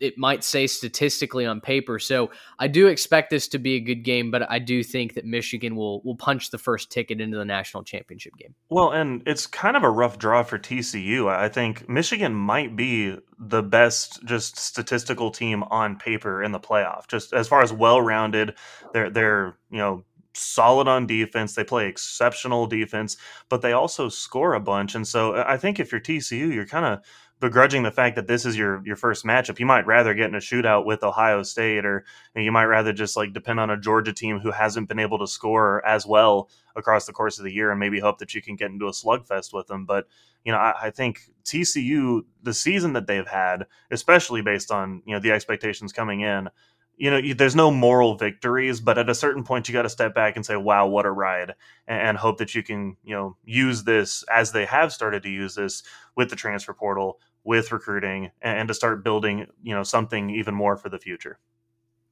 it 0.00 0.18
might 0.18 0.44
say 0.44 0.66
statistically 0.66 1.46
on 1.46 1.60
paper. 1.60 1.98
So 1.98 2.30
I 2.58 2.68
do 2.68 2.86
expect 2.86 3.30
this 3.30 3.48
to 3.48 3.58
be 3.58 3.74
a 3.74 3.80
good 3.80 4.04
game, 4.04 4.30
but 4.30 4.50
I 4.50 4.58
do 4.58 4.82
think 4.82 5.14
that 5.14 5.24
Michigan 5.24 5.76
will 5.76 6.02
will 6.02 6.16
punch 6.16 6.50
the 6.50 6.58
first 6.58 6.90
ticket 6.90 7.20
into 7.20 7.36
the 7.36 7.44
national 7.44 7.84
championship 7.84 8.36
game. 8.36 8.54
Well, 8.70 8.90
and 8.90 9.22
it's 9.26 9.46
kind 9.46 9.76
of 9.76 9.82
a 9.82 9.90
rough 9.90 10.18
draw 10.18 10.42
for 10.42 10.58
TCU. 10.58 11.28
I 11.28 11.48
think 11.48 11.88
Michigan 11.88 12.34
might 12.34 12.76
be 12.76 13.16
the 13.38 13.62
best 13.62 14.24
just 14.24 14.58
statistical 14.58 15.30
team 15.30 15.62
on 15.64 15.96
paper 15.96 16.42
in 16.42 16.52
the 16.52 16.60
playoff. 16.60 17.08
Just 17.08 17.32
as 17.32 17.48
far 17.48 17.62
as 17.62 17.72
well-rounded, 17.72 18.54
they're 18.92 19.10
they're, 19.10 19.56
you 19.70 19.78
know, 19.78 20.04
solid 20.34 20.88
on 20.88 21.06
defense. 21.06 21.54
They 21.54 21.64
play 21.64 21.86
exceptional 21.86 22.66
defense, 22.66 23.16
but 23.48 23.62
they 23.62 23.72
also 23.72 24.08
score 24.08 24.54
a 24.54 24.60
bunch. 24.60 24.94
And 24.94 25.06
so 25.06 25.34
I 25.34 25.56
think 25.56 25.78
if 25.78 25.92
you're 25.92 26.00
TCU, 26.00 26.52
you're 26.52 26.66
kind 26.66 26.86
of 26.86 27.00
begrudging 27.42 27.82
the 27.82 27.90
fact 27.90 28.14
that 28.14 28.28
this 28.28 28.46
is 28.46 28.56
your 28.56 28.80
your 28.86 28.94
first 28.94 29.24
matchup. 29.24 29.58
You 29.58 29.66
might 29.66 29.84
rather 29.84 30.14
get 30.14 30.28
in 30.28 30.36
a 30.36 30.38
shootout 30.38 30.86
with 30.86 31.02
Ohio 31.02 31.42
State, 31.42 31.84
or 31.84 32.04
you 32.36 32.52
might 32.52 32.66
rather 32.66 32.92
just 32.92 33.16
like 33.16 33.32
depend 33.32 33.58
on 33.58 33.68
a 33.68 33.76
Georgia 33.76 34.12
team 34.12 34.38
who 34.38 34.52
hasn't 34.52 34.88
been 34.88 35.00
able 35.00 35.18
to 35.18 35.26
score 35.26 35.84
as 35.84 36.06
well 36.06 36.48
across 36.76 37.04
the 37.04 37.12
course 37.12 37.38
of 37.38 37.44
the 37.44 37.52
year, 37.52 37.72
and 37.72 37.80
maybe 37.80 37.98
hope 37.98 38.18
that 38.18 38.32
you 38.32 38.40
can 38.40 38.54
get 38.54 38.70
into 38.70 38.86
a 38.86 38.92
slugfest 38.92 39.52
with 39.52 39.66
them. 39.66 39.84
But 39.84 40.06
you 40.44 40.52
know, 40.52 40.58
I, 40.58 40.74
I 40.84 40.90
think 40.90 41.18
TCU, 41.44 42.22
the 42.44 42.54
season 42.54 42.92
that 42.92 43.08
they've 43.08 43.26
had, 43.26 43.66
especially 43.90 44.40
based 44.40 44.70
on 44.70 45.02
you 45.04 45.12
know 45.12 45.20
the 45.20 45.32
expectations 45.32 45.92
coming 45.92 46.20
in, 46.20 46.48
you 46.96 47.10
know, 47.10 47.34
there's 47.34 47.56
no 47.56 47.72
moral 47.72 48.14
victories, 48.14 48.80
but 48.80 48.98
at 48.98 49.10
a 49.10 49.16
certain 49.16 49.42
point, 49.42 49.68
you 49.68 49.72
got 49.72 49.82
to 49.82 49.88
step 49.88 50.14
back 50.14 50.36
and 50.36 50.46
say, 50.46 50.54
"Wow, 50.54 50.86
what 50.86 51.06
a 51.06 51.10
ride!" 51.10 51.54
and 51.88 52.16
hope 52.16 52.38
that 52.38 52.54
you 52.54 52.62
can, 52.62 52.96
you 53.02 53.16
know, 53.16 53.36
use 53.44 53.82
this 53.82 54.22
as 54.32 54.52
they 54.52 54.64
have 54.64 54.92
started 54.92 55.24
to 55.24 55.28
use 55.28 55.56
this 55.56 55.82
with 56.14 56.30
the 56.30 56.36
transfer 56.36 56.72
portal 56.72 57.18
with 57.44 57.72
recruiting 57.72 58.30
and 58.40 58.68
to 58.68 58.74
start 58.74 59.02
building, 59.02 59.46
you 59.62 59.74
know, 59.74 59.82
something 59.82 60.30
even 60.30 60.54
more 60.54 60.76
for 60.76 60.88
the 60.88 60.98
future. 60.98 61.38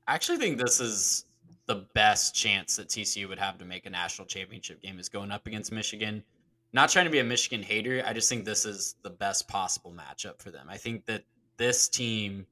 I 0.07 0.15
actually 0.15 0.39
think 0.39 0.59
this 0.59 0.81
is 0.81 1.25
the 1.67 1.87
best 1.95 2.35
chance 2.35 2.77
that 2.77 2.89
TCU 2.89 3.29
would 3.29 3.39
have 3.39 3.59
to 3.59 3.65
make 3.65 3.87
a 3.87 3.91
national 3.91 4.27
championship 4.27 4.83
game 4.83 4.99
is 4.99 5.09
going 5.09 5.31
up 5.31 5.47
against 5.47 5.71
Michigan. 5.71 6.25
Not 6.73 6.89
trying 6.89 7.05
to 7.05 7.11
be 7.11 7.21
a 7.21 7.25
Michigan 7.25 7.63
hater, 7.63 8.03
I 8.05 8.13
just 8.13 8.29
think 8.29 8.45
this 8.45 8.65
is 8.65 8.97
the 9.03 9.11
best 9.11 9.47
possible 9.49 9.93
matchup 9.93 10.41
for 10.41 10.51
them. 10.51 10.67
I 10.69 10.77
think 10.77 11.07
that 11.07 11.23
this 11.57 11.89
team 11.89 12.47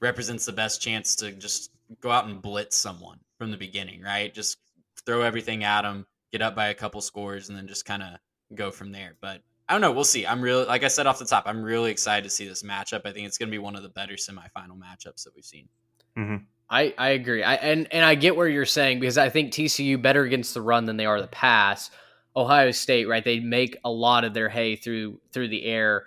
represents 0.00 0.46
the 0.46 0.52
best 0.52 0.80
chance 0.80 1.14
to 1.16 1.32
just 1.32 1.72
go 2.00 2.10
out 2.10 2.26
and 2.26 2.40
blitz 2.40 2.76
someone 2.76 3.18
from 3.38 3.50
the 3.50 3.56
beginning, 3.56 4.00
right? 4.00 4.32
Just 4.32 4.58
throw 5.04 5.22
everything 5.22 5.64
at 5.64 5.82
them, 5.82 6.06
get 6.30 6.42
up 6.42 6.54
by 6.54 6.68
a 6.68 6.74
couple 6.74 7.00
scores, 7.00 7.48
and 7.48 7.58
then 7.58 7.66
just 7.66 7.84
kind 7.84 8.02
of 8.02 8.18
go 8.54 8.70
from 8.70 8.92
there. 8.92 9.16
But 9.20 9.42
I 9.68 9.72
don't 9.74 9.80
know. 9.80 9.92
We'll 9.92 10.04
see. 10.04 10.26
I'm 10.26 10.42
really, 10.42 10.64
like 10.64 10.82
I 10.82 10.88
said 10.88 11.06
off 11.06 11.18
the 11.18 11.24
top, 11.24 11.44
I'm 11.46 11.62
really 11.62 11.90
excited 11.90 12.24
to 12.24 12.30
see 12.30 12.46
this 12.46 12.62
matchup. 12.62 13.02
I 13.04 13.12
think 13.12 13.26
it's 13.26 13.38
going 13.38 13.48
to 13.48 13.52
be 13.52 13.58
one 13.58 13.76
of 13.76 13.82
the 13.82 13.88
better 13.88 14.14
semifinal 14.14 14.78
matchups 14.78 15.24
that 15.24 15.34
we've 15.34 15.44
seen. 15.44 15.68
Mm-hmm. 16.16 16.44
I, 16.68 16.94
I 16.98 17.10
agree. 17.10 17.42
I, 17.42 17.54
and, 17.54 17.86
and 17.92 18.04
I 18.04 18.14
get 18.14 18.34
where 18.34 18.48
you're 18.48 18.66
saying 18.66 19.00
because 19.00 19.18
I 19.18 19.28
think 19.28 19.52
TCU 19.52 20.00
better 20.00 20.22
against 20.24 20.54
the 20.54 20.62
run 20.62 20.86
than 20.86 20.96
they 20.96 21.06
are 21.06 21.20
the 21.20 21.28
pass. 21.28 21.90
Ohio 22.34 22.70
State, 22.70 23.08
right? 23.08 23.24
They 23.24 23.40
make 23.40 23.76
a 23.84 23.90
lot 23.90 24.24
of 24.24 24.34
their 24.34 24.48
hay 24.48 24.76
through 24.76 25.20
through 25.32 25.48
the 25.48 25.64
air. 25.64 26.06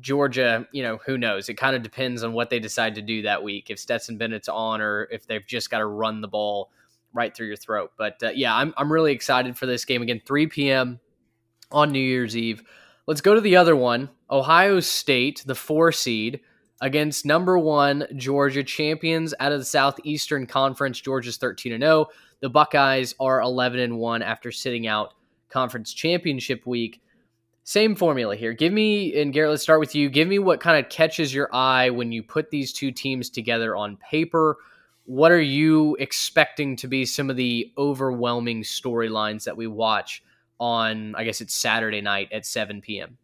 Georgia, 0.00 0.66
you 0.72 0.82
know, 0.82 0.98
who 1.06 1.16
knows? 1.16 1.48
It 1.48 1.54
kind 1.54 1.74
of 1.74 1.82
depends 1.82 2.22
on 2.22 2.32
what 2.32 2.50
they 2.50 2.58
decide 2.58 2.94
to 2.96 3.02
do 3.02 3.22
that 3.22 3.42
week. 3.42 3.70
If 3.70 3.78
Stetson 3.78 4.18
Bennett's 4.18 4.48
on, 4.48 4.80
or 4.80 5.08
if 5.10 5.26
they've 5.26 5.46
just 5.46 5.70
got 5.70 5.78
to 5.78 5.86
run 5.86 6.20
the 6.20 6.28
ball 6.28 6.70
right 7.12 7.34
through 7.34 7.46
your 7.46 7.56
throat. 7.56 7.92
But 7.96 8.22
uh, 8.22 8.30
yeah, 8.34 8.54
I'm 8.54 8.74
I'm 8.76 8.92
really 8.92 9.12
excited 9.12 9.56
for 9.56 9.66
this 9.66 9.84
game 9.84 10.02
again. 10.02 10.20
3 10.24 10.46
p.m. 10.46 11.00
on 11.70 11.92
New 11.92 12.00
Year's 12.00 12.36
Eve. 12.36 12.62
Let's 13.08 13.22
go 13.22 13.34
to 13.34 13.40
the 13.40 13.56
other 13.56 13.74
one. 13.74 14.10
Ohio 14.30 14.80
State, 14.80 15.42
the 15.46 15.54
four 15.54 15.92
seed, 15.92 16.40
against 16.82 17.24
number 17.24 17.58
one 17.58 18.06
Georgia 18.16 18.62
champions 18.62 19.32
out 19.40 19.50
of 19.50 19.60
the 19.60 19.64
Southeastern 19.64 20.46
Conference. 20.46 21.00
Georgia's 21.00 21.38
13 21.38 21.72
and 21.72 21.82
0. 21.82 22.08
The 22.40 22.50
Buckeyes 22.50 23.14
are 23.18 23.40
11 23.40 23.80
and 23.80 23.96
1 23.96 24.20
after 24.20 24.52
sitting 24.52 24.86
out 24.86 25.14
conference 25.48 25.94
championship 25.94 26.66
week. 26.66 27.00
Same 27.64 27.96
formula 27.96 28.36
here. 28.36 28.52
Give 28.52 28.74
me, 28.74 29.18
and 29.18 29.32
Garrett, 29.32 29.52
let's 29.52 29.62
start 29.62 29.80
with 29.80 29.94
you. 29.94 30.10
Give 30.10 30.28
me 30.28 30.38
what 30.38 30.60
kind 30.60 30.78
of 30.78 30.90
catches 30.90 31.32
your 31.32 31.48
eye 31.50 31.88
when 31.88 32.12
you 32.12 32.22
put 32.22 32.50
these 32.50 32.74
two 32.74 32.92
teams 32.92 33.30
together 33.30 33.74
on 33.74 33.96
paper. 33.96 34.58
What 35.06 35.32
are 35.32 35.40
you 35.40 35.96
expecting 35.98 36.76
to 36.76 36.86
be 36.86 37.06
some 37.06 37.30
of 37.30 37.36
the 37.36 37.72
overwhelming 37.78 38.64
storylines 38.64 39.44
that 39.44 39.56
we 39.56 39.66
watch 39.66 40.22
on, 40.60 41.14
I 41.14 41.24
guess 41.24 41.40
it's 41.40 41.54
Saturday 41.54 42.00
night 42.00 42.28
at 42.32 42.46
7 42.46 42.80
p.m.? 42.80 43.18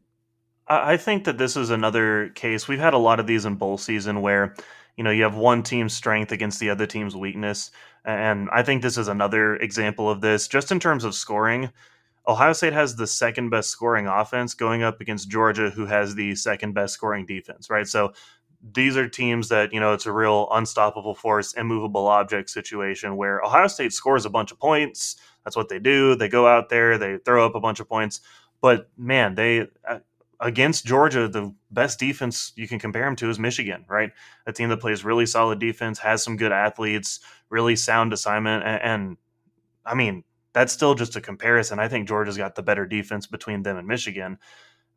I 0.67 0.97
think 0.97 1.25
that 1.25 1.37
this 1.37 1.57
is 1.57 1.71
another 1.71 2.31
case. 2.31 2.69
We've 2.69 2.79
had 2.79 2.95
a 2.95 2.99
lot 2.99 3.21
of 3.21 3.27
these 3.27 3.45
in 3.45 3.57
bowl 3.57 3.77
season 3.77 4.23
where, 4.23 4.55
you 4.97 5.05
know, 5.05 5.11
you 5.11 5.23
have 5.23 5.37
one 5.37 5.63
team's 5.63 5.93
strength 5.93 6.33
against 6.33 6.59
the 6.59 6.71
other 6.71 6.87
team's 6.87 7.15
weakness. 7.15 7.71
And 8.05 8.49
I 8.51 8.63
think 8.63 8.81
this 8.81 8.97
is 8.97 9.09
another 9.09 9.57
example 9.57 10.09
of 10.09 10.23
this. 10.23 10.49
Just 10.49 10.73
in 10.73 10.81
terms 10.81 11.05
of 11.05 11.15
scoring, 11.15 11.71
Ohio 12.27 12.55
State 12.55 12.73
has 12.73 12.97
the 12.97 13.07
second 13.07 13.51
best 13.51 13.71
scoring 13.71 14.07
offense 14.07 14.55
going 14.55 14.83
up 14.83 15.03
against 15.03 15.29
Georgia, 15.29 15.69
who 15.69 15.85
has 15.85 16.15
the 16.15 16.35
second 16.35 16.73
best 16.73 16.95
scoring 16.95 17.27
defense, 17.27 17.69
right? 17.69 17.87
So 17.87 18.15
these 18.73 18.97
are 18.97 19.07
teams 19.07 19.51
that, 19.51 19.75
you 19.75 19.81
know, 19.81 19.93
it's 19.93 20.07
a 20.07 20.13
real 20.13 20.49
unstoppable 20.51 21.15
force, 21.15 21.53
immovable 21.53 22.07
object 22.07 22.49
situation 22.49 23.17
where 23.17 23.43
Ohio 23.43 23.67
State 23.67 23.93
scores 23.93 24.25
a 24.25 24.31
bunch 24.31 24.53
of 24.53 24.59
points. 24.59 25.17
That's 25.45 25.57
what 25.57 25.69
they 25.69 25.79
do. 25.79 26.15
They 26.15 26.29
go 26.29 26.47
out 26.47 26.69
there, 26.69 26.99
they 26.99 27.19
throw 27.19 27.45
up 27.47 27.55
a 27.55 27.61
bunch 27.61 27.81
of 27.81 27.89
points. 27.89 28.21
But 28.61 28.89
man, 28.97 29.35
they 29.35 29.69
uh, 29.87 29.99
against 30.41 30.85
Georgia, 30.85 31.29
the 31.29 31.55
best 31.71 31.99
defense 31.99 32.53
you 32.57 32.69
can 32.69 32.79
compare 32.79 33.05
them 33.05 33.17
to 33.17 33.31
is 33.31 33.39
Michigan, 33.39 33.85
right? 33.89 34.13
A 34.47 34.53
team 34.53 34.69
that 34.69 34.81
plays 34.81 35.05
really 35.05 35.27
solid 35.27 35.59
defense, 35.59 35.99
has 35.99 36.23
some 36.23 36.37
good 36.37 36.53
athletes, 36.53 37.21
really 37.51 37.77
sound 37.77 38.13
assignment. 38.13 38.65
And, 38.65 38.83
and, 38.83 39.17
I 39.87 39.95
mean, 39.95 40.25
that's 40.53 40.73
still 40.73 40.95
just 40.95 41.17
a 41.17 41.21
comparison. 41.21 41.79
I 41.79 41.89
think 41.89 42.09
Georgia's 42.09 42.37
got 42.37 42.55
the 42.55 42.63
better 42.63 42.87
defense 42.87 43.27
between 43.27 43.63
them 43.63 43.77
and 43.77 43.89
Michigan. 43.89 44.39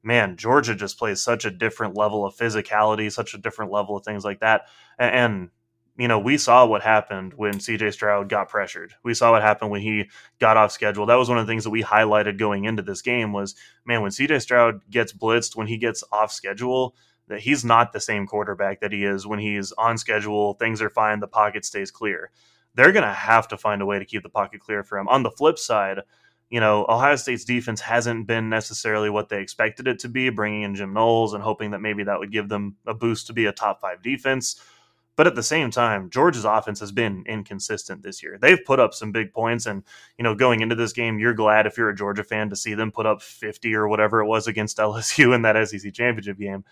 Man, 0.03 0.37
Georgia 0.37 0.75
just 0.75 0.99
plays 0.99 1.21
such 1.21 1.45
a 1.45 1.51
different 1.51 1.95
level 1.95 2.25
of 2.25 2.35
physicality, 2.35 3.11
such 3.11 3.33
a 3.33 3.37
different 3.37 3.71
level 3.71 3.97
of 3.97 4.05
things 4.05 4.23
like 4.23 4.39
that. 4.41 4.67
And, 4.99 5.15
and 5.15 5.49
you 5.97 6.07
know, 6.07 6.19
we 6.19 6.37
saw 6.37 6.65
what 6.65 6.83
happened 6.83 7.33
when 7.33 7.55
CJ 7.55 7.91
Stroud 7.91 8.29
got 8.29 8.49
pressured. 8.49 8.93
We 9.03 9.15
saw 9.15 9.31
what 9.31 9.41
happened 9.41 9.71
when 9.71 9.81
he 9.81 10.09
got 10.39 10.55
off 10.55 10.71
schedule. 10.71 11.07
That 11.07 11.15
was 11.15 11.27
one 11.27 11.39
of 11.39 11.47
the 11.47 11.51
things 11.51 11.63
that 11.63 11.71
we 11.71 11.83
highlighted 11.83 12.37
going 12.37 12.65
into 12.65 12.83
this 12.83 13.01
game 13.01 13.33
was, 13.33 13.55
man, 13.83 14.03
when 14.03 14.11
CJ 14.11 14.41
Stroud 14.41 14.81
gets 14.91 15.11
blitzed, 15.11 15.55
when 15.55 15.65
he 15.65 15.77
gets 15.77 16.03
off 16.11 16.31
schedule, 16.31 16.95
that 17.29 17.39
he's 17.39 17.65
not 17.65 17.93
the 17.93 17.99
same 17.99 18.27
quarterback 18.27 18.79
that 18.81 18.93
he 18.93 19.03
is 19.03 19.25
when 19.25 19.39
he's 19.39 19.71
on 19.73 19.97
schedule, 19.97 20.53
things 20.53 20.81
are 20.83 20.89
fine, 20.89 21.19
the 21.19 21.27
pocket 21.27 21.65
stays 21.65 21.89
clear. 21.89 22.29
They're 22.75 22.91
going 22.91 23.03
to 23.03 23.11
have 23.11 23.47
to 23.47 23.57
find 23.57 23.81
a 23.81 23.85
way 23.85 23.97
to 23.97 24.05
keep 24.05 24.21
the 24.21 24.29
pocket 24.29 24.61
clear 24.61 24.83
for 24.83 24.99
him. 24.99 25.07
On 25.07 25.23
the 25.23 25.31
flip 25.31 25.57
side, 25.57 26.01
you 26.51 26.59
know, 26.59 26.85
Ohio 26.87 27.15
State's 27.15 27.43
defense 27.43 27.81
hasn't 27.81 28.27
been 28.27 28.49
necessarily 28.49 29.09
what 29.09 29.29
they 29.29 29.41
expected 29.41 29.87
it 29.87 29.99
to 29.99 30.09
be, 30.09 30.29
bringing 30.29 30.61
in 30.61 30.75
Jim 30.75 30.93
Knowles 30.93 31.33
and 31.33 31.43
hoping 31.43 31.71
that 31.71 31.81
maybe 31.81 32.03
that 32.03 32.19
would 32.19 32.31
give 32.31 32.49
them 32.49 32.75
a 32.85 32.93
boost 32.93 33.27
to 33.27 33.33
be 33.33 33.47
a 33.47 33.51
top 33.51 33.81
five 33.81 34.03
defense 34.03 34.61
but 35.17 35.25
at 35.25 35.35
the 35.35 35.43
same 35.43 35.71
time, 35.71 36.11
Georgia's 36.11 36.45
offense 36.45 36.79
has 36.79 36.91
been 36.91 37.23
inconsistent 37.27 38.03
this 38.03 38.21
year. 38.21 38.37
They've 38.39 38.63
put 38.63 38.79
up 38.79 38.93
some 38.93 39.11
big 39.11 39.33
points, 39.33 39.65
and 39.65 39.83
you 40.17 40.23
know, 40.23 40.35
going 40.35 40.61
into 40.61 40.75
this 40.75 40.93
game, 40.93 41.17
you're 41.17 41.33
glad 41.33 41.65
if 41.65 41.75
you're 41.75 41.89
a 41.89 41.95
Georgia 41.95 42.23
fan 42.23 42.49
to 42.51 42.55
see 42.55 42.75
them 42.75 42.91
put 42.91 43.07
up 43.07 43.23
50 43.23 43.73
or 43.73 43.87
whatever 43.87 44.21
it 44.21 44.27
was 44.27 44.47
against 44.47 44.77
LSU 44.77 45.33
in 45.33 45.41
that 45.41 45.67
SEC 45.67 45.91
championship 45.91 46.37
game. 46.37 46.63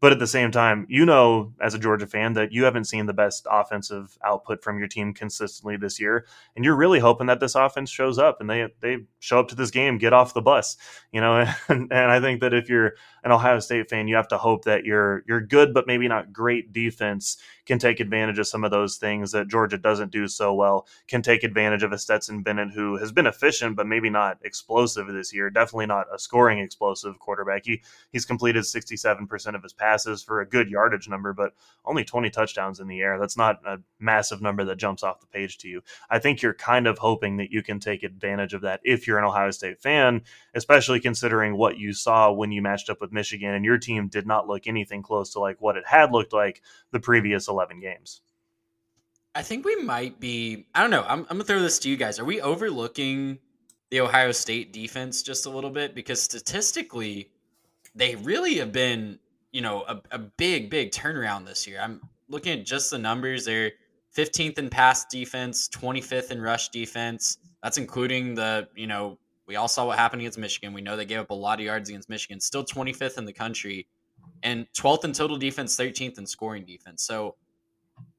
But 0.00 0.12
at 0.12 0.20
the 0.20 0.28
same 0.28 0.52
time, 0.52 0.86
you 0.88 1.04
know, 1.04 1.52
as 1.60 1.74
a 1.74 1.78
Georgia 1.78 2.06
fan, 2.06 2.34
that 2.34 2.52
you 2.52 2.62
haven't 2.62 2.84
seen 2.84 3.06
the 3.06 3.12
best 3.12 3.48
offensive 3.50 4.16
output 4.24 4.62
from 4.62 4.78
your 4.78 4.86
team 4.86 5.12
consistently 5.12 5.76
this 5.76 5.98
year, 5.98 6.24
and 6.54 6.64
you're 6.64 6.76
really 6.76 7.00
hoping 7.00 7.26
that 7.26 7.40
this 7.40 7.56
offense 7.56 7.90
shows 7.90 8.16
up 8.16 8.40
and 8.40 8.48
they 8.48 8.68
they 8.78 8.98
show 9.18 9.40
up 9.40 9.48
to 9.48 9.56
this 9.56 9.72
game, 9.72 9.98
get 9.98 10.12
off 10.12 10.34
the 10.34 10.42
bus, 10.42 10.76
you 11.10 11.20
know. 11.20 11.44
And, 11.68 11.92
and 11.92 12.10
I 12.10 12.20
think 12.20 12.40
that 12.40 12.54
if 12.54 12.68
you're 12.68 12.94
an 13.24 13.32
Ohio 13.32 13.58
State 13.58 13.88
fan, 13.88 14.08
you 14.08 14.16
have 14.16 14.28
to 14.28 14.38
hope 14.38 14.64
that 14.64 14.84
your 14.84 15.24
your 15.26 15.40
good 15.40 15.74
but 15.74 15.86
maybe 15.86 16.08
not 16.08 16.32
great 16.32 16.72
defense 16.72 17.38
can 17.66 17.78
take 17.78 18.00
advantage 18.00 18.38
of 18.38 18.46
some 18.46 18.64
of 18.64 18.70
those 18.70 18.96
things 18.96 19.32
that 19.32 19.48
Georgia 19.48 19.76
doesn't 19.76 20.10
do 20.10 20.26
so 20.26 20.54
well. 20.54 20.86
Can 21.06 21.22
take 21.22 21.44
advantage 21.44 21.82
of 21.82 21.92
a 21.92 21.98
Stetson 21.98 22.42
Bennett 22.42 22.70
who 22.72 22.96
has 22.96 23.12
been 23.12 23.26
efficient 23.26 23.76
but 23.76 23.86
maybe 23.86 24.08
not 24.08 24.38
explosive 24.42 25.06
this 25.08 25.34
year. 25.34 25.50
Definitely 25.50 25.86
not 25.86 26.06
a 26.12 26.18
scoring 26.18 26.58
explosive 26.58 27.18
quarterback. 27.18 27.66
He 27.66 27.82
he's 28.10 28.24
completed 28.24 28.64
67% 28.64 29.54
of 29.54 29.62
his 29.62 29.72
passes 29.72 30.22
for 30.22 30.40
a 30.40 30.48
good 30.48 30.70
yardage 30.70 31.08
number, 31.08 31.32
but 31.32 31.52
only 31.84 32.04
20 32.04 32.30
touchdowns 32.30 32.80
in 32.80 32.88
the 32.88 33.00
air. 33.00 33.18
That's 33.18 33.36
not 33.36 33.60
a 33.66 33.78
massive 33.98 34.40
number 34.40 34.64
that 34.64 34.76
jumps 34.76 35.02
off 35.02 35.20
the 35.20 35.26
page 35.26 35.58
to 35.58 35.68
you. 35.68 35.82
I 36.10 36.18
think 36.18 36.42
you're 36.42 36.54
kind 36.54 36.86
of 36.86 36.98
hoping 36.98 37.36
that 37.38 37.50
you 37.50 37.62
can 37.62 37.80
take 37.80 38.02
advantage 38.02 38.54
of 38.54 38.62
that 38.62 38.80
if 38.84 39.06
you're 39.06 39.18
an 39.18 39.24
Ohio 39.24 39.50
State 39.50 39.80
fan, 39.80 40.22
especially 40.54 41.00
considering 41.00 41.56
what 41.56 41.78
you 41.78 41.92
saw 41.92 42.32
when 42.32 42.52
you 42.52 42.62
matched 42.62 42.90
up 42.90 43.00
with 43.00 43.07
Michigan 43.12 43.54
and 43.54 43.64
your 43.64 43.78
team 43.78 44.08
did 44.08 44.26
not 44.26 44.46
look 44.46 44.66
anything 44.66 45.02
close 45.02 45.32
to 45.32 45.40
like 45.40 45.60
what 45.60 45.76
it 45.76 45.84
had 45.86 46.12
looked 46.12 46.32
like 46.32 46.62
the 46.90 47.00
previous 47.00 47.48
11 47.48 47.80
games. 47.80 48.20
I 49.34 49.42
think 49.42 49.64
we 49.64 49.76
might 49.76 50.18
be. 50.18 50.66
I 50.74 50.80
don't 50.80 50.90
know. 50.90 51.04
I'm, 51.06 51.20
I'm 51.20 51.36
gonna 51.36 51.44
throw 51.44 51.60
this 51.60 51.78
to 51.80 51.90
you 51.90 51.96
guys. 51.96 52.18
Are 52.18 52.24
we 52.24 52.40
overlooking 52.40 53.38
the 53.90 54.00
Ohio 54.00 54.32
State 54.32 54.72
defense 54.72 55.22
just 55.22 55.46
a 55.46 55.50
little 55.50 55.70
bit? 55.70 55.94
Because 55.94 56.20
statistically, 56.20 57.30
they 57.94 58.16
really 58.16 58.56
have 58.56 58.72
been, 58.72 59.18
you 59.52 59.60
know, 59.60 59.82
a, 59.82 60.00
a 60.10 60.18
big, 60.18 60.70
big 60.70 60.90
turnaround 60.90 61.46
this 61.46 61.66
year. 61.66 61.78
I'm 61.80 62.00
looking 62.28 62.58
at 62.58 62.66
just 62.66 62.90
the 62.90 62.98
numbers. 62.98 63.44
They're 63.44 63.72
15th 64.16 64.58
in 64.58 64.70
pass 64.70 65.04
defense, 65.04 65.68
25th 65.68 66.30
in 66.30 66.40
rush 66.40 66.70
defense. 66.70 67.38
That's 67.62 67.78
including 67.78 68.34
the, 68.34 68.68
you 68.74 68.86
know, 68.86 69.18
we 69.48 69.56
all 69.56 69.66
saw 69.66 69.86
what 69.86 69.98
happened 69.98 70.20
against 70.22 70.38
Michigan. 70.38 70.72
We 70.72 70.82
know 70.82 70.96
they 70.96 71.06
gave 71.06 71.18
up 71.18 71.30
a 71.30 71.34
lot 71.34 71.58
of 71.58 71.64
yards 71.64 71.88
against 71.88 72.08
Michigan. 72.08 72.38
Still 72.38 72.64
25th 72.64 73.18
in 73.18 73.24
the 73.24 73.32
country 73.32 73.88
and 74.42 74.66
12th 74.76 75.04
in 75.04 75.12
total 75.12 75.38
defense, 75.38 75.76
13th 75.76 76.18
in 76.18 76.26
scoring 76.26 76.64
defense. 76.64 77.02
So 77.02 77.34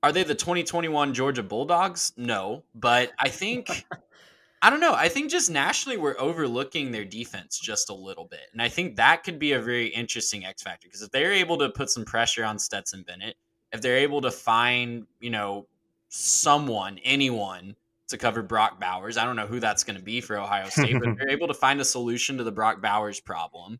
are 0.03 0.11
they 0.11 0.23
the 0.23 0.35
2021 0.35 1.13
Georgia 1.13 1.43
Bulldogs? 1.43 2.11
No, 2.17 2.63
but 2.73 3.11
I 3.19 3.29
think 3.29 3.85
I 4.61 4.69
don't 4.69 4.81
know. 4.81 4.93
I 4.93 5.07
think 5.07 5.31
just 5.31 5.49
nationally 5.49 5.97
we're 5.97 6.19
overlooking 6.19 6.91
their 6.91 7.05
defense 7.05 7.59
just 7.59 7.89
a 7.89 7.93
little 7.93 8.25
bit. 8.25 8.41
And 8.51 8.61
I 8.61 8.67
think 8.67 8.97
that 8.97 9.23
could 9.23 9.39
be 9.39 9.53
a 9.53 9.61
very 9.61 9.87
interesting 9.87 10.43
X 10.43 10.63
factor 10.63 10.87
because 10.87 11.01
if 11.01 11.11
they're 11.11 11.31
able 11.31 11.57
to 11.59 11.69
put 11.69 11.89
some 11.89 12.03
pressure 12.03 12.43
on 12.43 12.59
Stetson 12.59 13.03
Bennett, 13.03 13.35
if 13.71 13.81
they're 13.81 13.97
able 13.97 14.19
to 14.21 14.31
find, 14.31 15.05
you 15.21 15.29
know, 15.29 15.67
someone, 16.09 16.99
anyone 17.03 17.75
to 18.09 18.17
cover 18.17 18.41
Brock 18.41 18.79
Bowers. 18.79 19.17
I 19.17 19.25
don't 19.25 19.35
know 19.35 19.47
who 19.47 19.59
that's 19.59 19.83
going 19.83 19.97
to 19.97 20.03
be 20.03 20.21
for 20.21 20.37
Ohio 20.37 20.69
State, 20.69 20.97
but 20.99 21.15
they're 21.17 21.29
able 21.29 21.47
to 21.47 21.53
find 21.53 21.79
a 21.79 21.85
solution 21.85 22.37
to 22.37 22.43
the 22.43 22.51
Brock 22.51 22.81
Bowers 22.81 23.19
problem. 23.19 23.79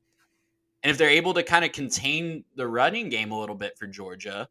And 0.84 0.92
if 0.92 0.98
they're 0.98 1.10
able 1.10 1.34
to 1.34 1.44
kind 1.44 1.66
of 1.66 1.72
contain 1.72 2.46
the 2.56 2.68
running 2.68 3.10
game 3.10 3.32
a 3.32 3.40
little 3.40 3.56
bit 3.56 3.78
for 3.78 3.86
Georgia, 3.86 4.48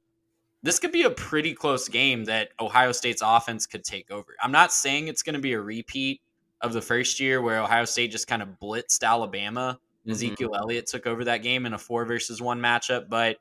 this 0.62 0.78
could 0.78 0.92
be 0.92 1.04
a 1.04 1.10
pretty 1.10 1.54
close 1.54 1.88
game 1.88 2.24
that 2.24 2.50
Ohio 2.60 2.92
State's 2.92 3.22
offense 3.24 3.66
could 3.66 3.84
take 3.84 4.10
over. 4.10 4.34
I'm 4.42 4.52
not 4.52 4.72
saying 4.72 5.08
it's 5.08 5.22
going 5.22 5.34
to 5.34 5.40
be 5.40 5.52
a 5.54 5.60
repeat 5.60 6.20
of 6.60 6.72
the 6.72 6.82
first 6.82 7.20
year 7.20 7.40
where 7.40 7.62
Ohio 7.62 7.84
State 7.84 8.10
just 8.10 8.26
kind 8.26 8.42
of 8.42 8.48
blitzed 8.60 9.02
Alabama. 9.02 9.78
Mm-hmm. 10.02 10.10
Ezekiel 10.10 10.54
Elliott 10.54 10.86
took 10.86 11.06
over 11.06 11.24
that 11.24 11.42
game 11.42 11.64
in 11.64 11.72
a 11.72 11.78
four 11.78 12.04
versus 12.04 12.42
one 12.42 12.60
matchup, 12.60 13.08
but 13.08 13.38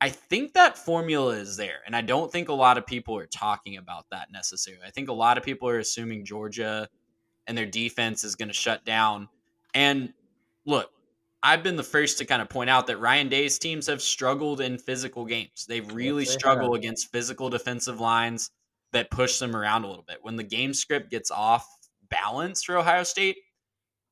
I 0.00 0.10
think 0.10 0.52
that 0.54 0.76
formula 0.76 1.34
is 1.34 1.56
there. 1.56 1.78
And 1.86 1.96
I 1.96 2.02
don't 2.02 2.30
think 2.30 2.48
a 2.48 2.54
lot 2.54 2.76
of 2.76 2.86
people 2.86 3.16
are 3.16 3.26
talking 3.26 3.78
about 3.78 4.06
that 4.10 4.30
necessarily. 4.30 4.84
I 4.86 4.90
think 4.90 5.08
a 5.08 5.14
lot 5.14 5.38
of 5.38 5.44
people 5.44 5.68
are 5.68 5.78
assuming 5.78 6.24
Georgia 6.24 6.88
and 7.46 7.56
their 7.56 7.66
defense 7.66 8.22
is 8.22 8.34
going 8.34 8.48
to 8.48 8.54
shut 8.54 8.84
down. 8.84 9.28
And 9.74 10.12
look, 10.66 10.90
I've 11.42 11.62
been 11.62 11.76
the 11.76 11.82
first 11.82 12.18
to 12.18 12.24
kind 12.24 12.42
of 12.42 12.48
point 12.48 12.68
out 12.68 12.88
that 12.88 12.98
Ryan 12.98 13.28
Day's 13.28 13.58
teams 13.58 13.86
have 13.86 14.02
struggled 14.02 14.60
in 14.60 14.78
physical 14.78 15.24
games. 15.24 15.64
They've 15.68 15.90
really 15.92 16.24
yes, 16.24 16.32
they 16.32 16.38
struggled 16.38 16.74
have. 16.74 16.80
against 16.80 17.12
physical 17.12 17.48
defensive 17.48 18.00
lines 18.00 18.50
that 18.92 19.10
push 19.10 19.38
them 19.38 19.54
around 19.54 19.84
a 19.84 19.88
little 19.88 20.04
bit. 20.06 20.18
When 20.22 20.36
the 20.36 20.42
game 20.42 20.74
script 20.74 21.10
gets 21.10 21.30
off 21.30 21.66
balance 22.10 22.64
for 22.64 22.76
Ohio 22.76 23.02
State, 23.02 23.36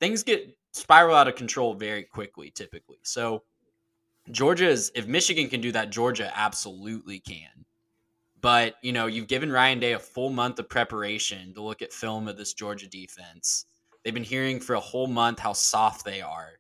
things 0.01 0.23
get 0.23 0.57
spiral 0.73 1.17
out 1.17 1.29
of 1.29 1.35
control 1.35 1.75
very 1.75 2.05
quickly, 2.05 2.51
typically. 2.51 2.99
So 3.03 3.43
Georgia 4.31 4.69
is 4.69 4.91
if 4.95 5.07
Michigan 5.07 5.49
can 5.49 5.61
do 5.61 5.73
that, 5.73 5.91
Georgia 5.91 6.33
absolutely 6.35 7.21
can. 7.21 7.65
But, 8.41 8.75
you 8.83 8.93
know, 8.93 9.07
you've 9.07 9.27
given 9.27 9.51
Ryan 9.51 9.81
Day 9.81 9.93
a 9.93 9.99
full 9.99 10.31
month 10.31 10.59
of 10.59 10.69
preparation 10.69 11.55
to 11.55 11.63
look 11.63 11.81
at 11.83 11.93
film 11.93 12.29
of 12.29 12.37
this 12.37 12.53
Georgia 12.53 12.87
defense. 12.89 13.65
They've 14.05 14.13
been 14.13 14.23
hearing 14.23 14.61
for 14.61 14.75
a 14.75 14.81
whole 14.81 15.07
month 15.07 15.39
how 15.39 15.55
soft 15.55 16.05
they 16.05 16.21
are. 16.21 16.51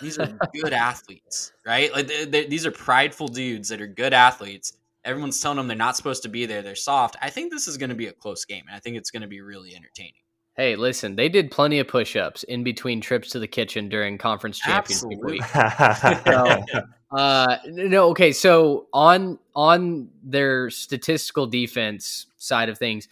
These 0.00 0.18
are 0.18 0.38
good 0.54 0.72
athletes, 0.72 1.52
right? 1.66 1.92
Like 1.92 2.06
they, 2.06 2.24
they, 2.26 2.46
these 2.46 2.64
are 2.64 2.70
prideful 2.70 3.28
dudes 3.28 3.68
that 3.70 3.80
are 3.80 3.88
good 3.88 4.12
athletes. 4.12 4.74
Everyone's 5.04 5.40
telling 5.40 5.56
them 5.56 5.66
they're 5.66 5.76
not 5.76 5.96
supposed 5.96 6.22
to 6.22 6.28
be 6.28 6.46
there. 6.46 6.62
They're 6.62 6.76
soft. 6.76 7.16
I 7.20 7.30
think 7.30 7.50
this 7.50 7.66
is 7.66 7.76
going 7.76 7.90
to 7.90 7.96
be 7.96 8.06
a 8.06 8.12
close 8.12 8.44
game, 8.44 8.64
and 8.68 8.76
I 8.76 8.78
think 8.78 8.96
it's 8.96 9.10
going 9.10 9.22
to 9.22 9.28
be 9.28 9.40
really 9.40 9.74
entertaining. 9.74 10.14
Hey, 10.54 10.76
listen, 10.76 11.16
they 11.16 11.30
did 11.30 11.50
plenty 11.50 11.78
of 11.78 11.88
push-ups 11.88 12.42
in 12.42 12.62
between 12.62 13.00
trips 13.00 13.30
to 13.30 13.38
the 13.38 13.48
kitchen 13.48 13.88
during 13.88 14.18
conference 14.18 14.58
championship 14.58 15.08
Absolutely. 15.10 15.32
week. 15.32 15.42
So, 16.26 16.82
uh, 17.16 17.56
no, 17.66 18.10
okay. 18.10 18.32
So 18.32 18.86
on 18.92 19.38
on 19.54 20.10
their 20.22 20.68
statistical 20.68 21.46
defense 21.46 22.26
side 22.36 22.68
of 22.68 22.76
things, 22.76 23.08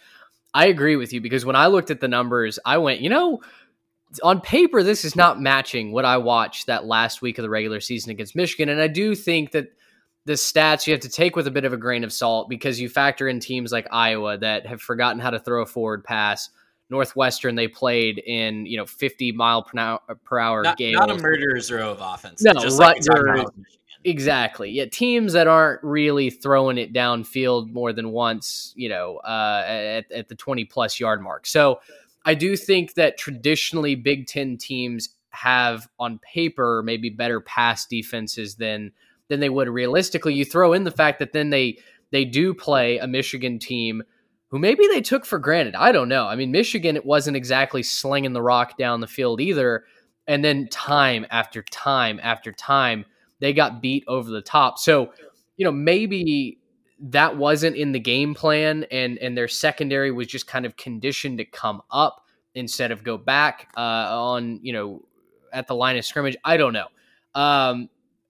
I 0.53 0.67
agree 0.67 0.95
with 0.95 1.13
you 1.13 1.21
because 1.21 1.43
when 1.43 1.55
I 1.55 1.67
looked 1.67 1.89
at 1.89 1.99
the 1.99 2.07
numbers, 2.07 2.59
I 2.63 2.77
went, 2.77 3.01
you 3.01 3.09
know, 3.09 3.41
on 4.21 4.41
paper 4.41 4.83
this 4.83 5.03
is 5.03 5.15
not 5.15 5.41
matching 5.41 5.91
what 5.91 6.05
I 6.05 6.17
watched 6.17 6.67
that 6.67 6.85
last 6.85 7.21
week 7.21 7.39
of 7.39 7.43
the 7.43 7.49
regular 7.49 7.79
season 7.79 8.11
against 8.11 8.35
Michigan, 8.35 8.69
and 8.69 8.81
I 8.81 8.87
do 8.87 9.15
think 9.15 9.51
that 9.51 9.73
the 10.25 10.33
stats 10.33 10.85
you 10.85 10.93
have 10.93 11.01
to 11.01 11.09
take 11.09 11.35
with 11.35 11.47
a 11.47 11.51
bit 11.51 11.65
of 11.65 11.73
a 11.73 11.77
grain 11.77 12.03
of 12.03 12.13
salt 12.13 12.49
because 12.49 12.79
you 12.79 12.87
factor 12.87 13.27
in 13.27 13.39
teams 13.39 13.71
like 13.71 13.87
Iowa 13.91 14.37
that 14.37 14.67
have 14.67 14.81
forgotten 14.81 15.19
how 15.19 15.31
to 15.31 15.39
throw 15.39 15.63
a 15.63 15.65
forward 15.65 16.03
pass. 16.03 16.49
Northwestern 16.91 17.55
they 17.55 17.67
played 17.67 18.19
in 18.19 18.65
you 18.65 18.77
know 18.77 18.85
50 18.85 19.31
mile 19.31 19.63
per 19.63 19.79
hour, 19.79 19.99
per 20.23 20.37
hour 20.37 20.61
not, 20.61 20.77
gales. 20.77 20.95
not 20.99 21.09
a 21.09 21.17
murderer's 21.17 21.71
row 21.71 21.91
of 21.91 22.01
offense. 22.01 22.43
No, 22.43 22.53
just 22.53 22.77
like 22.77 23.01
we 23.01 23.07
Rutgers- 23.07 23.41
about. 23.41 23.55
Exactly. 24.03 24.71
Yeah, 24.71 24.85
teams 24.85 25.33
that 25.33 25.47
aren't 25.47 25.83
really 25.83 26.31
throwing 26.31 26.79
it 26.79 26.91
downfield 26.91 27.71
more 27.71 27.93
than 27.93 28.11
once, 28.11 28.73
you 28.75 28.89
know, 28.89 29.17
uh, 29.17 29.63
at, 29.67 30.11
at 30.11 30.27
the 30.27 30.33
20 30.33 30.65
plus 30.65 30.99
yard 30.99 31.21
mark. 31.21 31.45
So 31.45 31.81
I 32.25 32.33
do 32.33 32.57
think 32.57 32.95
that 32.95 33.19
traditionally 33.19 33.93
Big 33.93 34.25
Ten 34.25 34.57
teams 34.57 35.09
have 35.29 35.87
on 35.99 36.19
paper 36.19 36.81
maybe 36.83 37.09
better 37.09 37.39
pass 37.41 37.85
defenses 37.85 38.55
than 38.55 38.91
than 39.27 39.39
they 39.39 39.49
would 39.49 39.69
realistically. 39.69 40.33
You 40.33 40.45
throw 40.45 40.73
in 40.73 40.83
the 40.83 40.91
fact 40.91 41.19
that 41.19 41.31
then 41.31 41.51
they 41.51 41.77
they 42.09 42.25
do 42.25 42.53
play 42.53 42.97
a 42.97 43.07
Michigan 43.07 43.59
team 43.59 44.03
who 44.51 44.59
maybe 44.59 44.85
they 44.87 45.01
took 45.01 45.25
for 45.25 45.39
granted. 45.39 45.75
I 45.75 45.91
don't 45.91 46.09
know. 46.09 46.27
I 46.27 46.35
mean, 46.35 46.51
Michigan 46.51 46.95
it 46.95 47.05
wasn't 47.05 47.37
exactly 47.37 47.83
slinging 47.83 48.33
the 48.33 48.41
rock 48.41 48.77
down 48.77 48.99
the 48.99 49.07
field 49.07 49.41
either. 49.41 49.85
And 50.27 50.43
then 50.43 50.67
time 50.67 51.25
after 51.31 51.63
time 51.63 52.19
after 52.21 52.51
time, 52.51 53.05
they 53.39 53.53
got 53.53 53.81
beat 53.81 54.03
over 54.07 54.29
the 54.29 54.41
top. 54.41 54.77
So, 54.77 55.13
you 55.55 55.65
know, 55.65 55.71
maybe 55.71 56.59
that 56.99 57.37
wasn't 57.37 57.75
in 57.75 57.93
the 57.93 57.99
game 57.99 58.35
plan 58.35 58.85
and 58.91 59.17
and 59.17 59.35
their 59.35 59.47
secondary 59.47 60.11
was 60.11 60.27
just 60.27 60.47
kind 60.47 60.65
of 60.65 60.77
conditioned 60.77 61.39
to 61.39 61.45
come 61.45 61.81
up 61.89 62.21
instead 62.53 62.91
of 62.91 63.03
go 63.03 63.17
back 63.17 63.71
uh, 63.75 63.79
on, 63.79 64.59
you 64.61 64.73
know, 64.73 65.01
at 65.53 65.67
the 65.67 65.75
line 65.75 65.97
of 65.97 66.05
scrimmage. 66.05 66.35
I 66.43 66.57
don't 66.57 66.73
know. 66.73 66.87
Um, 67.33 67.89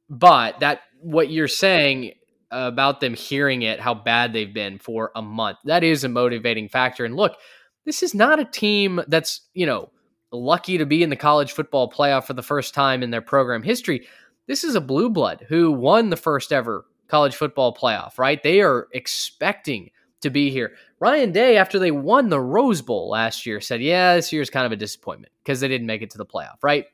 but 0.10 0.60
that 0.60 0.82
what 1.02 1.32
you're 1.32 1.48
saying 1.48 2.14
about 2.52 3.00
them 3.00 3.14
hearing 3.14 3.62
it, 3.62 3.80
how 3.80 3.94
bad 3.94 4.34
they've 4.34 4.54
been 4.54 4.78
for 4.80 5.12
a 5.16 5.22
month, 5.22 5.58
that 5.66 5.84
is 5.84 6.04
a 6.04 6.10
motivating 6.10 6.68
factor. 6.68 7.06
And 7.06 7.16
look, 7.16 7.38
this 7.86 8.04
is 8.04 8.14
not 8.14 8.40
a 8.40 8.46
team 8.46 9.02
that's, 9.08 9.42
you 9.54 9.66
know, 9.66 9.92
lucky 10.32 10.78
to 10.78 10.86
be 10.86 11.04
in 11.04 11.10
the 11.10 11.16
college 11.16 11.52
football 11.52 11.90
playoff 11.92 12.26
for 12.26 12.34
the 12.34 12.44
first 12.44 12.74
time 12.74 13.04
in 13.04 13.12
their 13.12 13.22
program 13.22 13.64
history. 13.64 14.08
This 14.48 14.64
is 14.64 14.76
a 14.76 14.82
blue 14.82 15.10
blood 15.10 15.46
who 15.50 15.72
won 15.72 16.10
the 16.10 16.18
first 16.18 16.52
ever 16.54 16.86
college 17.08 17.36
football 17.36 17.76
playoff, 17.76 18.18
right? 18.18 18.42
They 18.42 18.62
are 18.62 18.88
expecting 18.94 19.92
to 20.22 20.30
be 20.30 20.50
here. 20.50 20.74
Ryan 21.00 21.32
Day, 21.32 21.58
after 21.58 21.80
they 21.80 21.92
won 21.92 22.30
the 22.30 22.40
Rose 22.40 22.82
Bowl 22.82 23.10
last 23.10 23.46
year, 23.46 23.60
said, 23.60 23.82
Yeah, 23.82 24.16
this 24.16 24.32
year's 24.32 24.50
kind 24.50 24.66
of 24.66 24.72
a 24.72 24.78
disappointment 24.78 25.34
because 25.44 25.60
they 25.60 25.68
didn't 25.68 25.88
make 25.88 26.02
it 26.02 26.12
to 26.12 26.18
the 26.18 26.26
playoff, 26.26 26.58
right? 26.64 26.86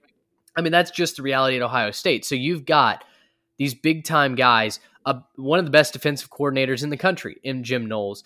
I 0.55 0.61
mean, 0.61 0.71
that's 0.71 0.91
just 0.91 1.17
the 1.17 1.23
reality 1.23 1.57
at 1.57 1.61
Ohio 1.61 1.91
State. 1.91 2.25
So 2.25 2.35
you've 2.35 2.65
got 2.65 3.03
these 3.57 3.75
big 3.75 4.05
time 4.05 4.35
guys, 4.35 4.79
uh, 5.07 5.21
one 5.37 5.57
of 5.57 5.63
the 5.63 5.71
best 5.71 5.93
defensive 5.93 6.29
coordinators 6.29 6.83
in 6.83 6.89
the 6.89 6.97
country 6.97 7.37
in 7.41 7.63
Jim 7.63 7.85
Knowles. 7.85 8.25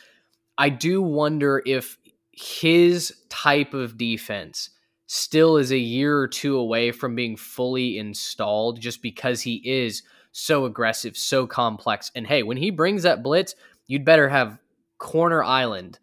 I 0.57 0.69
do 0.69 1.01
wonder 1.01 1.61
if 1.63 1.97
his 2.31 3.13
type 3.29 3.75
of 3.75 3.97
defense 3.97 4.71
still 5.05 5.57
is 5.57 5.71
a 5.71 5.77
year 5.77 6.17
or 6.17 6.27
two 6.27 6.57
away 6.57 6.91
from 6.91 7.13
being 7.13 7.37
fully 7.37 7.99
installed 7.99 8.81
just 8.81 9.03
because 9.03 9.41
he 9.41 9.61
is 9.63 10.01
so 10.31 10.65
aggressive, 10.65 11.15
so 11.15 11.45
complex. 11.45 12.11
And 12.15 12.25
hey, 12.25 12.41
when 12.41 12.57
he 12.57 12.71
brings 12.71 13.03
that 13.03 13.21
blitz, 13.21 13.53
you'd 13.85 14.05
better 14.05 14.27
have 14.27 14.57
corner 14.97 15.43
island 15.43 15.99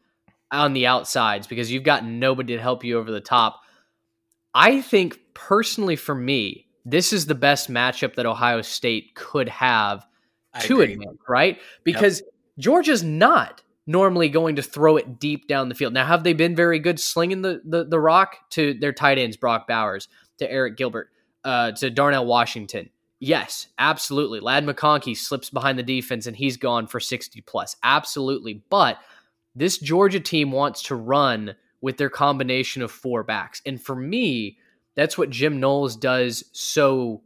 on 0.52 0.74
the 0.74 0.86
outsides 0.86 1.48
because 1.48 1.72
you've 1.72 1.82
got 1.82 2.04
nobody 2.04 2.54
to 2.54 2.62
help 2.62 2.84
you 2.84 2.98
over 2.98 3.10
the 3.10 3.20
top. 3.20 3.62
I 4.54 4.80
think 4.80 5.18
personally 5.34 5.96
for 5.96 6.14
me, 6.14 6.66
this 6.84 7.12
is 7.12 7.26
the 7.26 7.34
best 7.34 7.68
matchup 7.68 8.14
that 8.14 8.26
Ohio 8.26 8.62
State 8.62 9.16
could 9.16 9.48
have 9.48 10.06
to 10.60 10.80
advance, 10.80 11.18
right? 11.28 11.58
Because 11.84 12.22
Georgia's 12.58 13.02
not 13.02 13.62
normally 13.86 14.28
going 14.28 14.56
to 14.56 14.62
throw 14.62 14.96
it 14.96 15.18
deep 15.18 15.48
down 15.48 15.68
the 15.68 15.74
field. 15.74 15.94
Now, 15.94 16.06
have 16.06 16.22
they 16.22 16.34
been 16.34 16.54
very 16.54 16.78
good 16.78 17.00
slinging 17.00 17.42
the 17.42 17.60
the, 17.64 17.84
the 17.84 18.00
rock 18.00 18.36
to 18.50 18.74
their 18.74 18.92
tight 18.92 19.18
ends, 19.18 19.36
Brock 19.36 19.66
Bowers, 19.66 20.08
to 20.38 20.50
Arik 20.50 20.76
Gilbert, 20.76 21.10
uh, 21.44 21.72
to 21.72 21.90
Darnell 21.90 22.26
Washington? 22.26 22.90
Yes, 23.20 23.66
absolutely. 23.78 24.40
Ladd 24.40 24.64
McConkey 24.64 25.16
slips 25.16 25.50
behind 25.50 25.78
the 25.78 25.82
defense 25.82 26.26
and 26.26 26.36
he's 26.36 26.56
gone 26.56 26.86
for 26.86 27.00
60 27.00 27.40
plus. 27.40 27.74
Absolutely. 27.82 28.62
But 28.70 28.98
this 29.56 29.78
Georgia 29.78 30.20
team 30.20 30.52
wants 30.52 30.84
to 30.84 30.94
run 30.94 31.56
with 31.80 31.96
their 31.96 32.10
combination 32.10 32.80
of 32.82 32.92
four 32.92 33.24
backs. 33.24 33.60
And 33.66 33.82
for 33.82 33.96
me, 33.96 34.58
that's 34.94 35.18
what 35.18 35.30
Jim 35.30 35.58
Knowles 35.58 35.96
does 35.96 36.44
so 36.52 37.22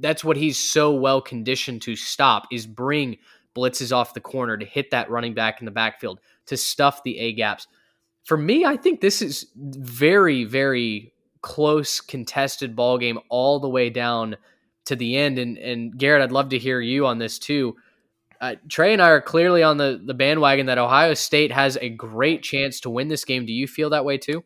that's 0.00 0.24
what 0.24 0.36
he's 0.36 0.58
so 0.58 0.92
well 0.92 1.20
conditioned 1.20 1.82
to 1.82 1.96
stop 1.96 2.46
is 2.50 2.66
bring 2.66 3.18
blitzes 3.54 3.94
off 3.94 4.14
the 4.14 4.20
corner 4.20 4.56
to 4.56 4.64
hit 4.64 4.90
that 4.90 5.10
running 5.10 5.34
back 5.34 5.60
in 5.60 5.66
the 5.66 5.70
backfield 5.70 6.20
to 6.46 6.56
stuff 6.56 7.02
the 7.02 7.18
A 7.18 7.32
gaps. 7.32 7.66
For 8.24 8.36
me, 8.36 8.64
I 8.64 8.76
think 8.76 9.00
this 9.00 9.20
is 9.20 9.46
very 9.56 10.44
very 10.44 11.12
close 11.42 12.00
contested 12.00 12.74
ball 12.76 12.98
game 12.98 13.18
all 13.28 13.58
the 13.58 13.68
way 13.68 13.90
down 13.90 14.36
to 14.86 14.96
the 14.96 15.16
end 15.16 15.38
and 15.38 15.58
and 15.58 15.96
Garrett, 15.96 16.22
I'd 16.22 16.32
love 16.32 16.50
to 16.50 16.58
hear 16.58 16.80
you 16.80 17.06
on 17.06 17.18
this 17.18 17.38
too. 17.38 17.76
Uh, 18.40 18.56
Trey 18.68 18.92
and 18.92 19.00
I 19.00 19.10
are 19.10 19.20
clearly 19.20 19.62
on 19.62 19.76
the 19.76 20.00
the 20.04 20.14
bandwagon 20.14 20.66
that 20.66 20.78
Ohio 20.78 21.14
State 21.14 21.52
has 21.52 21.76
a 21.80 21.90
great 21.90 22.42
chance 22.42 22.80
to 22.80 22.90
win 22.90 23.08
this 23.08 23.24
game. 23.24 23.46
Do 23.46 23.52
you 23.52 23.66
feel 23.66 23.90
that 23.90 24.04
way 24.04 24.18
too? 24.18 24.44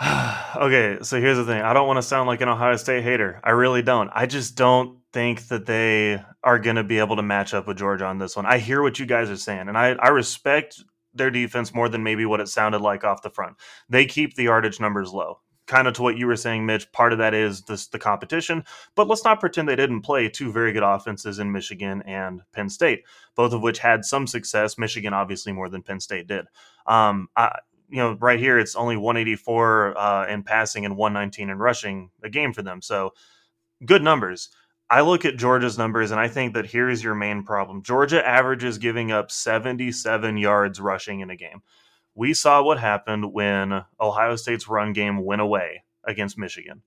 okay, 0.56 0.98
so 1.02 1.20
here's 1.20 1.38
the 1.38 1.44
thing. 1.44 1.60
I 1.60 1.72
don't 1.72 1.88
want 1.88 1.96
to 1.96 2.02
sound 2.02 2.28
like 2.28 2.40
an 2.40 2.48
Ohio 2.48 2.76
State 2.76 3.02
hater. 3.02 3.40
I 3.42 3.50
really 3.50 3.82
don't. 3.82 4.10
I 4.14 4.26
just 4.26 4.54
don't 4.54 4.98
think 5.12 5.48
that 5.48 5.66
they 5.66 6.22
are 6.44 6.60
going 6.60 6.76
to 6.76 6.84
be 6.84 7.00
able 7.00 7.16
to 7.16 7.22
match 7.22 7.52
up 7.52 7.66
with 7.66 7.78
Georgia 7.78 8.04
on 8.04 8.18
this 8.18 8.36
one. 8.36 8.46
I 8.46 8.58
hear 8.58 8.80
what 8.80 9.00
you 9.00 9.06
guys 9.06 9.28
are 9.28 9.36
saying, 9.36 9.68
and 9.68 9.76
I, 9.76 9.94
I 9.94 10.08
respect 10.08 10.82
their 11.14 11.30
defense 11.30 11.74
more 11.74 11.88
than 11.88 12.04
maybe 12.04 12.24
what 12.26 12.40
it 12.40 12.48
sounded 12.48 12.80
like 12.80 13.02
off 13.02 13.22
the 13.22 13.30
front. 13.30 13.56
They 13.88 14.06
keep 14.06 14.34
the 14.34 14.44
yardage 14.44 14.78
numbers 14.78 15.10
low. 15.10 15.40
Kind 15.66 15.88
of 15.88 15.94
to 15.94 16.02
what 16.02 16.16
you 16.16 16.26
were 16.26 16.36
saying, 16.36 16.64
Mitch. 16.64 16.90
Part 16.92 17.12
of 17.12 17.18
that 17.18 17.34
is 17.34 17.62
this, 17.62 17.88
the 17.88 17.98
competition, 17.98 18.64
but 18.94 19.08
let's 19.08 19.24
not 19.24 19.40
pretend 19.40 19.68
they 19.68 19.76
didn't 19.76 20.00
play 20.00 20.28
two 20.28 20.50
very 20.50 20.72
good 20.72 20.84
offenses 20.84 21.40
in 21.40 21.52
Michigan 21.52 22.02
and 22.06 22.40
Penn 22.52 22.70
State, 22.70 23.02
both 23.34 23.52
of 23.52 23.60
which 23.60 23.80
had 23.80 24.04
some 24.04 24.26
success. 24.26 24.78
Michigan, 24.78 25.12
obviously, 25.12 25.52
more 25.52 25.68
than 25.68 25.82
Penn 25.82 26.00
State 26.00 26.26
did. 26.26 26.46
Um, 26.86 27.28
I, 27.36 27.58
you 27.88 27.98
know, 27.98 28.16
right 28.20 28.38
here 28.38 28.58
it's 28.58 28.76
only 28.76 28.96
184 28.96 29.98
uh, 29.98 30.26
in 30.26 30.42
passing 30.42 30.84
and 30.84 30.96
119 30.96 31.50
in 31.50 31.58
rushing 31.58 32.10
a 32.22 32.28
game 32.28 32.52
for 32.52 32.62
them. 32.62 32.82
So 32.82 33.14
good 33.84 34.02
numbers. 34.02 34.50
I 34.90 35.02
look 35.02 35.24
at 35.24 35.36
Georgia's 35.36 35.76
numbers 35.76 36.10
and 36.10 36.20
I 36.20 36.28
think 36.28 36.54
that 36.54 36.66
here's 36.66 37.02
your 37.04 37.14
main 37.14 37.42
problem. 37.44 37.82
Georgia 37.82 38.26
averages 38.26 38.78
giving 38.78 39.12
up 39.12 39.30
77 39.30 40.36
yards 40.38 40.80
rushing 40.80 41.20
in 41.20 41.30
a 41.30 41.36
game. 41.36 41.62
We 42.14 42.34
saw 42.34 42.62
what 42.62 42.80
happened 42.80 43.32
when 43.32 43.84
Ohio 44.00 44.36
State's 44.36 44.68
run 44.68 44.92
game 44.92 45.24
went 45.24 45.42
away 45.42 45.84
against 46.04 46.38
Michigan. 46.38 46.82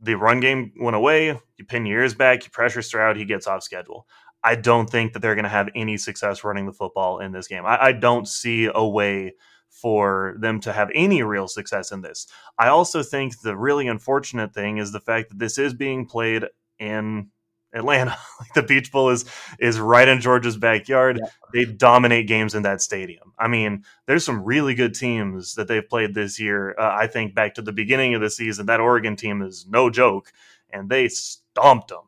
The 0.00 0.14
run 0.14 0.40
game 0.40 0.72
went 0.80 0.96
away. 0.96 1.38
You 1.56 1.64
pin 1.64 1.86
your 1.86 2.00
ears 2.00 2.14
back, 2.14 2.44
you 2.44 2.50
pressure 2.50 2.82
Stroud, 2.82 3.16
he 3.16 3.24
gets 3.24 3.46
off 3.46 3.62
schedule. 3.62 4.06
I 4.42 4.56
don't 4.56 4.90
think 4.90 5.12
that 5.12 5.20
they're 5.20 5.36
going 5.36 5.44
to 5.44 5.48
have 5.48 5.68
any 5.76 5.96
success 5.96 6.42
running 6.42 6.66
the 6.66 6.72
football 6.72 7.20
in 7.20 7.30
this 7.30 7.46
game. 7.46 7.64
I, 7.64 7.78
I 7.80 7.92
don't 7.92 8.26
see 8.26 8.68
a 8.74 8.84
way 8.84 9.34
for 9.72 10.36
them 10.38 10.60
to 10.60 10.72
have 10.72 10.90
any 10.94 11.22
real 11.22 11.48
success 11.48 11.90
in 11.90 12.02
this. 12.02 12.26
I 12.58 12.68
also 12.68 13.02
think 13.02 13.40
the 13.40 13.56
really 13.56 13.88
unfortunate 13.88 14.54
thing 14.54 14.78
is 14.78 14.92
the 14.92 15.00
fact 15.00 15.30
that 15.30 15.38
this 15.38 15.58
is 15.58 15.74
being 15.74 16.06
played 16.06 16.44
in 16.78 17.30
Atlanta. 17.72 18.16
like 18.40 18.52
the 18.54 18.62
Peach 18.62 18.92
Bowl 18.92 19.08
is 19.08 19.24
is 19.58 19.80
right 19.80 20.06
in 20.06 20.20
Georgia's 20.20 20.58
backyard. 20.58 21.18
Yeah. 21.20 21.28
They 21.52 21.72
dominate 21.72 22.28
games 22.28 22.54
in 22.54 22.62
that 22.62 22.82
stadium. 22.82 23.32
I 23.38 23.48
mean, 23.48 23.84
there's 24.06 24.24
some 24.24 24.44
really 24.44 24.74
good 24.74 24.94
teams 24.94 25.54
that 25.54 25.68
they've 25.68 25.88
played 25.88 26.14
this 26.14 26.38
year. 26.38 26.76
Uh, 26.78 26.94
I 26.94 27.06
think 27.06 27.34
back 27.34 27.54
to 27.54 27.62
the 27.62 27.72
beginning 27.72 28.14
of 28.14 28.20
the 28.20 28.30
season, 28.30 28.66
that 28.66 28.80
Oregon 28.80 29.16
team 29.16 29.42
is 29.42 29.66
no 29.68 29.90
joke, 29.90 30.32
and 30.70 30.88
they 30.90 31.08
stomped 31.08 31.88
them 31.88 32.04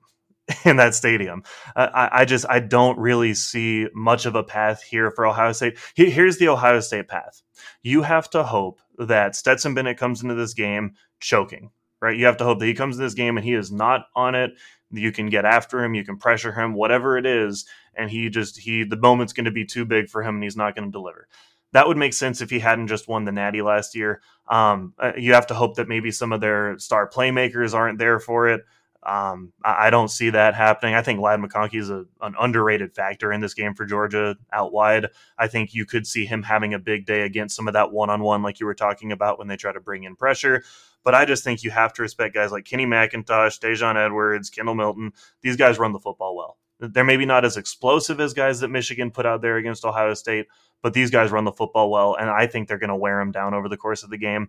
in 0.65 0.77
that 0.77 0.95
stadium. 0.95 1.43
Uh, 1.75 1.89
I, 1.95 2.21
I 2.21 2.25
just 2.25 2.45
I 2.49 2.61
don't 2.61 2.99
really 2.99 3.35
see 3.35 3.87
much 3.95 4.27
of 4.27 4.35
a 4.35 4.43
path 4.43 4.83
here 4.83 5.11
for 5.11 5.27
Ohio 5.27 5.53
State. 5.53 5.79
He- 5.95 6.11
Here's 6.11 6.39
the 6.39 6.49
Ohio 6.49 6.81
State 6.81 7.09
path. 7.09 7.43
You 7.83 8.03
have 8.03 8.29
to 8.31 8.43
hope 8.43 8.81
that 8.99 9.37
Stetson 9.37 9.75
Bennett 9.75 9.97
comes 9.97 10.23
into 10.23 10.35
this 10.35 10.55
game 10.55 10.95
choking, 11.21 11.71
right? 12.01 12.17
You 12.17 12.27
have 12.27 12.37
to 12.39 12.45
hope 12.45 12.59
that 12.59 12.67
he 12.67 12.75
comes 12.75 12.97
in 12.99 13.03
this 13.03 13.15
game 13.15 13.37
and 13.37 13.45
he 13.45 13.55
is 13.55 13.73
not 13.73 14.07
on 14.15 14.35
it. 14.35 14.53
You 14.91 15.13
can 15.13 15.29
get 15.31 15.45
after 15.45 15.83
him, 15.83 15.95
you 15.95 16.05
can 16.05 16.19
pressure 16.19 16.53
him, 16.53 16.75
whatever 16.75 17.17
it 17.17 17.27
is, 17.27 17.65
and 17.95 18.11
he 18.11 18.29
just 18.29 18.59
he 18.59 18.85
the 18.85 18.97
moment's 18.97 19.33
going 19.33 19.47
to 19.47 19.51
be 19.51 19.65
too 19.65 19.85
big 19.87 20.09
for 20.09 20.23
him 20.23 20.35
and 20.37 20.45
he's 20.45 20.57
not 20.57 20.77
going 20.77 20.87
to 20.87 20.93
deliver. 20.93 21.27
That 21.73 21.89
would 21.89 21.97
make 21.97 22.13
sense 22.13 22.41
if 22.41 22.51
he 22.51 22.61
hadn't 22.61 22.87
just 22.87 23.09
won 23.09 23.25
the 23.25 23.33
Natty 23.33 23.63
last 23.63 23.97
year. 23.97 24.21
Um, 24.47 24.93
uh, 24.99 25.13
you 25.17 25.33
have 25.35 25.49
to 25.49 25.55
hope 25.55 25.77
that 25.77 25.89
maybe 25.89 26.11
some 26.13 26.33
of 26.33 26.41
their 26.41 26.79
star 26.79 27.09
playmakers 27.09 27.75
aren't 27.75 27.99
there 27.99 28.21
for 28.21 28.47
it. 28.49 28.61
Um, 29.05 29.53
I, 29.63 29.87
I, 29.89 29.91
don't 29.91 30.09
see 30.09 30.31
that 30.31 30.55
happening. 30.55 30.95
I 30.95 31.03
think 31.03 31.21
Ladd 31.21 31.39
McConkey 31.39 31.79
is 31.79 31.91
a, 31.91 32.07
an 32.23 32.35
underrated 32.41 32.95
factor 32.95 33.33
in 33.33 33.43
this 33.43 33.53
game 33.53 33.75
for 33.75 33.85
Georgia 33.85 34.37
out 34.51 34.73
wide. 34.73 35.09
I 35.37 35.47
think 35.47 35.75
you 35.75 35.85
could 35.85 36.07
see 36.07 36.25
him 36.25 36.43
having 36.43 36.73
a 36.73 36.79
big 36.79 37.05
day 37.05 37.23
against 37.23 37.55
some 37.55 37.69
of 37.69 37.75
that 37.75 37.93
one 37.93 38.09
on 38.09 38.23
one, 38.23 38.43
like 38.43 38.61
you 38.61 38.67
were 38.67 38.75
talking 38.75 39.13
about 39.13 39.39
when 39.39 39.47
they 39.47 39.57
try 39.57 39.73
to 39.73 39.81
bring 39.81 40.05
in 40.05 40.17
pressure. 40.17 40.65
But 41.03 41.15
I 41.15 41.27
just 41.27 41.45
think 41.45 41.63
you 41.63 41.71
have 41.71 41.93
to 41.95 42.03
respect 42.03 42.35
guys 42.35 42.51
like 42.51 42.65
Kenny 42.65 42.87
McIntosh, 42.87 43.61
Daijun 43.61 43.97
Edwards, 43.97 44.49
Kendall 44.49 44.75
Milton. 44.75 45.13
These 45.43 45.57
guys 45.57 45.79
run 45.79 45.93
the 45.93 46.01
football 46.01 46.35
well. 46.35 46.57
They're 46.81 47.05
maybe 47.05 47.27
not 47.27 47.45
as 47.45 47.59
explosive 47.59 48.21
as 48.21 48.33
guys 48.33 48.61
that 48.61 48.69
Michigan 48.69 49.11
put 49.11 49.27
out 49.27 49.43
there 49.43 49.59
against 49.59 49.85
Ohio 49.85 50.15
State, 50.15 50.47
but 50.83 50.95
these 50.95 51.11
guys 51.11 51.31
run 51.31 51.45
the 51.45 51.53
football 51.53 51.91
well, 51.91 52.15
and 52.15 52.31
I 52.31 52.47
think 52.47 52.69
they're 52.69 52.79
going 52.79 52.89
to 52.89 52.97
wear 52.97 53.19
them 53.19 53.33
down 53.33 53.55
over 53.55 53.69
the 53.69 53.77
course 53.77 54.03
of 54.03 54.11
the 54.11 54.19
game. 54.19 54.49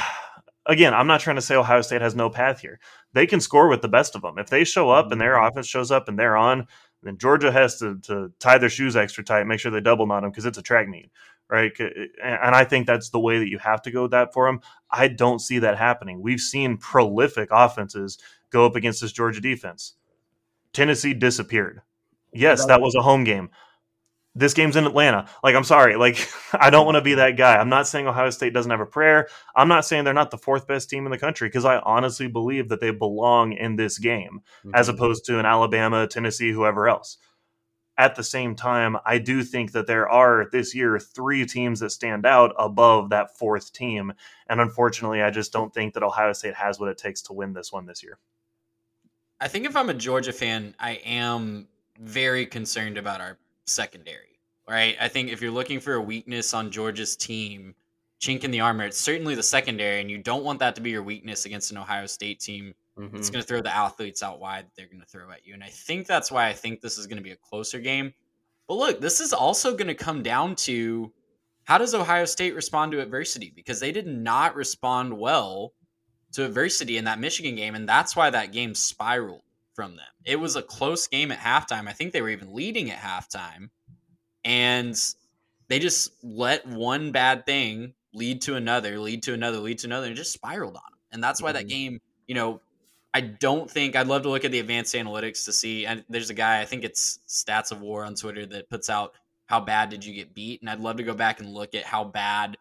Again, 0.67 0.95
I'm 0.95 1.07
not 1.07 1.21
trying 1.21 1.37
to 1.37 1.43
say 1.43 1.55
Ohio 1.55 1.81
State 1.81 2.03
has 2.03 2.15
no 2.15 2.29
path 2.29 2.61
here. 2.61 2.81
They 3.13 3.27
can 3.27 3.41
score 3.41 3.69
with 3.69 3.83
the 3.83 3.89
best 3.89 4.17
of 4.17 4.23
them. 4.23 4.39
If 4.39 4.49
they 4.49 4.65
show 4.65 4.91
up 4.91 5.13
and 5.13 5.21
their 5.21 5.35
mm-hmm. 5.35 5.47
offense 5.47 5.67
shows 5.67 5.91
up 5.91 6.09
and 6.09 6.19
they're 6.19 6.37
on, 6.37 6.67
then 7.03 7.19
Georgia 7.19 7.53
has 7.53 7.79
to, 7.79 7.99
to 8.01 8.33
tie 8.41 8.59
their 8.59 8.69
shoes 8.69 8.97
extra 8.97 9.23
tight, 9.23 9.47
make 9.47 9.61
sure 9.61 9.71
they 9.71 9.81
double 9.81 10.07
knot 10.07 10.23
them 10.23 10.31
because 10.31 10.47
it's 10.47 10.59
a 10.59 10.63
track 10.63 10.89
meet 10.89 11.11
right? 11.49 11.73
And 12.23 12.55
I 12.55 12.65
think 12.65 12.87
that's 12.87 13.11
the 13.11 13.21
way 13.21 13.39
that 13.39 13.49
you 13.49 13.59
have 13.59 13.83
to 13.83 13.91
go 13.91 14.03
with 14.03 14.11
that 14.13 14.33
for 14.33 14.47
them. 14.47 14.61
I 14.91 15.09
don't 15.09 15.39
see 15.39 15.61
that 15.61 15.79
happening. 15.79 16.21
We've 16.21 16.41
seen 16.41 16.77
prolific 16.77 17.49
offenses 17.53 18.19
go 18.51 18.67
up 18.67 18.77
against 18.77 19.01
this 19.01 19.13
Georgia 19.13 19.41
defense. 19.41 19.95
Tennessee 20.73 21.15
disappeared. 21.15 21.83
Yes, 22.33 22.67
that 22.67 22.81
was 22.81 22.95
a 22.95 23.03
home 23.03 23.25
game. 23.25 23.51
This 24.39 24.55
game's 24.55 24.77
in 24.77 24.87
Atlanta. 24.87 25.27
Like, 25.43 25.55
I'm 25.55 25.65
sorry. 25.65 25.97
Like, 25.97 26.29
I 26.53 26.71
don't 26.71 26.85
want 26.85 26.97
to 26.97 27.03
be 27.03 27.15
that 27.15 27.37
guy. 27.37 27.57
I'm 27.57 27.69
not 27.69 27.89
saying 27.89 28.07
Ohio 28.07 28.31
State 28.31 28.53
doesn't 28.53 28.71
have 28.71 28.81
a 28.81 28.87
prayer. 28.87 29.29
I'm 29.55 29.69
not 29.69 29.85
saying 29.85 30.05
they're 30.05 30.15
not 30.15 30.31
the 30.31 30.39
fourth 30.39 30.67
best 30.67 30.91
team 30.91 31.07
in 31.07 31.11
the 31.11 31.19
country 31.19 31.49
because 31.49 31.65
I 31.65 31.79
honestly 31.79 32.29
believe 32.29 32.69
that 32.69 32.81
they 32.81 32.91
belong 32.91 33.53
in 33.53 33.77
this 33.77 33.99
game 33.99 34.43
mm-hmm. 34.61 34.75
as 34.75 34.89
opposed 34.89 35.25
to 35.27 35.39
an 35.39 35.47
Alabama, 35.47 36.07
Tennessee, 36.07 36.53
whoever 36.53 36.89
else 36.89 37.19
at 37.99 38.15
the 38.15 38.23
same 38.23 38.55
time, 38.55 38.97
I 39.07 39.19
do 39.19 39.43
think 39.43 39.73
that 39.73 39.87
there 39.87 40.09
are 40.09 40.49
this 40.53 40.75
year 40.75 40.99
three 40.99 41.47
teams 41.47 41.81
that 41.81 41.91
stand 41.91 42.27
out 42.27 42.55
above 42.59 43.11
that 43.11 43.39
fourth 43.39 43.73
team. 43.73 44.13
And 44.49 44.61
unfortunately, 44.61 45.23
I 45.23 45.31
just 45.31 45.53
don't 45.53 45.73
think 45.73 45.95
that 45.95 46.03
Ohio 46.03 46.33
State 46.35 46.55
has 46.55 46.79
what 46.79 46.91
it 46.91 46.99
takes 46.99 47.23
to 47.23 47.33
win 47.33 47.55
this 47.55 47.73
one 47.73 47.87
this 47.87 48.03
year. 48.03 48.19
I 49.41 49.49
think 49.49 49.67
if 49.67 49.77
I'm 49.77 49.89
a 49.89 49.95
Georgia 49.95 50.33
fan, 50.33 50.75
I 50.79 50.93
am 51.05 51.69
very 51.99 52.45
concerned 52.45 52.99
about 52.99 53.21
our 53.21 53.39
secondary, 53.67 54.39
right? 54.69 54.97
I 55.01 55.09
think 55.09 55.31
if 55.31 55.41
you're 55.41 55.51
looking 55.51 55.81
for 55.81 55.95
a 55.95 56.01
weakness 56.01 56.55
on 56.55 56.71
Georgia's 56.71 57.17
team, 57.17 57.75
chink 58.21 58.45
in 58.45 58.51
the 58.51 58.61
armor, 58.61 58.85
it's 58.85 58.99
certainly 58.99 59.35
the 59.35 59.43
secondary, 59.43 60.01
and 60.01 60.11
you 60.11 60.19
don't 60.19 60.45
want 60.45 60.59
that 60.61 60.75
to 60.77 60.81
be 60.81 60.91
your 60.91 61.03
weakness 61.03 61.47
against 61.47 61.71
an 61.71 61.79
Ohio 61.79 62.07
State 62.07 62.41
team 62.41 62.75
Mm-hmm. 62.99 63.17
It's 63.17 63.31
going 63.31 63.43
to 63.43 63.47
throw 63.47 63.61
the 63.61 63.75
athletes 63.75 64.23
out 64.23 64.41
wide. 64.41 64.67
They're 64.77 64.87
going 64.87 65.01
to 65.01 65.07
throw 65.07 65.31
at 65.31 65.47
you. 65.47 65.55
And 65.55 65.63
I 65.63 65.69
think 65.69 66.07
that's 66.07 66.31
why 66.31 66.49
I 66.49 66.53
think 66.53 66.81
this 66.81 66.99
is 66.99 67.07
going 67.07 67.19
to 67.19 67.23
be 67.23 67.33
a 67.33 67.37
closer 67.37 67.79
game. 67.79 68.15
But 68.69 68.75
look, 68.75 69.01
this 69.01 69.21
is 69.21 69.33
also 69.33 69.73
going 69.73 69.89
to 69.89 69.95
come 69.95 70.23
down 70.23 70.57
to 70.57 71.13
how 71.65 71.79
does 71.79 71.95
Ohio 71.95 72.25
State 72.25 72.55
respond 72.55 72.93
to 72.93 73.01
adversity? 73.01 73.53
Because 73.55 73.81
they 73.81 73.93
did 73.93 74.07
not 74.07 74.57
respond 74.57 75.17
well 75.17 75.75
to 76.33 76.45
adversity 76.45 76.97
in 76.97 77.05
that 77.05 77.21
Michigan 77.21 77.55
game. 77.55 77.75
And 77.75 77.89
that's 77.89 78.17
why 78.17 78.31
that 78.31 78.53
game 78.53 78.75
spiraled 78.75 79.43
from 79.77 79.95
them. 79.97 80.07
It 80.25 80.41
was 80.41 80.57
a 80.57 80.63
close 80.63 81.07
game 81.07 81.31
at 81.31 81.39
halftime. 81.39 81.87
I 81.87 81.93
think 81.93 82.13
they 82.13 82.23
were 82.23 82.31
even 82.31 82.55
leading 82.55 82.91
at 82.91 82.99
halftime. 82.99 83.69
And 84.45 84.99
they 85.69 85.79
just 85.79 86.13
let 86.25 86.67
one 86.67 87.13
bad 87.13 87.47
thing 87.47 87.95
lead 88.15 88.43
to 88.43 88.57
another, 88.57 88.99
lead 88.99 89.23
to 89.25 89.35
another, 89.35 89.59
lead 89.59 89.79
to 89.81 89.87
another, 89.87 90.07
and 90.07 90.17
just 90.17 90.33
spiraled 90.33 90.77
on 90.77 90.83
them. 90.91 90.99
And 91.13 91.23
that's 91.23 91.43
why 91.43 91.53
that 91.53 91.61
mm-hmm. 91.61 91.69
game, 91.69 92.01
you 92.27 92.35
know, 92.35 92.61
I 93.13 93.21
don't 93.21 93.71
think 93.71 93.97
I'd 93.97 94.09
love 94.09 94.23
to 94.23 94.29
look 94.29 94.45
at 94.45 94.51
the 94.51 94.59
advanced 94.61 94.95
analytics 94.95 95.45
to 95.45 95.53
see. 95.53 95.87
And 95.87 96.05
there's 96.09 96.31
a 96.31 96.35
guy, 96.35 96.61
I 96.61 96.65
think 96.65 96.85
it's 96.85 97.21
Stats 97.29 97.71
of 97.71 97.81
War 97.81 98.05
on 98.05 98.15
Twitter 98.15 98.47
that 98.47 98.71
puts 98.71 98.91
out 98.91 99.13
how 99.47 99.61
bad 99.61 99.91
did 99.91 100.05
you 100.05 100.13
get 100.13 100.35
beat, 100.35 100.61
and 100.61 100.69
I'd 100.69 100.81
love 100.81 100.97
to 100.97 101.03
go 101.03 101.15
back 101.15 101.41
and 101.41 101.49
look 101.49 101.75
at 101.75 101.85
how 101.85 102.05
bad 102.05 102.57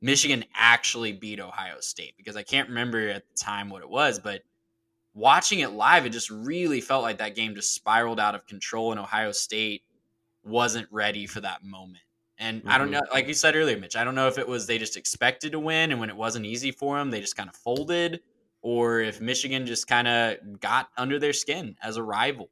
Michigan 0.00 0.44
actually 0.54 1.12
beat 1.12 1.38
Ohio 1.38 1.80
State 1.80 2.14
because 2.16 2.36
I 2.36 2.42
can't 2.42 2.68
remember 2.68 3.08
at 3.08 3.28
the 3.28 3.34
time 3.36 3.68
what 3.68 3.82
it 3.82 3.90
was, 3.90 4.18
but 4.18 4.42
watching 5.14 5.60
it 5.60 5.72
live, 5.72 6.06
it 6.06 6.10
just 6.10 6.30
really 6.30 6.80
felt 6.80 7.02
like 7.02 7.18
that 7.18 7.34
game 7.34 7.54
just 7.54 7.74
spiraled 7.74 8.20
out 8.20 8.34
of 8.34 8.46
control, 8.46 8.90
and 8.90 9.00
Ohio 9.00 9.32
State 9.32 9.82
wasn't 10.42 10.88
ready 10.90 11.26
for 11.26 11.40
that 11.40 11.62
moment. 11.62 12.04
And 12.38 12.60
mm-hmm. 12.60 12.70
I 12.70 12.78
don't 12.78 12.88
mm-hmm. 12.88 12.94
know, 12.94 13.12
like 13.12 13.28
you 13.28 13.34
said 13.34 13.56
earlier, 13.56 13.78
Mitch, 13.78 13.96
I 13.96 14.04
don't 14.04 14.14
know 14.14 14.28
if 14.28 14.38
it 14.38 14.48
was 14.48 14.66
they 14.66 14.78
just 14.78 14.96
expected 14.96 15.52
to 15.52 15.58
win, 15.58 15.90
and 15.90 16.00
when 16.00 16.10
it 16.10 16.16
wasn't 16.16 16.46
easy 16.46 16.70
for 16.70 16.98
them, 16.98 17.10
they 17.10 17.20
just 17.20 17.36
kind 17.36 17.48
of 17.48 17.56
folded 17.56 18.20
or 18.62 19.00
if 19.00 19.20
Michigan 19.20 19.66
just 19.66 19.86
kind 19.86 20.06
of 20.06 20.60
got 20.60 20.88
under 20.96 21.18
their 21.18 21.32
skin 21.32 21.76
as 21.82 21.96
a 21.96 22.02
rival. 22.02 22.50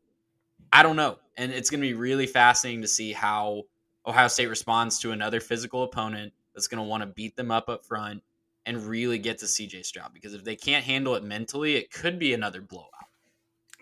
I 0.72 0.82
don't 0.82 0.96
know. 0.96 1.18
And 1.36 1.52
it's 1.52 1.70
going 1.70 1.80
to 1.80 1.86
be 1.86 1.94
really 1.94 2.26
fascinating 2.26 2.82
to 2.82 2.88
see 2.88 3.12
how 3.12 3.64
Ohio 4.06 4.28
State 4.28 4.46
responds 4.46 4.98
to 5.00 5.12
another 5.12 5.40
physical 5.40 5.82
opponent 5.82 6.32
that's 6.54 6.66
going 6.66 6.82
to 6.82 6.88
want 6.88 7.02
to 7.02 7.06
beat 7.06 7.36
them 7.36 7.50
up 7.50 7.68
up 7.68 7.84
front 7.84 8.22
and 8.68 8.86
really 8.86 9.18
get 9.18 9.38
to 9.38 9.46
CJ 9.46 9.84
Stroud 9.84 10.14
because 10.14 10.34
if 10.34 10.44
they 10.44 10.54
can't 10.54 10.84
handle 10.84 11.14
it 11.16 11.24
mentally, 11.24 11.74
it 11.74 11.90
could 11.90 12.18
be 12.18 12.34
another 12.34 12.60
blowout. 12.60 12.90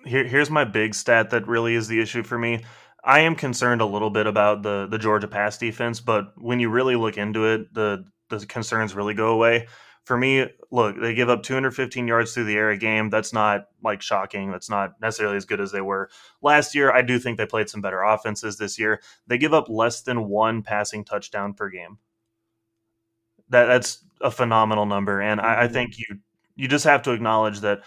Here, 0.05 0.25
here's 0.25 0.51
my 0.51 0.65
big 0.65 0.95
stat 0.95 1.31
that 1.31 1.47
really 1.47 1.75
is 1.75 1.89
the 1.89 2.01
issue 2.01 2.23
for 2.23 2.39
me. 2.39 2.65
I 3.05 3.21
am 3.21 3.35
concerned 3.35 3.81
a 3.81 3.87
little 3.87 4.11
bit 4.11 4.27
about 4.27 4.63
the 4.63 4.87
the 4.91 4.99
Georgia 4.99 5.29
pass 5.29 5.59
defense, 5.59 6.01
but 6.01 6.33
when 6.37 6.61
you 6.61 6.71
really 6.71 6.97
look 6.97 7.19
into 7.19 7.45
it, 7.45 7.75
the 7.75 8.05
the 8.31 8.47
concerns 8.47 8.95
really 8.95 9.15
go 9.15 9.29
away 9.29 9.67
for 10.07 10.17
me, 10.17 10.47
look, 10.71 11.01
they 11.01 11.15
give 11.15 11.29
up 11.29 11.43
215 11.43 12.07
yards 12.07 12.33
through 12.33 12.45
the 12.45 12.57
air 12.57 12.71
a 12.71 12.79
game. 12.79 13.11
That's 13.11 13.33
not 13.33 13.67
like 13.83 14.01
shocking. 14.01 14.53
That's 14.53 14.71
not 14.71 14.93
necessarily 15.01 15.37
as 15.37 15.45
good 15.45 15.61
as 15.61 15.73
they 15.73 15.81
were 15.81 16.09
last 16.41 16.77
year. 16.77 16.93
I 16.93 17.03
do 17.03 17.19
think 17.19 17.37
they 17.37 17.47
played 17.47 17.69
some 17.69 17.81
better 17.81 18.03
offenses 18.03 18.57
this 18.57 18.79
year. 18.79 19.03
They 19.27 19.37
give 19.37 19.53
up 19.53 19.69
less 19.69 20.03
than 20.03 20.29
one 20.29 20.63
passing 20.63 21.05
touchdown 21.05 21.55
per 21.55 21.71
game. 21.71 21.99
That 23.51 23.67
that's 23.67 24.05
a 24.21 24.31
phenomenal 24.31 24.87
number, 24.87 25.21
and 25.21 25.41
I, 25.41 25.63
I 25.63 25.65
mm-hmm. 25.65 25.75
think 25.75 25.99
you 25.99 26.19
you 26.57 26.69
just 26.69 26.85
have 26.85 27.03
to 27.03 27.13
acknowledge 27.13 27.61
that 27.61 27.83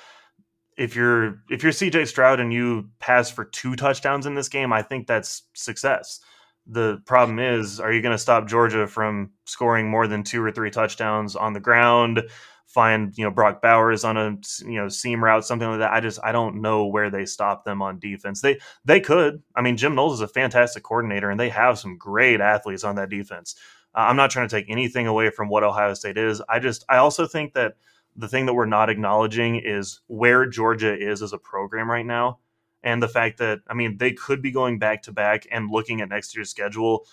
if 0.79 0.95
you're 0.95 1.43
if 1.49 1.61
you're 1.61 1.73
CJ 1.73 2.07
Stroud 2.07 2.39
and 2.39 2.53
you 2.53 2.89
pass 2.99 3.29
for 3.29 3.43
two 3.43 3.75
touchdowns 3.75 4.25
in 4.25 4.33
this 4.33 4.47
game, 4.47 4.71
I 4.71 4.81
think 4.81 5.07
that's 5.07 5.43
success. 5.53 6.21
The 6.65 7.01
problem 7.05 7.37
is, 7.37 7.79
are 7.79 7.91
you 7.91 8.01
going 8.01 8.13
to 8.13 8.17
stop 8.17 8.47
Georgia 8.47 8.87
from 8.87 9.31
scoring 9.45 9.89
more 9.89 10.07
than 10.07 10.23
two 10.23 10.41
or 10.41 10.51
three 10.51 10.71
touchdowns 10.71 11.35
on 11.35 11.51
the 11.51 11.59
ground? 11.59 12.23
Find 12.67 13.17
you 13.17 13.25
know 13.25 13.31
Brock 13.31 13.61
Bowers 13.61 14.05
on 14.05 14.15
a 14.15 14.37
you 14.61 14.79
know 14.79 14.87
seam 14.87 15.21
route, 15.21 15.43
something 15.43 15.67
like 15.67 15.79
that. 15.79 15.91
I 15.91 15.99
just 15.99 16.19
I 16.23 16.31
don't 16.31 16.61
know 16.61 16.85
where 16.85 17.09
they 17.09 17.25
stop 17.25 17.65
them 17.65 17.81
on 17.81 17.99
defense. 17.99 18.39
They 18.39 18.59
they 18.85 19.01
could. 19.01 19.43
I 19.55 19.61
mean, 19.61 19.75
Jim 19.75 19.95
Knowles 19.95 20.13
is 20.13 20.21
a 20.21 20.27
fantastic 20.29 20.83
coordinator, 20.83 21.29
and 21.29 21.39
they 21.39 21.49
have 21.49 21.77
some 21.77 21.97
great 21.97 22.39
athletes 22.39 22.85
on 22.85 22.95
that 22.95 23.09
defense. 23.09 23.55
Uh, 23.95 24.01
I'm 24.01 24.15
not 24.15 24.31
trying 24.31 24.47
to 24.47 24.55
take 24.55 24.69
anything 24.69 25.07
away 25.07 25.29
from 25.29 25.49
what 25.49 25.63
Ohio 25.63 25.93
State 25.93 26.17
is. 26.17 26.41
I 26.47 26.59
just 26.59 26.85
I 26.89 26.97
also 26.97 27.25
think 27.27 27.53
that 27.53 27.73
the 28.15 28.27
thing 28.27 28.45
that 28.45 28.53
we're 28.53 28.65
not 28.65 28.89
acknowledging 28.89 29.61
is 29.63 30.01
where 30.07 30.45
Georgia 30.45 30.95
is 30.97 31.21
as 31.21 31.33
a 31.33 31.37
program 31.37 31.89
right 31.89 32.05
now 32.05 32.39
and 32.83 33.01
the 33.01 33.07
fact 33.07 33.37
that 33.39 33.59
I 33.67 33.73
mean 33.73 33.97
they 33.97 34.11
could 34.11 34.41
be 34.41 34.51
going 34.51 34.79
back 34.79 35.03
to 35.03 35.11
back 35.11 35.47
and 35.51 35.71
looking 35.71 36.01
at 36.01 36.09
next 36.09 36.35
year's 36.35 36.49
schedule. 36.49 37.05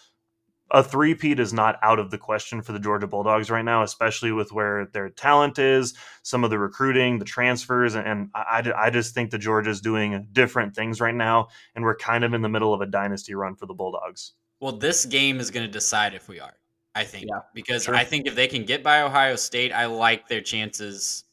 A 0.72 0.82
three-peat 0.82 1.38
is 1.38 1.52
not 1.52 1.78
out 1.80 2.00
of 2.00 2.10
the 2.10 2.18
question 2.18 2.60
for 2.60 2.72
the 2.72 2.80
Georgia 2.80 3.06
Bulldogs 3.06 3.50
right 3.50 3.64
now, 3.64 3.84
especially 3.84 4.32
with 4.32 4.50
where 4.50 4.86
their 4.92 5.08
talent 5.10 5.60
is, 5.60 5.94
some 6.24 6.42
of 6.42 6.50
the 6.50 6.58
recruiting, 6.58 7.20
the 7.20 7.24
transfers, 7.24 7.94
and 7.94 8.30
I, 8.34 8.72
I 8.76 8.90
just 8.90 9.14
think 9.14 9.30
the 9.30 9.38
Georgia's 9.38 9.80
doing 9.80 10.26
different 10.32 10.74
things 10.74 11.00
right 11.00 11.14
now, 11.14 11.50
and 11.76 11.84
we're 11.84 11.94
kind 11.94 12.24
of 12.24 12.34
in 12.34 12.42
the 12.42 12.48
middle 12.48 12.74
of 12.74 12.80
a 12.80 12.86
dynasty 12.86 13.32
run 13.32 13.54
for 13.54 13.66
the 13.66 13.74
Bulldogs. 13.74 14.32
Well, 14.58 14.72
this 14.72 15.06
game 15.06 15.38
is 15.38 15.52
going 15.52 15.64
to 15.64 15.70
decide 15.70 16.14
if 16.14 16.26
we 16.26 16.40
are. 16.40 16.56
I 16.96 17.04
think 17.04 17.26
yeah, 17.28 17.40
because 17.54 17.84
sure. 17.84 17.94
I 17.94 18.04
think 18.04 18.26
if 18.26 18.34
they 18.34 18.48
can 18.48 18.64
get 18.64 18.82
by 18.82 19.02
Ohio 19.02 19.36
State, 19.36 19.72
I 19.72 19.86
like 19.86 20.28
their 20.28 20.40
chances 20.40 21.26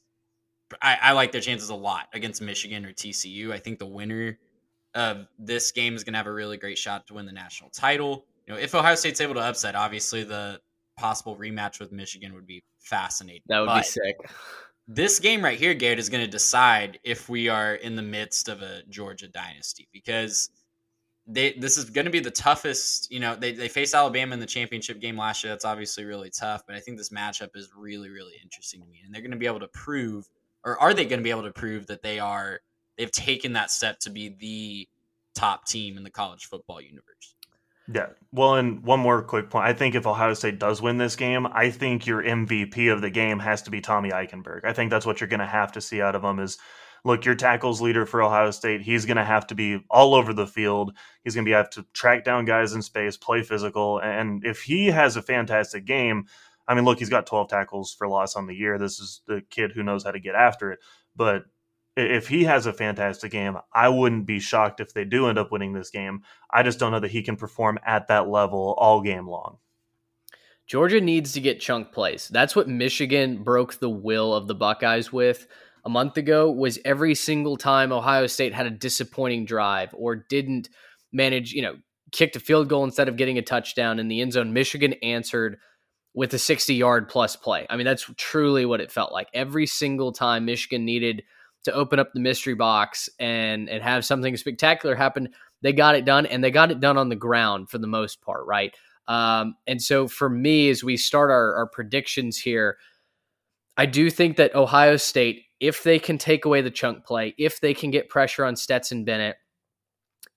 I, 0.81 0.97
I 1.01 1.11
like 1.13 1.31
their 1.31 1.41
chances 1.41 1.69
a 1.69 1.75
lot 1.75 2.07
against 2.13 2.41
Michigan 2.41 2.85
or 2.85 2.93
TCU. 2.93 3.51
I 3.51 3.59
think 3.59 3.79
the 3.79 3.85
winner 3.85 4.37
of 4.95 5.27
this 5.39 5.71
game 5.71 5.95
is 5.95 6.03
going 6.03 6.13
to 6.13 6.17
have 6.17 6.27
a 6.27 6.33
really 6.33 6.57
great 6.57 6.77
shot 6.77 7.07
to 7.07 7.15
win 7.15 7.25
the 7.25 7.31
national 7.31 7.69
title. 7.71 8.25
You 8.47 8.53
know, 8.53 8.59
if 8.59 8.75
Ohio 8.75 8.95
State's 8.95 9.21
able 9.21 9.35
to 9.35 9.41
upset, 9.41 9.75
obviously 9.75 10.23
the 10.23 10.59
possible 10.97 11.35
rematch 11.35 11.79
with 11.79 11.91
Michigan 11.91 12.33
would 12.33 12.45
be 12.45 12.63
fascinating. 12.79 13.41
That 13.47 13.59
would 13.59 13.67
but 13.67 13.79
be 13.79 13.83
sick. 13.83 14.15
This 14.87 15.19
game 15.19 15.43
right 15.43 15.57
here, 15.57 15.73
Garrett, 15.73 15.99
is 15.99 16.09
going 16.09 16.25
to 16.25 16.29
decide 16.29 16.99
if 17.03 17.29
we 17.29 17.47
are 17.47 17.75
in 17.75 17.95
the 17.95 18.01
midst 18.01 18.49
of 18.49 18.61
a 18.61 18.83
Georgia 18.89 19.27
dynasty 19.27 19.87
because 19.93 20.49
they 21.25 21.53
this 21.53 21.77
is 21.77 21.89
going 21.89 22.05
to 22.05 22.11
be 22.11 22.19
the 22.19 22.31
toughest. 22.31 23.11
You 23.11 23.19
know, 23.19 23.35
they 23.35 23.51
they 23.51 23.67
faced 23.67 23.93
Alabama 23.93 24.33
in 24.33 24.39
the 24.39 24.45
championship 24.45 24.99
game 24.99 25.17
last 25.17 25.43
year. 25.43 25.53
That's 25.53 25.65
obviously 25.65 26.05
really 26.05 26.29
tough, 26.29 26.63
but 26.65 26.75
I 26.75 26.79
think 26.79 26.97
this 26.97 27.09
matchup 27.09 27.55
is 27.55 27.69
really 27.75 28.09
really 28.09 28.33
interesting 28.41 28.81
to 28.81 28.87
me, 28.87 29.01
and 29.05 29.13
they're 29.13 29.21
going 29.21 29.31
to 29.31 29.37
be 29.37 29.47
able 29.47 29.61
to 29.61 29.67
prove 29.69 30.27
or 30.63 30.79
are 30.79 30.93
they 30.93 31.05
going 31.05 31.19
to 31.19 31.23
be 31.23 31.29
able 31.29 31.43
to 31.43 31.51
prove 31.51 31.87
that 31.87 32.01
they 32.01 32.19
are 32.19 32.61
they've 32.97 33.11
taken 33.11 33.53
that 33.53 33.71
step 33.71 33.99
to 33.99 34.09
be 34.09 34.29
the 34.29 34.87
top 35.35 35.65
team 35.65 35.97
in 35.97 36.03
the 36.03 36.09
college 36.09 36.45
football 36.45 36.81
universe? 36.81 37.35
Yeah. 37.93 38.07
Well, 38.31 38.55
and 38.55 38.81
one 38.81 39.01
more 39.01 39.21
quick 39.21 39.49
point. 39.49 39.65
I 39.65 39.73
think 39.73 39.93
if 39.93 40.07
Ohio 40.07 40.33
State 40.33 40.57
does 40.57 40.81
win 40.81 40.97
this 40.97 41.17
game, 41.17 41.45
I 41.47 41.69
think 41.69 42.07
your 42.07 42.23
MVP 42.23 42.91
of 42.91 43.01
the 43.01 43.09
game 43.09 43.39
has 43.39 43.61
to 43.63 43.71
be 43.71 43.81
Tommy 43.81 44.09
Eichenberg. 44.09 44.63
I 44.63 44.71
think 44.71 44.89
that's 44.89 45.05
what 45.05 45.19
you're 45.19 45.27
going 45.27 45.41
to 45.41 45.45
have 45.45 45.73
to 45.73 45.81
see 45.81 46.01
out 46.01 46.15
of 46.15 46.23
him 46.23 46.39
is 46.39 46.57
look, 47.03 47.25
your 47.25 47.35
tackles 47.35 47.81
leader 47.81 48.05
for 48.05 48.21
Ohio 48.21 48.51
State, 48.51 48.81
he's 48.81 49.05
going 49.05 49.17
to 49.17 49.25
have 49.25 49.47
to 49.47 49.55
be 49.55 49.83
all 49.89 50.15
over 50.15 50.33
the 50.33 50.47
field. 50.47 50.93
He's 51.23 51.35
going 51.35 51.45
to 51.45 51.51
have 51.51 51.69
to 51.71 51.85
track 51.93 52.23
down 52.23 52.45
guys 52.45 52.73
in 52.73 52.81
space, 52.81 53.17
play 53.17 53.43
physical, 53.43 53.99
and 53.99 54.45
if 54.45 54.61
he 54.61 54.87
has 54.87 55.15
a 55.15 55.21
fantastic 55.21 55.85
game, 55.85 56.25
I 56.67 56.75
mean, 56.75 56.85
look, 56.85 56.99
he's 56.99 57.09
got 57.09 57.27
12 57.27 57.49
tackles 57.49 57.93
for 57.93 58.07
loss 58.07 58.35
on 58.35 58.47
the 58.47 58.55
year. 58.55 58.77
This 58.77 58.99
is 58.99 59.21
the 59.27 59.41
kid 59.49 59.71
who 59.73 59.83
knows 59.83 60.03
how 60.03 60.11
to 60.11 60.19
get 60.19 60.35
after 60.35 60.71
it. 60.71 60.79
But 61.15 61.43
if 61.95 62.27
he 62.27 62.45
has 62.45 62.65
a 62.65 62.73
fantastic 62.73 63.31
game, 63.31 63.57
I 63.73 63.89
wouldn't 63.89 64.25
be 64.25 64.39
shocked 64.39 64.79
if 64.79 64.93
they 64.93 65.05
do 65.05 65.27
end 65.27 65.37
up 65.37 65.51
winning 65.51 65.73
this 65.73 65.89
game. 65.89 66.23
I 66.49 66.63
just 66.63 66.79
don't 66.79 66.91
know 66.91 67.01
that 67.01 67.11
he 67.11 67.21
can 67.21 67.35
perform 67.35 67.79
at 67.85 68.07
that 68.07 68.29
level 68.29 68.75
all 68.77 69.01
game 69.01 69.27
long. 69.27 69.57
Georgia 70.65 71.01
needs 71.01 71.33
to 71.33 71.41
get 71.41 71.59
chunk 71.59 71.91
plays. 71.91 72.29
That's 72.29 72.55
what 72.55 72.69
Michigan 72.69 73.43
broke 73.43 73.79
the 73.79 73.89
will 73.89 74.33
of 74.33 74.47
the 74.47 74.55
Buckeyes 74.55 75.11
with 75.11 75.45
a 75.85 75.89
month 75.89 76.17
ago 76.17 76.51
was 76.51 76.79
every 76.85 77.15
single 77.15 77.57
time 77.57 77.91
Ohio 77.91 78.27
State 78.27 78.53
had 78.53 78.65
a 78.65 78.71
disappointing 78.71 79.45
drive 79.45 79.93
or 79.93 80.15
didn't 80.15 80.69
manage, 81.11 81.51
you 81.51 81.61
know, 81.61 81.75
kicked 82.11 82.35
a 82.35 82.39
field 82.39 82.69
goal 82.69 82.83
instead 82.83 83.09
of 83.09 83.17
getting 83.17 83.37
a 83.37 83.41
touchdown 83.41 83.99
in 83.99 84.07
the 84.07 84.21
end 84.21 84.33
zone, 84.33 84.53
Michigan 84.53 84.93
answered 85.03 85.57
with 86.13 86.33
a 86.33 86.39
60 86.39 86.73
yard 86.73 87.09
plus 87.09 87.35
play. 87.35 87.65
I 87.69 87.75
mean, 87.75 87.85
that's 87.85 88.09
truly 88.17 88.65
what 88.65 88.81
it 88.81 88.91
felt 88.91 89.11
like. 89.11 89.27
Every 89.33 89.65
single 89.65 90.11
time 90.11 90.45
Michigan 90.45 90.85
needed 90.85 91.23
to 91.65 91.73
open 91.73 91.99
up 91.99 92.13
the 92.13 92.19
mystery 92.19 92.55
box 92.55 93.09
and 93.19 93.69
and 93.69 93.81
have 93.81 94.05
something 94.05 94.35
spectacular 94.37 94.95
happen, 94.95 95.29
they 95.61 95.73
got 95.73 95.95
it 95.95 96.05
done 96.05 96.25
and 96.25 96.43
they 96.43 96.51
got 96.51 96.71
it 96.71 96.79
done 96.79 96.97
on 96.97 97.09
the 97.09 97.15
ground 97.15 97.69
for 97.69 97.77
the 97.77 97.87
most 97.87 98.21
part, 98.21 98.45
right? 98.45 98.73
Um, 99.07 99.55
and 99.67 99.81
so 99.81 100.07
for 100.07 100.29
me, 100.29 100.69
as 100.69 100.83
we 100.83 100.97
start 100.97 101.31
our, 101.31 101.55
our 101.55 101.67
predictions 101.67 102.37
here, 102.37 102.77
I 103.75 103.85
do 103.85 104.09
think 104.09 104.37
that 104.37 104.55
Ohio 104.55 104.97
State, 104.97 105.43
if 105.63 105.81
they 105.81 105.97
can 105.97 106.17
take 106.17 106.43
away 106.43 106.59
the 106.59 106.69
chunk 106.69 107.05
play, 107.05 107.33
if 107.37 107.61
they 107.61 107.73
can 107.73 107.89
get 107.89 108.09
pressure 108.09 108.43
on 108.43 108.53
Stetson 108.53 109.05
Bennett, 109.05 109.37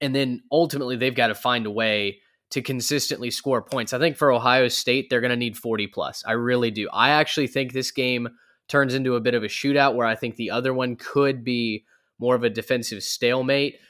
and 0.01 0.15
then 0.15 0.41
ultimately 0.53 0.95
they've 0.95 1.17
got 1.17 1.27
to 1.27 1.35
find 1.35 1.67
a 1.67 1.71
way 1.71 2.21
to 2.51 2.63
consistently 2.63 3.33
score 3.33 3.61
points. 3.61 3.93
I 3.93 3.99
think 3.99 4.17
for 4.17 4.31
Ohio 4.31 4.69
State, 4.69 5.11
they're 5.11 5.21
going 5.21 5.33
to 5.33 5.37
need 5.37 5.57
40 5.57 5.89
plus. 5.89 6.23
I 6.25 6.33
really 6.33 6.71
do. 6.71 6.89
I 6.93 7.11
actually 7.11 7.49
think 7.49 7.73
this 7.73 7.91
game 7.91 8.29
turns 8.69 8.95
into 8.95 9.17
a 9.17 9.21
bit 9.21 9.35
of 9.35 9.43
a 9.43 9.49
shootout 9.49 9.97
where 9.97 10.07
I 10.07 10.15
think 10.15 10.37
the 10.37 10.53
other 10.53 10.73
one 10.73 10.95
could 10.95 11.43
be 11.43 11.85
more 12.21 12.37
of 12.37 12.45
a 12.45 12.51
defensive 12.51 13.03
stalemate. 13.03 13.81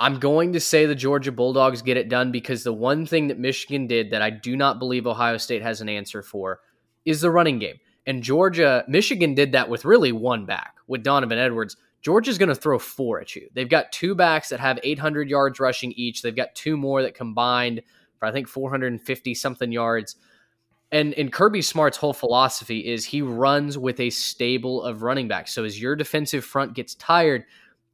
I'm 0.00 0.18
going 0.18 0.54
to 0.54 0.60
say 0.60 0.84
the 0.84 0.96
Georgia 0.96 1.30
Bulldogs 1.30 1.80
get 1.80 1.96
it 1.96 2.08
done 2.08 2.32
because 2.32 2.64
the 2.64 2.72
one 2.72 3.06
thing 3.06 3.28
that 3.28 3.38
Michigan 3.38 3.86
did 3.86 4.10
that 4.10 4.20
I 4.20 4.30
do 4.30 4.56
not 4.56 4.80
believe 4.80 5.06
Ohio 5.06 5.36
State 5.36 5.62
has 5.62 5.80
an 5.80 5.88
answer 5.88 6.22
for 6.22 6.58
is 7.04 7.20
the 7.20 7.30
running 7.30 7.60
game. 7.60 7.76
And 8.06 8.22
Georgia, 8.22 8.84
Michigan 8.86 9.34
did 9.34 9.52
that 9.52 9.68
with 9.68 9.84
really 9.84 10.12
one 10.12 10.44
back 10.46 10.76
with 10.86 11.02
Donovan 11.02 11.38
Edwards. 11.38 11.76
Georgia's 12.02 12.36
going 12.36 12.50
to 12.50 12.54
throw 12.54 12.78
four 12.78 13.20
at 13.20 13.34
you. 13.34 13.48
They've 13.54 13.68
got 13.68 13.90
two 13.90 14.14
backs 14.14 14.50
that 14.50 14.60
have 14.60 14.78
800 14.82 15.30
yards 15.30 15.58
rushing 15.58 15.92
each. 15.92 16.20
They've 16.20 16.36
got 16.36 16.54
two 16.54 16.76
more 16.76 17.02
that 17.02 17.14
combined 17.14 17.80
for 18.18 18.26
I 18.26 18.32
think 18.32 18.46
450 18.46 19.34
something 19.34 19.72
yards. 19.72 20.16
And 20.92 21.12
in 21.14 21.30
Kirby 21.30 21.62
Smart's 21.62 21.96
whole 21.96 22.12
philosophy 22.12 22.80
is 22.80 23.06
he 23.06 23.22
runs 23.22 23.78
with 23.78 23.98
a 24.00 24.10
stable 24.10 24.82
of 24.82 25.02
running 25.02 25.28
backs. 25.28 25.52
So 25.52 25.64
as 25.64 25.80
your 25.80 25.96
defensive 25.96 26.44
front 26.44 26.74
gets 26.74 26.94
tired, 26.94 27.44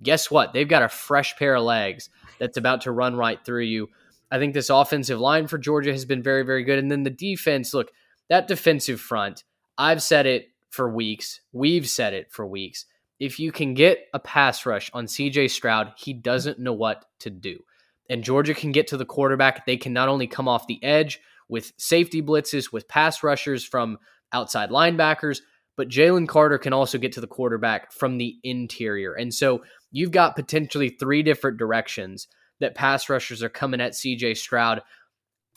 guess 0.02 0.30
what? 0.30 0.52
They've 0.52 0.68
got 0.68 0.82
a 0.82 0.88
fresh 0.88 1.36
pair 1.36 1.54
of 1.54 1.62
legs 1.62 2.10
that's 2.38 2.56
about 2.56 2.82
to 2.82 2.92
run 2.92 3.16
right 3.16 3.38
through 3.44 3.62
you. 3.64 3.88
I 4.30 4.38
think 4.38 4.54
this 4.54 4.70
offensive 4.70 5.20
line 5.20 5.46
for 5.46 5.56
Georgia 5.56 5.92
has 5.92 6.04
been 6.04 6.22
very, 6.22 6.42
very 6.42 6.64
good. 6.64 6.78
And 6.78 6.90
then 6.90 7.04
the 7.04 7.10
defense, 7.10 7.72
look, 7.72 7.90
that 8.28 8.48
defensive 8.48 9.00
front, 9.00 9.44
I've 9.80 10.02
said 10.02 10.26
it 10.26 10.50
for 10.68 10.88
weeks. 10.88 11.40
We've 11.52 11.88
said 11.88 12.14
it 12.14 12.30
for 12.30 12.46
weeks 12.46 12.84
if 13.20 13.38
you 13.38 13.52
can 13.52 13.74
get 13.74 14.08
a 14.14 14.18
pass 14.18 14.64
rush 14.64 14.90
on 14.94 15.04
CJ 15.04 15.50
Stroud, 15.50 15.92
he 15.96 16.14
doesn't 16.14 16.58
know 16.58 16.72
what 16.72 17.04
to 17.20 17.30
do. 17.30 17.58
And 18.08 18.24
Georgia 18.24 18.54
can 18.54 18.72
get 18.72 18.88
to 18.88 18.96
the 18.96 19.04
quarterback. 19.04 19.66
They 19.66 19.76
can 19.76 19.92
not 19.92 20.08
only 20.08 20.26
come 20.26 20.48
off 20.48 20.66
the 20.66 20.82
edge 20.82 21.20
with 21.48 21.72
safety 21.76 22.22
blitzes, 22.22 22.72
with 22.72 22.88
pass 22.88 23.22
rushers 23.22 23.62
from 23.62 23.98
outside 24.32 24.70
linebackers, 24.70 25.42
but 25.76 25.88
Jalen 25.88 26.26
Carter 26.26 26.58
can 26.58 26.72
also 26.72 26.98
get 26.98 27.12
to 27.12 27.20
the 27.20 27.26
quarterback 27.26 27.92
from 27.92 28.18
the 28.18 28.38
interior. 28.42 29.12
And 29.12 29.32
so 29.32 29.62
you've 29.92 30.10
got 30.10 30.34
potentially 30.34 30.88
three 30.88 31.22
different 31.22 31.58
directions 31.58 32.26
that 32.60 32.74
pass 32.74 33.08
rushers 33.08 33.42
are 33.42 33.48
coming 33.48 33.80
at 33.80 33.92
CJ 33.92 34.36
Stroud. 34.38 34.82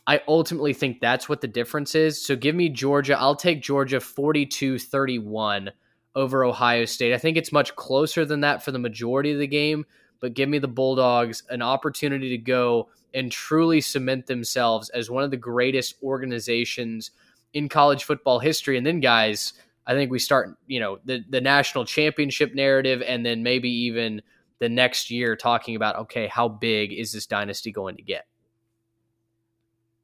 I 0.06 0.22
ultimately 0.28 0.74
think 0.74 1.00
that's 1.00 1.30
what 1.30 1.42
the 1.42 1.48
difference 1.48 1.96
is. 1.96 2.24
So 2.24 2.36
give 2.36 2.56
me 2.56 2.70
Georgia. 2.70 3.18
I'll 3.18 3.36
take 3.36 3.62
Georgia 3.62 4.00
42 4.00 4.80
31 4.80 5.72
over 6.16 6.44
Ohio 6.44 6.86
State. 6.86 7.14
I 7.14 7.18
think 7.18 7.38
it's 7.38 7.52
much 7.52 7.76
closer 7.76 8.26
than 8.26 8.42
that 8.42 8.64
for 8.64 8.72
the 8.72 8.80
majority 8.80 9.32
of 9.32 9.40
the 9.40 9.48
game, 9.48 9.86
but 10.20 10.34
give 10.34 10.50
me 10.50 10.60
the 10.60 10.68
Bulldogs 10.68 11.44
an 11.50 11.62
opportunity 11.62 12.30
to 12.30 12.38
go 12.38 12.90
and 13.14 13.32
truly 13.32 13.80
cement 13.80 14.28
themselves 14.28 14.90
as 14.90 15.10
one 15.10 15.24
of 15.24 15.32
the 15.32 15.38
greatest 15.38 15.96
organizations 16.04 17.12
in 17.54 17.70
college 17.70 18.04
football 18.04 18.40
history. 18.40 18.78
And 18.78 18.86
then, 18.86 19.00
guys, 19.00 19.54
I 19.86 19.94
think 19.94 20.12
we 20.12 20.20
start, 20.20 20.58
you 20.68 20.80
know, 20.80 21.00
the, 21.06 21.24
the 21.30 21.42
national 21.42 21.86
championship 21.86 22.54
narrative 22.56 23.02
and 23.06 23.26
then 23.26 23.44
maybe 23.44 23.70
even 23.70 24.22
the 24.60 24.70
next 24.70 25.12
year 25.12 25.36
talking 25.36 25.76
about, 25.76 25.96
okay, 25.98 26.28
how 26.28 26.48
big 26.48 26.94
is 26.94 27.12
this 27.12 27.26
dynasty 27.26 27.72
going 27.72 27.98
to 27.98 28.04
get? 28.04 28.26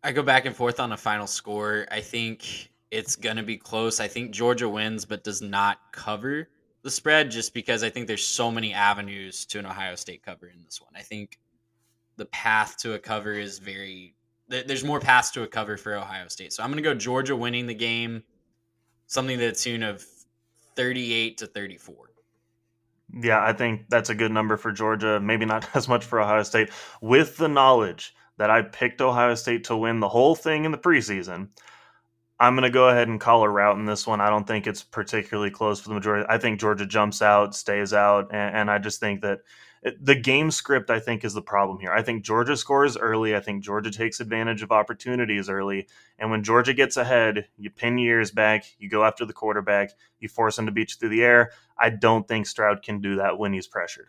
I 0.04 0.12
go 0.12 0.24
back 0.24 0.45
and 0.45 0.56
forth 0.56 0.80
on 0.80 0.91
a 0.91 0.97
final 0.97 1.28
score. 1.28 1.86
I 1.91 2.02
think 2.02 2.72
it's 2.91 3.16
going 3.16 3.38
to 3.38 3.43
be 3.43 3.58
close. 3.58 4.00
I 4.00 4.08
think 4.08 4.32
Georgia 4.32 4.70
wins, 4.70 5.06
but 5.06 5.24
does 5.24 5.41
not 5.41 5.80
cover 5.91 6.47
the 6.82 6.91
spread 6.91 7.30
just 7.32 7.54
because 7.54 7.84
I 7.84 7.89
think 7.89 8.08
there's 8.08 8.26
so 8.26 8.50
many 8.50 8.74
avenues 8.74 9.45
to 9.47 9.60
an 9.60 9.66
Ohio 9.66 9.95
State 9.95 10.24
cover 10.24 10.47
in 10.47 10.64
this 10.64 10.82
one. 10.82 10.93
I 10.95 11.02
think 11.02 11.39
the 12.16 12.26
path 12.26 12.78
to 12.78 12.93
a 12.93 13.00
cover 13.00 13.34
is 13.34 13.60
very 13.60 14.16
there's 14.50 14.84
more 14.84 15.00
paths 15.00 15.30
to 15.32 15.43
a 15.43 15.47
cover 15.47 15.78
for 15.78 15.95
Ohio 15.95 16.28
State. 16.28 16.52
So 16.54 16.64
I'm 16.64 16.72
going 16.72 16.84
to 16.84 16.89
go 16.89 16.95
Georgia 16.95 17.36
winning 17.36 17.68
the 17.68 17.76
game, 17.76 18.24
something 19.06 19.38
to 19.38 19.45
the 19.47 19.52
tune 19.52 19.84
of 19.84 20.04
38 20.76 21.38
to 21.38 21.45
34. 21.45 22.10
Yeah, 23.22 23.43
I 23.43 23.54
think 23.54 23.89
that's 23.89 24.10
a 24.10 24.16
good 24.16 24.32
number 24.32 24.58
for 24.58 24.72
Georgia. 24.72 25.20
Maybe 25.20 25.45
not 25.45 25.70
as 25.76 25.88
much 25.88 26.06
for 26.06 26.20
Ohio 26.20 26.41
State. 26.41 26.72
With 27.00 27.38
the 27.38 27.47
knowledge 27.47 28.16
that 28.40 28.50
I 28.50 28.62
picked 28.62 29.02
Ohio 29.02 29.36
State 29.36 29.66
to 29.66 29.76
win 29.76 30.00
the 30.00 30.08
whole 30.08 30.34
thing 30.34 30.64
in 30.64 30.72
the 30.72 30.78
preseason, 30.78 31.50
I'm 32.40 32.56
going 32.56 32.64
to 32.64 32.70
go 32.70 32.88
ahead 32.88 33.10
and 33.10 33.20
call 33.20 33.44
a 33.44 33.50
route 33.50 33.78
in 33.78 33.84
this 33.84 34.08
one. 34.08 34.22
I 34.22 34.30
don't 34.30 34.48
think 34.48 34.66
it's 34.66 34.82
particularly 34.82 35.52
close 35.52 35.82
for 35.82 35.90
the 35.90 35.96
majority. 35.96 36.26
I 36.30 36.38
think 36.38 36.58
Georgia 36.58 36.86
jumps 36.86 37.22
out, 37.22 37.54
stays 37.54 37.94
out, 37.94 38.30
and, 38.32 38.56
and 38.56 38.72
I 38.72 38.78
just 38.78 39.02
think 39.02 39.22
that 39.22 39.40
it, 39.84 40.04
the 40.04 40.16
game 40.16 40.52
script, 40.52 40.90
I 40.90 41.02
think, 41.02 41.26
is 41.26 41.34
the 41.34 41.42
problem 41.42 41.80
here. 41.80 41.92
I 41.92 42.02
think 42.02 42.24
Georgia 42.24 42.56
scores 42.56 42.96
early. 42.96 43.36
I 43.36 43.42
think 43.42 43.62
Georgia 43.62 43.92
takes 43.92 44.22
advantage 44.22 44.64
of 44.64 44.72
opportunities 44.72 45.50
early. 45.50 45.90
And 46.18 46.32
when 46.32 46.42
Georgia 46.42 46.74
gets 46.74 46.96
ahead, 46.96 47.50
you 47.58 47.70
pin 47.70 47.98
your 47.98 48.20
ears 48.20 48.32
back, 48.32 48.64
you 48.78 48.90
go 48.90 49.04
after 49.04 49.26
the 49.26 49.34
quarterback, 49.34 49.92
you 50.22 50.30
force 50.30 50.58
him 50.58 50.66
to 50.66 50.72
beat 50.72 50.92
you 50.92 50.96
through 50.98 51.10
the 51.10 51.24
air. 51.26 51.52
I 51.78 51.90
don't 51.90 52.26
think 52.26 52.48
Stroud 52.48 52.84
can 52.84 53.02
do 53.02 53.18
that 53.18 53.38
when 53.38 53.52
he's 53.52 53.68
pressured. 53.68 54.08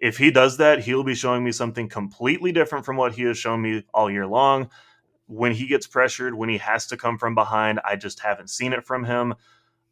If 0.00 0.18
he 0.18 0.30
does 0.30 0.58
that, 0.58 0.84
he'll 0.84 1.04
be 1.04 1.14
showing 1.14 1.44
me 1.44 1.52
something 1.52 1.88
completely 1.88 2.52
different 2.52 2.84
from 2.84 2.96
what 2.96 3.14
he 3.14 3.22
has 3.22 3.38
shown 3.38 3.62
me 3.62 3.84
all 3.92 4.10
year 4.10 4.26
long 4.26 4.70
when 5.28 5.52
he 5.52 5.66
gets 5.66 5.86
pressured, 5.86 6.34
when 6.34 6.48
he 6.48 6.58
has 6.58 6.86
to 6.86 6.96
come 6.96 7.18
from 7.18 7.34
behind, 7.34 7.80
I 7.84 7.96
just 7.96 8.20
haven't 8.20 8.48
seen 8.48 8.72
it 8.72 8.84
from 8.84 9.04
him. 9.04 9.34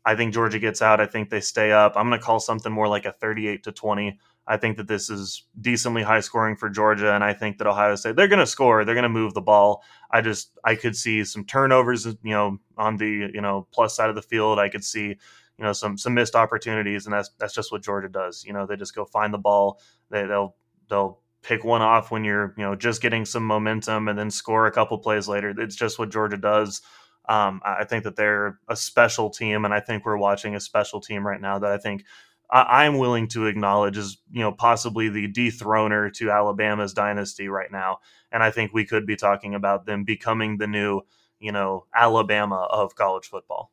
I 0.05 0.17
think 0.17 0.33
Georgia 0.33 0.59
gets 0.59 0.81
out. 0.81 1.01
I 1.01 1.07
think 1.07 1.31
they 1.31 1.41
stay 1.41 1.73
up. 1.73 1.93
I'm 1.95 2.09
going 2.09 2.19
to 2.19 2.25
call 2.25 2.41
something 2.41 2.73
more 2.73 2.89
like 2.89 3.05
a 3.05 3.13
38 3.13 3.63
to 3.65 3.73
20. 3.73 4.19
I 4.47 4.57
think 4.57 4.77
that 4.79 4.89
this 4.89 5.11
is 5.11 5.45
decently 5.61 6.03
high 6.03 6.21
scoring 6.21 6.57
for 6.57 6.71
Georgia, 6.71 7.13
and 7.13 7.23
I 7.23 7.33
think 7.33 7.59
that 7.59 7.67
Ohio 7.67 7.97
State 7.97 8.15
they're 8.17 8.29
going 8.29 8.39
to 8.39 8.47
score. 8.47 8.85
They're 8.85 8.95
going 8.95 9.03
to 9.03 9.09
move 9.09 9.35
the 9.35 9.41
ball. 9.41 9.83
I 10.11 10.21
just 10.21 10.53
I 10.65 10.77
could 10.77 10.97
see 10.97 11.25
some 11.25 11.45
turnovers, 11.45 12.07
you 12.07 12.17
know, 12.23 12.59
on 12.79 12.97
the 12.97 13.29
you 13.35 13.41
know 13.41 13.67
plus 13.73 13.97
side 13.97 14.09
of 14.09 14.15
the 14.15 14.23
field. 14.23 14.61
I 14.61 14.69
could 14.69 14.85
see 14.85 15.17
you 15.59 15.65
know 15.65 15.73
some 15.73 15.97
some 15.97 16.15
missed 16.15 16.35
opportunities, 16.35 17.07
and 17.07 17.13
that's 17.13 17.31
that's 17.39 17.55
just 17.55 17.73
what 17.73 17.83
Georgia 17.83 18.09
does. 18.09 18.45
You 18.45 18.53
know, 18.53 18.67
they 18.67 18.77
just 18.77 18.95
go 18.95 19.05
find 19.05 19.33
the 19.33 19.39
ball. 19.39 19.81
They 20.11 20.27
they'll 20.27 20.57
they'll 20.89 21.21
pick 21.43 21.65
one 21.65 21.83
off 21.83 22.11
when 22.11 22.25
you're 22.25 22.55
you 22.57 22.65
know 22.65 22.75
just 22.75 23.01
getting 23.01 23.25
some 23.25 23.47
momentum 23.47 24.09
and 24.09 24.19
then 24.19 24.31
score 24.31 24.67
a 24.67 24.73
couple 24.73 24.99
plays 24.99 25.29
later. 25.29 25.55
It's 25.59 25.77
just 25.77 25.99
what 25.99 26.11
Georgia 26.11 26.37
does. 26.37 26.83
Um, 27.29 27.61
I 27.65 27.85
think 27.85 28.05
that 28.05 28.17
they're 28.17 28.61
a 28.69 28.77
special 28.77 29.31
team, 29.31 29.65
and 29.65 29.75
I 29.75 29.81
think 29.81 30.05
we're 30.05 30.17
watching 30.17 30.55
a 30.55 30.61
special 30.61 31.01
team 31.01 31.27
right 31.27 31.41
now 31.41 31.59
that 31.59 31.73
I 31.73 31.79
think 31.79 32.05
I, 32.51 32.85
am 32.85 32.99
willing 32.99 33.27
to 33.29 33.47
acknowledge 33.47 33.97
is 33.97 34.19
you 34.31 34.41
know 34.41 34.53
possibly 34.53 35.09
the 35.09 35.29
dethroner 35.29 36.13
to 36.15 36.31
Alabama's 36.31 36.93
dynasty 36.93 37.49
right 37.49 37.71
now, 37.71 37.99
and 38.31 38.43
I 38.43 38.51
think 38.51 38.73
we 38.73 38.85
could 38.85 39.07
be 39.07 39.17
talking 39.17 39.55
about 39.55 39.87
them 39.87 40.05
becoming 40.05 40.59
the 40.59 40.67
new 40.67 41.03
you 41.41 41.53
know 41.53 41.87
Alabama 41.95 42.67
of 42.71 42.95
college 42.95 43.27
football. 43.27 43.73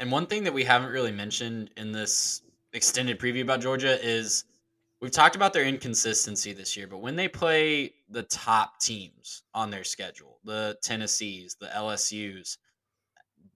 And 0.00 0.10
one 0.10 0.26
thing 0.26 0.44
that 0.44 0.54
we 0.54 0.64
haven't 0.64 0.90
really 0.90 1.12
mentioned 1.12 1.70
in 1.76 1.92
this 1.92 2.40
extended 2.72 3.18
preview 3.18 3.42
about 3.42 3.60
Georgia 3.60 4.02
is 4.02 4.44
we've 5.00 5.10
talked 5.10 5.36
about 5.36 5.52
their 5.52 5.64
inconsistency 5.64 6.54
this 6.54 6.74
year, 6.74 6.86
but 6.86 7.02
when 7.02 7.16
they 7.16 7.28
play 7.28 7.92
the 8.08 8.22
top 8.22 8.80
teams 8.80 9.42
on 9.54 9.70
their 9.70 9.84
schedule, 9.84 10.38
the 10.42 10.78
Tennessees, 10.82 11.56
the 11.60 11.66
LSUs, 11.66 12.56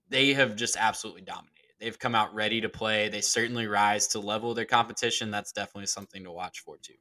they 0.09 0.33
have 0.33 0.55
just 0.55 0.77
absolutely 0.77 1.23
dominated. 1.23 1.51
They've 1.79 1.97
come 1.97 2.13
out 2.13 2.33
ready 2.35 2.61
to 2.61 2.69
play. 2.69 3.09
They 3.09 3.21
certainly 3.21 3.65
rise 3.65 4.05
to 4.09 4.19
level 4.19 4.53
their 4.53 4.65
competition. 4.65 5.31
That's 5.31 5.51
definitely 5.51 5.87
something 5.87 6.23
to 6.23 6.31
watch 6.31 6.59
for 6.59 6.77
too. 6.77 6.93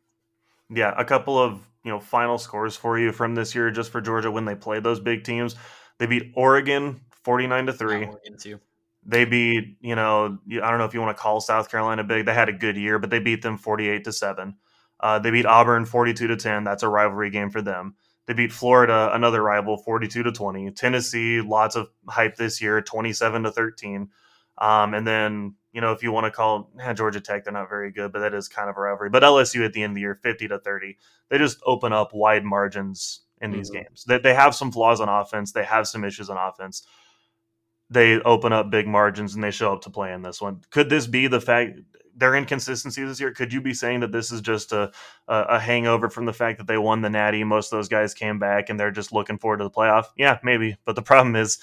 Yeah, 0.70 0.94
a 0.96 1.04
couple 1.04 1.38
of 1.38 1.60
you 1.84 1.90
know 1.90 2.00
final 2.00 2.38
scores 2.38 2.76
for 2.76 2.98
you 2.98 3.12
from 3.12 3.34
this 3.34 3.54
year 3.54 3.70
just 3.70 3.92
for 3.92 4.00
Georgia 4.00 4.30
when 4.30 4.46
they 4.46 4.54
play 4.54 4.80
those 4.80 5.00
big 5.00 5.22
teams. 5.22 5.54
They 5.98 6.06
beat 6.06 6.32
Oregon 6.34 7.02
49 7.24 7.66
to 7.66 7.72
3. 7.74 8.08
They 9.06 9.24
beat 9.24 9.76
you 9.80 9.94
know 9.94 10.38
I 10.50 10.70
don't 10.70 10.78
know 10.78 10.84
if 10.84 10.94
you 10.94 11.00
want 11.00 11.16
to 11.16 11.20
call 11.22 11.40
South 11.40 11.70
Carolina 11.70 12.04
big. 12.04 12.26
They 12.26 12.34
had 12.34 12.48
a 12.48 12.52
good 12.52 12.76
year, 12.76 12.98
but 12.98 13.10
they 13.10 13.18
beat 13.18 13.42
them 13.42 13.58
forty 13.58 13.88
eight 13.88 14.04
to 14.04 14.12
seven. 14.12 14.56
Uh, 15.00 15.18
they 15.18 15.30
beat 15.30 15.46
Auburn 15.46 15.84
forty 15.84 16.14
two 16.14 16.26
to 16.28 16.36
ten. 16.36 16.64
That's 16.64 16.82
a 16.82 16.88
rivalry 16.88 17.30
game 17.30 17.50
for 17.50 17.62
them. 17.62 17.96
They 18.26 18.32
beat 18.32 18.52
Florida, 18.52 19.10
another 19.12 19.42
rival, 19.42 19.76
forty 19.76 20.08
two 20.08 20.22
to 20.22 20.32
twenty. 20.32 20.70
Tennessee, 20.70 21.40
lots 21.40 21.76
of 21.76 21.88
hype 22.08 22.36
this 22.36 22.62
year, 22.62 22.80
twenty 22.80 23.12
seven 23.12 23.42
to 23.42 23.50
thirteen. 23.52 24.08
Um, 24.58 24.94
and 24.94 25.06
then 25.06 25.54
you 25.72 25.80
know, 25.80 25.90
if 25.92 26.02
you 26.02 26.12
want 26.12 26.24
to 26.24 26.30
call 26.30 26.70
eh, 26.80 26.92
Georgia 26.94 27.20
Tech, 27.20 27.44
they're 27.44 27.52
not 27.52 27.68
very 27.68 27.90
good, 27.90 28.12
but 28.12 28.20
that 28.20 28.32
is 28.32 28.48
kind 28.48 28.70
of 28.70 28.76
a 28.76 28.80
rivalry. 28.80 29.10
But 29.10 29.24
LSU 29.24 29.64
at 29.64 29.72
the 29.72 29.82
end 29.82 29.90
of 29.90 29.94
the 29.96 30.02
year, 30.02 30.14
50 30.22 30.46
to 30.48 30.58
30, 30.60 30.96
they 31.28 31.38
just 31.38 31.58
open 31.66 31.92
up 31.92 32.14
wide 32.14 32.44
margins 32.44 33.22
in 33.40 33.50
these 33.50 33.70
Mm-hmm. 33.70 33.70
games. 33.70 34.04
They, 34.06 34.18
they 34.18 34.34
have 34.34 34.54
some 34.54 34.70
flaws 34.70 35.00
on 35.00 35.08
offense, 35.08 35.50
they 35.50 35.64
have 35.64 35.88
some 35.88 36.04
issues 36.04 36.30
on 36.30 36.36
offense. 36.36 36.86
They 37.94 38.20
open 38.20 38.52
up 38.52 38.70
big 38.70 38.88
margins 38.88 39.34
and 39.34 39.44
they 39.44 39.52
show 39.52 39.72
up 39.72 39.82
to 39.82 39.90
play 39.90 40.12
in 40.12 40.22
this 40.22 40.40
one. 40.40 40.60
Could 40.70 40.90
this 40.90 41.06
be 41.06 41.28
the 41.28 41.40
fact 41.40 41.78
their 42.16 42.34
inconsistency 42.34 43.04
this 43.04 43.20
year? 43.20 43.30
Could 43.30 43.52
you 43.52 43.60
be 43.60 43.72
saying 43.72 44.00
that 44.00 44.10
this 44.10 44.32
is 44.32 44.40
just 44.40 44.72
a, 44.72 44.90
a, 45.28 45.60
hangover 45.60 46.10
from 46.10 46.26
the 46.26 46.32
fact 46.32 46.58
that 46.58 46.66
they 46.66 46.76
won 46.76 47.02
the 47.02 47.10
Natty? 47.10 47.44
Most 47.44 47.72
of 47.72 47.78
those 47.78 47.88
guys 47.88 48.12
came 48.12 48.40
back 48.40 48.68
and 48.68 48.78
they're 48.78 48.90
just 48.90 49.12
looking 49.12 49.38
forward 49.38 49.58
to 49.58 49.64
the 49.64 49.70
playoff. 49.70 50.06
Yeah, 50.16 50.38
maybe. 50.42 50.76
But 50.84 50.96
the 50.96 51.02
problem 51.02 51.36
is, 51.36 51.58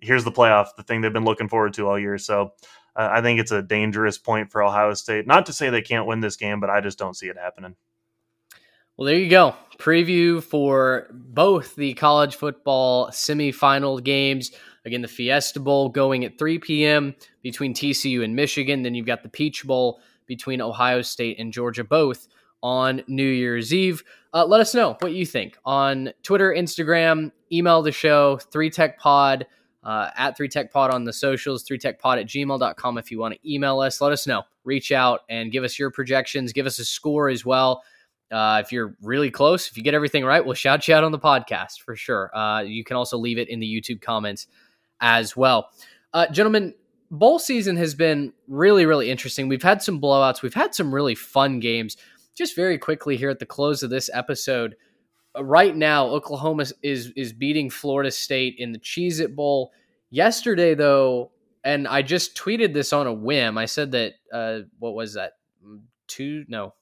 here's 0.00 0.24
the 0.24 0.32
playoff, 0.32 0.74
the 0.76 0.82
thing 0.82 1.00
they've 1.00 1.12
been 1.12 1.24
looking 1.24 1.48
forward 1.48 1.72
to 1.74 1.88
all 1.88 1.98
year. 1.98 2.18
So 2.18 2.52
uh, 2.94 3.08
I 3.10 3.22
think 3.22 3.40
it's 3.40 3.52
a 3.52 3.62
dangerous 3.62 4.18
point 4.18 4.50
for 4.50 4.62
Ohio 4.62 4.92
State. 4.92 5.26
Not 5.26 5.46
to 5.46 5.54
say 5.54 5.70
they 5.70 5.80
can't 5.80 6.06
win 6.06 6.20
this 6.20 6.36
game, 6.36 6.60
but 6.60 6.68
I 6.68 6.80
just 6.80 6.98
don't 6.98 7.16
see 7.16 7.28
it 7.28 7.38
happening. 7.38 7.76
Well, 8.96 9.06
there 9.06 9.18
you 9.18 9.30
go. 9.30 9.56
Preview 9.78 10.42
for 10.42 11.08
both 11.10 11.74
the 11.76 11.94
college 11.94 12.36
football 12.36 13.08
semifinal 13.08 14.02
games. 14.02 14.52
Again, 14.84 15.02
the 15.02 15.08
Fiesta 15.08 15.60
Bowl 15.60 15.88
going 15.88 16.24
at 16.24 16.38
3 16.38 16.58
p.m. 16.58 17.14
between 17.42 17.72
TCU 17.72 18.24
and 18.24 18.34
Michigan. 18.34 18.82
Then 18.82 18.94
you've 18.94 19.06
got 19.06 19.22
the 19.22 19.28
Peach 19.28 19.64
Bowl 19.64 20.00
between 20.26 20.60
Ohio 20.60 21.02
State 21.02 21.38
and 21.38 21.52
Georgia, 21.52 21.84
both 21.84 22.28
on 22.62 23.02
New 23.06 23.26
Year's 23.26 23.72
Eve. 23.72 24.02
Uh, 24.34 24.44
let 24.44 24.60
us 24.60 24.74
know 24.74 24.96
what 25.00 25.12
you 25.12 25.26
think 25.26 25.58
on 25.64 26.12
Twitter, 26.22 26.54
Instagram, 26.56 27.30
email 27.52 27.82
the 27.82 27.92
show, 27.92 28.38
3TechPod, 28.50 29.44
uh, 29.84 30.10
at 30.16 30.38
3TechPod 30.38 30.92
on 30.92 31.04
the 31.04 31.12
socials, 31.12 31.64
3TechPod 31.64 32.20
at 32.20 32.26
gmail.com 32.26 32.98
if 32.98 33.10
you 33.10 33.18
want 33.18 33.34
to 33.34 33.52
email 33.52 33.80
us. 33.80 34.00
Let 34.00 34.12
us 34.12 34.26
know. 34.26 34.42
Reach 34.64 34.92
out 34.92 35.20
and 35.28 35.50
give 35.50 35.64
us 35.64 35.78
your 35.78 35.90
projections. 35.90 36.52
Give 36.52 36.66
us 36.66 36.78
a 36.78 36.84
score 36.84 37.28
as 37.28 37.44
well. 37.44 37.82
Uh, 38.30 38.62
if 38.64 38.72
you're 38.72 38.96
really 39.02 39.30
close, 39.30 39.68
if 39.68 39.76
you 39.76 39.82
get 39.82 39.92
everything 39.92 40.24
right, 40.24 40.44
we'll 40.44 40.54
shout 40.54 40.88
you 40.88 40.94
out 40.94 41.04
on 41.04 41.12
the 41.12 41.18
podcast 41.18 41.82
for 41.84 41.94
sure. 41.94 42.34
Uh, 42.34 42.62
you 42.62 42.82
can 42.84 42.96
also 42.96 43.18
leave 43.18 43.38
it 43.38 43.48
in 43.48 43.60
the 43.60 43.66
YouTube 43.66 44.00
comments 44.00 44.46
as 45.02 45.36
well. 45.36 45.68
Uh, 46.14 46.26
gentlemen, 46.28 46.74
bowl 47.10 47.38
season 47.38 47.76
has 47.76 47.94
been 47.94 48.32
really, 48.48 48.86
really 48.86 49.10
interesting. 49.10 49.48
We've 49.48 49.62
had 49.62 49.82
some 49.82 50.00
blowouts, 50.00 50.40
we've 50.40 50.54
had 50.54 50.74
some 50.74 50.94
really 50.94 51.14
fun 51.14 51.60
games. 51.60 51.98
Just 52.34 52.56
very 52.56 52.78
quickly 52.78 53.18
here 53.18 53.28
at 53.28 53.38
the 53.38 53.44
close 53.44 53.82
of 53.82 53.90
this 53.90 54.08
episode, 54.14 54.74
uh, 55.36 55.44
right 55.44 55.76
now, 55.76 56.06
Oklahoma 56.06 56.66
is 56.82 57.12
is 57.14 57.32
beating 57.32 57.68
Florida 57.68 58.10
State 58.10 58.56
in 58.58 58.72
the 58.72 58.78
Cheez 58.78 59.20
It 59.20 59.36
Bowl. 59.36 59.72
Yesterday, 60.10 60.74
though, 60.74 61.30
and 61.64 61.88
I 61.88 62.02
just 62.02 62.36
tweeted 62.36 62.72
this 62.74 62.92
on 62.92 63.06
a 63.06 63.12
whim. 63.12 63.58
I 63.58 63.66
said 63.66 63.92
that 63.92 64.14
uh, 64.32 64.60
what 64.78 64.94
was 64.94 65.14
that? 65.14 65.34
Two 66.06 66.44
no 66.48 66.74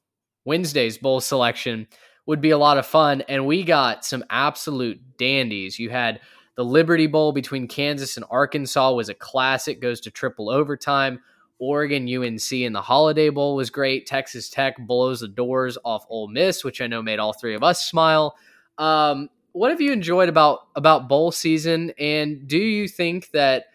Wednesday's 0.45 0.99
bowl 0.99 1.21
selection 1.21 1.87
would 2.27 2.41
be 2.41 2.51
a 2.51 2.59
lot 2.59 2.79
of 2.79 2.87
fun, 2.87 3.23
and 3.23 3.47
we 3.47 3.63
got 3.63 4.05
some 4.05 4.25
absolute 4.31 5.01
dandies. 5.17 5.79
You 5.79 5.91
had 5.91 6.21
the 6.57 6.65
Liberty 6.65 7.07
Bowl 7.07 7.33
between 7.33 7.69
Kansas 7.69 8.17
and 8.17 8.27
Arkansas 8.31 8.93
was 8.93 9.09
a 9.09 9.15
classic, 9.15 9.81
goes 9.81 10.01
to 10.03 10.11
triple 10.11 10.51
overtime. 10.51 11.21
Oregon 11.59 12.09
UNC 12.09 12.53
and 12.53 12.75
the 12.75 12.81
Holiday 12.81 13.29
Bowl 13.29 13.55
was 13.55 13.71
great. 13.71 14.07
Texas 14.07 14.49
Tech 14.49 14.77
blows 14.79 15.21
the 15.21 15.29
doors 15.29 15.77
off 15.85 16.07
Ole 16.09 16.29
Miss, 16.29 16.65
which 16.65 16.81
I 16.81 16.87
know 16.87 17.03
made 17.03 17.19
all 17.19 17.35
three 17.35 17.55
of 17.55 17.63
us 17.63 17.87
smile. 17.87 18.35
Um, 18.79 19.29
what 19.53 19.71
have 19.71 19.81
you 19.81 19.93
enjoyed 19.93 20.29
about 20.29 20.61
about 20.75 21.09
bowl 21.09 21.33
season, 21.33 21.93
and 21.99 22.47
do 22.49 22.59
you 22.59 22.89
think 22.89 23.31
that 23.33 23.67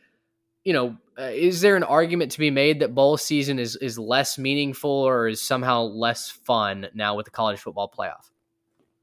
you 0.63 0.73
know 0.73 0.97
uh, 1.17 1.23
is 1.23 1.61
there 1.61 1.75
an 1.75 1.83
argument 1.83 2.31
to 2.31 2.39
be 2.39 2.49
made 2.49 2.79
that 2.79 2.95
bowl 2.95 3.17
season 3.17 3.59
is 3.59 3.75
is 3.77 3.99
less 3.99 4.37
meaningful 4.37 4.89
or 4.89 5.27
is 5.27 5.41
somehow 5.41 5.81
less 5.83 6.29
fun 6.29 6.87
now 6.93 7.15
with 7.15 7.25
the 7.25 7.31
college 7.31 7.59
football 7.59 7.91
playoff? 7.95 8.31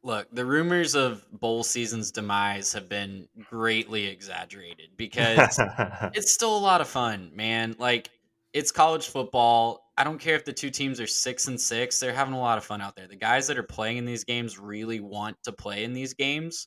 Look, 0.05 0.28
the 0.32 0.44
rumors 0.44 0.96
of 0.96 1.24
bowl 1.30 1.62
season's 1.62 2.11
demise 2.11 2.72
have 2.72 2.88
been 2.88 3.28
greatly 3.48 4.07
exaggerated 4.07 4.90
because 4.96 5.59
it's 6.14 6.34
still 6.34 6.57
a 6.57 6.59
lot 6.59 6.80
of 6.80 6.88
fun, 6.88 7.30
man. 7.34 7.76
Like 7.78 8.11
it's 8.53 8.72
college 8.72 9.07
football. 9.07 9.90
I 9.96 10.05
don't 10.05 10.18
care 10.18 10.34
if 10.34 10.44
the 10.44 10.53
two 10.53 10.70
teams 10.70 11.00
are 11.00 11.07
six 11.07 11.46
and 11.46 11.61
six; 11.61 12.00
they're 12.00 12.12
having 12.12 12.34
a 12.34 12.40
lot 12.40 12.59
of 12.59 12.64
fun 12.64 12.80
out 12.80 12.96
there. 12.96 13.07
The 13.07 13.16
guys 13.16 13.46
that 13.46 13.59
are 13.59 13.62
playing 13.62 13.98
in 13.98 14.05
these 14.05 14.24
games 14.24 14.59
really 14.59 14.98
want 14.98 15.40
to 15.44 15.53
play 15.53 15.84
in 15.84 15.92
these 15.92 16.14
games, 16.14 16.66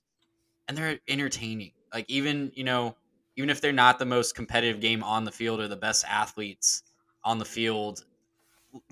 and 0.67 0.77
they're 0.77 0.99
entertaining. 1.09 1.71
Like 1.93 2.05
even 2.07 2.53
you 2.55 2.63
know, 2.63 2.95
even 3.36 3.49
if 3.49 3.59
they're 3.59 3.73
not 3.73 3.99
the 3.99 4.05
most 4.05 4.36
competitive 4.36 4.79
game 4.79 5.03
on 5.03 5.25
the 5.25 5.31
field 5.31 5.59
or 5.59 5.67
the 5.67 5.75
best 5.75 6.05
athletes 6.07 6.83
on 7.23 7.38
the 7.38 7.45
field, 7.45 8.05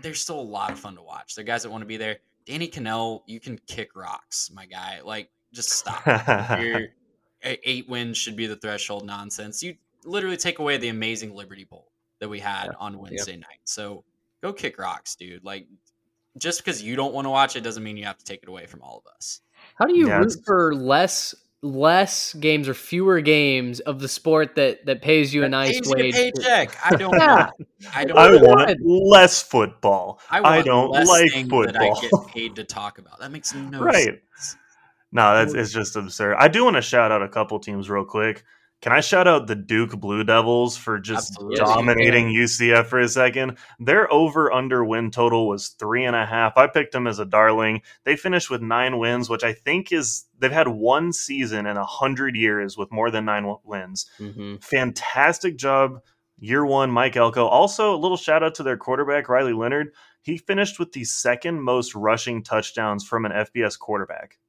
they're 0.01 0.13
still 0.13 0.39
a 0.39 0.41
lot 0.41 0.71
of 0.71 0.79
fun 0.79 0.95
to 0.95 1.01
watch. 1.01 1.35
They're 1.35 1.45
guys 1.45 1.63
that 1.63 1.69
want 1.69 1.81
to 1.81 1.87
be 1.87 1.97
there. 1.97 2.17
Danny 2.45 2.67
Kanell, 2.67 3.21
you 3.25 3.39
can 3.39 3.59
kick 3.67 3.95
rocks, 3.95 4.51
my 4.53 4.65
guy. 4.65 4.99
Like, 5.03 5.29
just 5.53 5.69
stop. 5.69 6.05
Your 6.59 6.87
eight 7.43 7.87
wins 7.89 8.17
should 8.17 8.35
be 8.35 8.47
the 8.47 8.55
threshold 8.55 9.05
nonsense. 9.05 9.61
You 9.61 9.75
literally 10.05 10.37
take 10.37 10.59
away 10.59 10.77
the 10.77 10.89
amazing 10.89 11.33
Liberty 11.33 11.65
Bowl 11.65 11.91
that 12.19 12.29
we 12.29 12.39
had 12.39 12.71
on 12.79 12.97
Wednesday 12.97 13.35
night. 13.35 13.59
So 13.65 14.03
go 14.41 14.53
kick 14.53 14.77
rocks, 14.77 15.15
dude. 15.15 15.43
Like, 15.43 15.67
just 16.37 16.63
because 16.63 16.81
you 16.81 16.95
don't 16.95 17.13
want 17.13 17.25
to 17.25 17.29
watch 17.29 17.55
it 17.55 17.61
doesn't 17.61 17.83
mean 17.83 17.97
you 17.97 18.05
have 18.05 18.17
to 18.17 18.25
take 18.25 18.43
it 18.43 18.49
away 18.49 18.65
from 18.65 18.81
all 18.81 19.03
of 19.05 19.11
us. 19.13 19.41
How 19.75 19.85
do 19.85 19.95
you 19.95 20.07
Yeah, 20.07 20.19
root 20.19 20.35
for 20.45 20.73
less 20.73 21.35
less 21.63 22.33
games 22.33 22.67
or 22.67 22.73
fewer 22.73 23.21
games 23.21 23.79
of 23.79 23.99
the 23.99 24.07
sport 24.07 24.55
that 24.55 24.85
that 24.85 25.01
pays 25.01 25.33
you 25.33 25.43
a 25.43 25.49
nice 25.49 25.79
Pays 25.79 25.89
you 25.89 25.95
a 25.95 26.11
paycheck. 26.11 26.77
I 26.85 26.95
don't. 26.97 27.13
Yeah. 27.13 27.49
I 27.95 28.05
don't. 28.05 28.17
I 28.17 28.31
What? 28.31 28.41
want 28.41 28.79
less 28.85 29.41
football. 29.41 30.19
I, 30.29 30.39
I, 30.41 30.61
don't 30.61 30.91
less 30.91 31.07
like 31.07 31.31
football. 31.31 31.65
that 31.65 31.77
I 31.77 31.89
get 32.01 32.11
paid 32.27 32.55
to 32.57 32.63
talk 32.63 32.97
about. 32.99 33.19
That 33.19 33.31
makes 33.31 33.53
no 33.53 33.61
sense. 33.71 33.75
Right. 33.81 34.05
sense. 34.35 34.57
No, 35.11 35.35
that's 35.35 35.53
it's 35.53 35.71
just 35.71 35.95
absurd. 35.95 36.35
I 36.37 36.47
do 36.47 36.63
want 36.63 36.75
to 36.75 36.81
shout 36.81 37.11
out 37.11 37.21
a 37.21 37.29
couple 37.29 37.59
teams 37.59 37.89
real 37.89 38.05
quick. 38.05 38.43
Can 38.83 38.91
I 38.91 38.99
shout 38.99 39.29
out 39.29 39.47
the 39.47 39.55
Duke 39.55 39.97
Blue 39.97 40.25
Devils 40.25 40.75
for 40.75 40.99
just 40.99 41.31
Absolutely. 41.31 41.55
dominating 41.55 42.27
UCF 42.27 42.85
for 42.87 42.99
a 42.99 43.07
second? 43.07 43.57
Their 43.79 44.11
over 44.11 44.51
under 44.51 44.83
win 44.83 45.09
total 45.09 45.47
was 45.47 45.69
three 45.69 46.03
and 46.03 46.17
a 46.17 46.25
half. 46.25 46.57
I 46.57 46.67
picked 46.67 46.91
them 46.91 47.07
as 47.07 47.17
a 47.17 47.23
darling. 47.23 47.81
They 48.03 48.17
finished 48.17 48.49
with 48.49 48.61
nine 48.61 48.97
wins, 48.99 49.29
which 49.29 49.41
I 49.45 49.53
think 49.53 49.93
is 49.93 50.25
they've 50.37 50.51
had 50.51 50.67
one 50.67 51.13
season 51.13 51.65
in 51.65 51.77
a 51.77 51.85
hundred 51.85 52.35
years 52.35 52.77
with 52.77 52.91
more 52.91 53.09
than 53.09 53.23
nine 53.23 53.43
w- 53.43 53.61
wins. 53.63 54.05
Mhm. 54.19 54.61
Fantastic 54.61 55.55
job, 55.55 56.01
year 56.37 56.65
one, 56.65 56.91
Mike 56.91 57.15
Elko. 57.15 57.45
Also, 57.47 57.95
a 57.95 57.97
little 57.97 58.17
shout 58.17 58.43
out 58.43 58.53
to 58.55 58.63
their 58.63 58.75
quarterback 58.75 59.29
Riley 59.29 59.53
Leonard. 59.53 59.93
He 60.23 60.37
finished 60.37 60.77
with 60.77 60.91
the 60.91 61.05
second 61.05 61.61
most 61.61 61.95
rushing 61.95 62.43
touchdowns 62.43 63.07
from 63.07 63.23
an 63.23 63.31
FBS 63.31 63.77
quarterback 63.79 64.39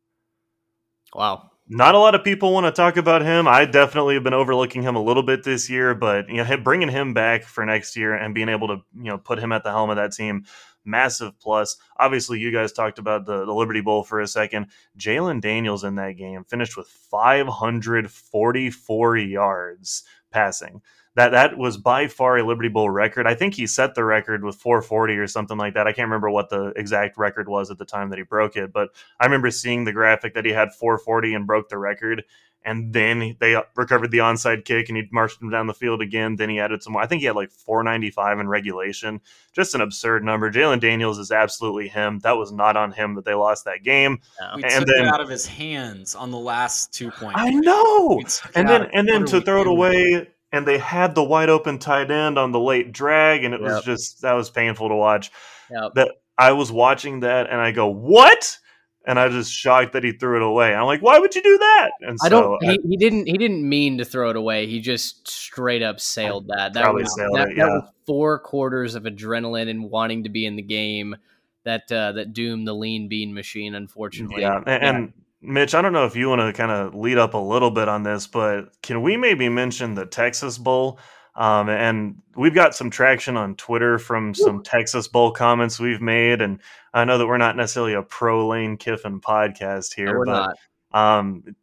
Wow. 1.15 1.53
Not 1.67 1.95
a 1.95 1.99
lot 1.99 2.15
of 2.15 2.23
people 2.23 2.53
want 2.53 2.67
to 2.67 2.73
talk 2.73 2.99
about 2.99 3.23
him. 3.23 3.49
I 3.49 3.65
definitely 3.65 4.13
have 4.15 4.23
been 4.23 4.35
overlooking 4.35 4.83
him 4.83 4.97
a 4.97 5.03
little 5.03 5.23
bit 5.23 5.45
this 5.45 5.71
year, 5.71 5.95
but 5.95 6.29
you 6.29 6.45
know, 6.45 6.57
bringing 6.59 6.91
him 6.91 7.15
back 7.15 7.45
for 7.45 7.65
next 7.65 7.97
year 7.97 8.15
and 8.15 8.35
being 8.35 8.51
able 8.51 8.69
to 8.69 8.83
you 8.95 9.05
know 9.05 9.17
put 9.17 9.39
him 9.39 9.51
at 9.51 9.65
the 9.65 9.71
helm 9.71 9.89
of 9.89 9.97
that 9.97 10.13
team, 10.13 10.45
massive 10.85 11.41
plus. 11.41 11.79
Obviously, 11.99 12.39
you 12.39 12.53
guys 12.53 12.71
talked 12.71 12.99
about 12.99 13.25
the, 13.25 13.47
the 13.47 13.55
Liberty 13.55 13.81
Bowl 13.81 14.05
for 14.05 14.21
a 14.21 14.27
second. 14.27 14.67
Jalon 14.99 15.41
Daniels 15.41 15.85
in 15.85 15.95
that 15.95 16.19
game 16.19 16.45
finished 16.45 16.77
with 16.77 16.87
544 16.87 19.17
yards 19.17 20.05
passing. 20.31 20.83
That 21.17 21.31
that 21.31 21.57
was 21.57 21.77
by 21.77 22.09
far 22.09 22.39
a 22.39 22.47
Liberty 22.47 22.69
Bowl 22.69 22.91
record. 22.91 23.27
I 23.27 23.35
think 23.35 23.55
he 23.55 23.69
set 23.69 23.95
the 23.95 24.05
record 24.05 24.43
with 24.43 24.57
440 24.57 25.17
or 25.17 25.29
something 25.29 25.57
like 25.57 25.75
that. 25.75 25.87
I 25.87 25.93
can't 25.93 26.09
remember 26.09 26.31
what 26.31 26.49
the 26.51 26.73
exact 26.77 27.17
record 27.17 27.49
was 27.49 27.71
at 27.71 27.79
the 27.79 27.85
time 27.85 28.11
that 28.11 28.19
he 28.19 28.25
broke 28.25 28.57
it, 28.57 28.73
but 28.73 28.91
I 29.21 29.27
remember 29.27 29.51
seeing 29.51 29.85
the 29.85 29.93
graphic 29.93 30.35
that 30.35 30.45
he 30.45 30.53
had 30.53 30.75
440 30.75 31.35
and 31.35 31.47
broke 31.47 31.69
the 31.69 31.79
record. 31.79 32.25
And 32.67 32.95
then 32.95 33.37
they 33.41 33.63
recovered 33.77 34.11
the 34.11 34.19
onside 34.19 34.65
kick 34.65 34.89
and 34.89 34.97
he 34.97 35.07
marched 35.13 35.41
him 35.41 35.51
down 35.51 35.67
the 35.67 35.75
field 35.75 36.01
again. 36.01 36.37
Then 36.37 36.49
he 36.49 36.59
added 36.59 36.83
some 36.83 36.95
more. 36.95 37.03
I 37.03 37.07
think 37.07 37.21
he 37.21 37.27
had 37.27 37.37
like 37.37 37.51
495 37.51 38.41
in 38.41 38.49
regulation. 38.49 39.21
Just 39.53 39.75
an 39.75 39.83
absurd 39.83 40.25
number. 40.25 40.51
Jalon 40.51 40.81
Daniels 40.81 41.19
is 41.19 41.31
absolutely 41.31 41.89
him. 41.89 42.21
That 42.21 42.39
was 42.39 42.53
not 42.53 42.79
on 42.79 42.91
him 42.93 43.17
that 43.17 43.27
they 43.27 43.35
lost 43.35 43.67
that 43.67 43.83
game. 43.85 44.19
We 44.57 44.63
and 44.65 44.73
took 44.73 44.87
then 44.87 45.05
it 45.05 45.09
out 45.09 45.21
of 45.21 45.29
his 45.29 45.47
hands 45.47 46.15
on 46.15 46.31
the 46.31 46.39
last 46.39 46.93
two 46.95 47.11
points. 47.11 47.39
I 47.39 47.51
know. 47.51 48.15
We 48.17 48.25
took 48.25 48.57
And 48.57 48.67
then 48.67 48.89
and 48.95 49.07
then 49.07 49.27
to 49.27 49.43
throw 49.43 49.61
it 49.61 49.65
doing? 49.65 49.77
away 49.77 50.29
and 50.55 50.67
they 50.67 50.79
had 50.79 51.15
the 51.15 51.25
wide 51.25 51.49
open 51.49 51.79
tight 51.79 52.11
end 52.11 52.39
on 52.39 52.53
the 52.53 52.61
late 52.61 52.93
drag 52.93 53.43
and 53.45 53.53
it 53.53 53.61
was 53.61 53.85
just 53.85 54.23
that 54.23 54.35
was 54.35 54.51
painful 54.51 54.89
to 54.89 54.95
watch. 54.95 55.31
Yep. 55.71 55.95
That 55.95 56.11
I 56.39 56.53
was 56.53 56.71
watching 56.71 57.21
that 57.21 57.49
and 57.51 57.61
I 57.61 57.73
go, 57.73 57.89
"What?" 57.89 58.59
And 59.07 59.19
I 59.19 59.27
was 59.27 59.35
just 59.35 59.53
shocked 59.53 59.93
that 59.93 60.03
he 60.05 60.13
threw 60.13 60.37
it 60.37 60.43
away. 60.43 60.75
I'm 60.75 60.87
like, 60.87 61.03
"Why 61.03 61.19
would 61.19 61.35
you 61.35 61.43
do 61.43 61.59
that?" 61.59 61.91
And 62.01 62.19
so 62.21 62.27
I 62.27 62.29
don't. 62.29 62.65
I- 62.65 62.73
He, 62.73 62.91
he 62.91 62.97
didn't. 62.97 63.27
He 63.27 63.37
didn't 63.37 63.69
mean 63.69 63.99
to 63.99 64.05
throw 64.05 64.31
it 64.31 64.37
away. 64.37 64.67
He 64.67 64.81
just 64.81 65.29
straight 65.29 65.83
up 65.83 66.01
sailed 66.01 66.49
that. 66.49 66.73
That 66.73 66.85
Probably 66.85 67.03
was 67.03 67.15
sailed 67.15 67.37
that, 67.37 67.49
it, 67.51 67.57
that 67.57 67.67
yeah. 67.67 67.67
was 67.67 67.91
four 68.07 68.39
quarters 68.39 68.95
of 68.95 69.03
adrenaline 69.03 69.69
and 69.69 69.91
wanting 69.91 70.23
to 70.25 70.29
be 70.31 70.47
in 70.47 70.57
the 70.57 70.63
game 70.63 71.17
that 71.65 71.91
uh, 71.91 72.13
that 72.13 72.33
doomed 72.33 72.67
the 72.67 72.75
lean 72.75 73.09
bean 73.09 73.35
machine. 73.35 73.75
Unfortunately, 73.75 74.43
Yeah, 74.43 74.63
and, 74.67 74.83
and 74.85 75.13
Mitch, 75.45 75.75
I 75.75 75.83
don't 75.83 75.93
know 75.93 76.07
if 76.07 76.17
you 76.17 76.29
want 76.29 76.41
to 76.41 76.53
kind 76.53 76.71
of 76.71 76.95
lead 76.95 77.19
up 77.19 77.35
a 77.35 77.39
little 77.39 77.71
bit 77.71 77.89
on 77.89 78.03
this, 78.03 78.27
but 78.27 78.71
can 78.83 79.03
we 79.03 79.17
maybe 79.17 79.49
mention 79.49 79.95
the 79.95 80.07
Texas 80.07 80.59
Bowl? 80.59 80.99
Um, 81.37 81.69
and 81.69 82.23
we've 82.37 82.55
got 82.55 82.75
some 82.75 82.91
traction 82.91 83.37
on 83.37 83.57
Twitter 83.57 83.99
from 83.99 84.35
some 84.35 84.63
Texas 84.63 85.09
Bowl 85.09 85.33
comments 85.33 85.81
we've 85.81 86.01
made, 86.01 86.41
and 86.41 86.61
I 86.93 87.05
know 87.05 87.19
that 87.19 87.27
we're 87.27 87.39
not 87.39 87.57
necessarily 87.57 87.95
a 87.95 88.03
pro 88.03 88.47
Lane 88.47 88.77
Kiffin 88.77 89.21
podcast 89.21 89.95
here, 89.95 90.19
we're 90.19 90.27
but 90.27 90.57
um, 90.93 91.57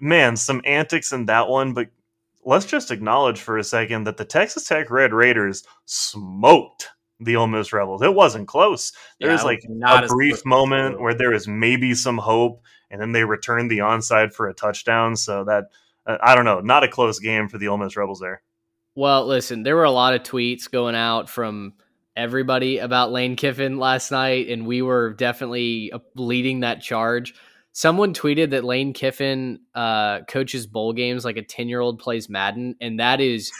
man, 0.00 0.36
some 0.36 0.60
antics 0.64 1.12
in 1.12 1.26
that 1.26 1.48
one. 1.48 1.72
But 1.72 1.88
let's 2.44 2.66
just 2.66 2.90
acknowledge 2.90 3.40
for 3.40 3.58
a 3.58 3.64
second 3.64 4.04
that 4.04 4.16
the 4.16 4.24
Texas 4.24 4.64
Tech 4.64 4.90
Red 4.90 5.12
Raiders 5.12 5.62
smoked 5.84 6.88
the 7.20 7.36
Ole 7.36 7.46
Miss 7.46 7.72
Rebels. 7.72 8.02
It 8.02 8.14
wasn't 8.14 8.48
close. 8.48 8.92
There 9.20 9.28
Yeah, 9.28 9.34
was 9.34 9.44
like 9.44 9.62
not 9.68 10.04
a 10.04 10.08
brief 10.08 10.44
moment 10.44 11.00
where 11.00 11.14
there 11.14 11.30
was 11.30 11.46
maybe 11.46 11.94
some 11.94 12.18
hope, 12.18 12.62
and 12.92 13.00
then 13.00 13.12
they 13.12 13.24
returned 13.24 13.70
the 13.70 13.78
onside 13.78 14.32
for 14.32 14.48
a 14.48 14.54
touchdown. 14.54 15.16
So 15.16 15.44
that 15.44 15.64
uh, 16.06 16.18
I 16.22 16.36
don't 16.36 16.44
know, 16.44 16.60
not 16.60 16.84
a 16.84 16.88
close 16.88 17.18
game 17.18 17.48
for 17.48 17.58
the 17.58 17.68
Ole 17.68 17.78
Miss 17.78 17.96
Rebels 17.96 18.20
there. 18.20 18.42
Well, 18.94 19.26
listen, 19.26 19.62
there 19.62 19.74
were 19.74 19.84
a 19.84 19.90
lot 19.90 20.14
of 20.14 20.22
tweets 20.22 20.70
going 20.70 20.94
out 20.94 21.30
from 21.30 21.72
everybody 22.14 22.78
about 22.78 23.10
Lane 23.10 23.36
Kiffin 23.36 23.78
last 23.78 24.10
night, 24.10 24.48
and 24.48 24.66
we 24.66 24.82
were 24.82 25.14
definitely 25.14 25.90
uh, 25.92 26.00
leading 26.14 26.60
that 26.60 26.82
charge. 26.82 27.34
Someone 27.72 28.12
tweeted 28.12 28.50
that 28.50 28.64
Lane 28.64 28.92
Kiffin 28.92 29.60
uh, 29.74 30.20
coaches 30.28 30.66
bowl 30.66 30.92
games 30.92 31.24
like 31.24 31.38
a 31.38 31.42
10 31.42 31.70
year 31.70 31.80
old 31.80 31.98
plays 31.98 32.28
Madden, 32.28 32.76
and 32.82 33.00
that 33.00 33.22
is 33.22 33.50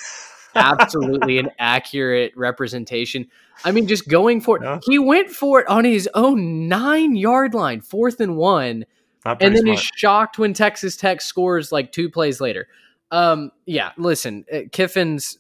absolutely 0.55 1.39
an 1.39 1.51
accurate 1.59 2.33
representation. 2.37 3.29
I 3.65 3.71
mean, 3.71 3.87
just 3.87 4.07
going 4.09 4.43
for 4.43 4.59
it. 4.59 4.65
Yeah. 4.65 4.81
He 4.83 4.99
went 4.99 5.31
for 5.31 5.61
it 5.61 5.69
on 5.69 5.85
his 5.85 6.09
own 6.13 6.69
nine 6.69 7.17
yard 7.17 7.55
line, 7.55 7.81
fourth 7.81 8.21
and 8.21 8.37
one 8.37 8.85
and 9.25 9.39
then 9.41 9.57
smart. 9.63 9.79
he's 9.79 9.91
shocked 9.97 10.39
when 10.39 10.53
Texas 10.55 10.97
Tech 10.97 11.21
scores 11.21 11.73
like 11.73 11.93
two 11.93 12.11
plays 12.11 12.41
later. 12.41 12.69
Um, 13.11 13.53
yeah, 13.67 13.93
listen, 13.97 14.45
uh, 14.53 14.61
Kiffin's 14.73 15.39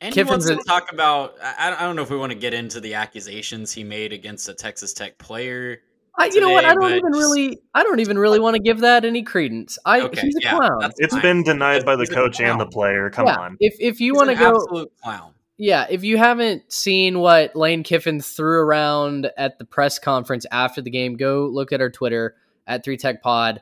And 0.00 0.14
Kiffin's 0.14 0.16
he 0.16 0.22
wants 0.24 0.46
a- 0.50 0.56
to 0.56 0.62
talk 0.64 0.92
about. 0.92 1.34
I, 1.42 1.74
I 1.78 1.82
don't 1.82 1.96
know 1.96 2.02
if 2.02 2.10
we 2.10 2.16
want 2.16 2.32
to 2.32 2.38
get 2.38 2.54
into 2.54 2.80
the 2.80 2.94
accusations 2.94 3.72
he 3.72 3.84
made 3.84 4.12
against 4.12 4.48
a 4.48 4.54
Texas 4.54 4.92
Tech 4.92 5.18
player. 5.18 5.78
I, 6.20 6.26
you 6.26 6.40
know 6.40 6.50
what? 6.50 6.64
I 6.64 6.74
don't 6.74 6.90
even 6.92 7.12
really, 7.12 7.58
I 7.74 7.84
don't 7.84 8.00
even 8.00 8.18
really 8.18 8.40
want 8.40 8.56
to 8.56 8.62
give 8.62 8.80
that 8.80 9.04
any 9.04 9.22
credence. 9.22 9.78
I 9.84 10.00
Okay, 10.00 10.20
he's 10.20 10.34
a 10.36 10.40
yeah, 10.42 10.56
clown. 10.56 10.78
that's 10.80 10.98
It's 10.98 11.12
fine. 11.14 11.22
been 11.22 11.42
denied 11.44 11.84
by 11.84 11.94
the 11.94 12.02
He's 12.02 12.10
coach 12.10 12.40
and 12.40 12.60
the 12.60 12.66
player. 12.66 13.08
Come 13.10 13.26
yeah, 13.28 13.38
on. 13.38 13.56
if 13.60 13.76
if 13.78 14.00
you 14.00 14.14
want 14.14 14.28
to 14.30 14.34
go, 14.34 14.50
absolute 14.56 14.90
clown. 15.00 15.32
yeah, 15.58 15.86
if 15.88 16.02
you 16.02 16.16
haven't 16.16 16.72
seen 16.72 17.20
what 17.20 17.54
Lane 17.54 17.84
Kiffin 17.84 18.20
threw 18.20 18.60
around 18.62 19.30
at 19.36 19.58
the 19.60 19.64
press 19.64 20.00
conference 20.00 20.44
after 20.50 20.80
the 20.82 20.90
game, 20.90 21.14
go 21.16 21.46
look 21.46 21.72
at 21.72 21.80
our 21.80 21.90
Twitter 21.90 22.34
at 22.68 22.84
Three 22.84 22.96
Tech 22.96 23.20
Pod. 23.22 23.60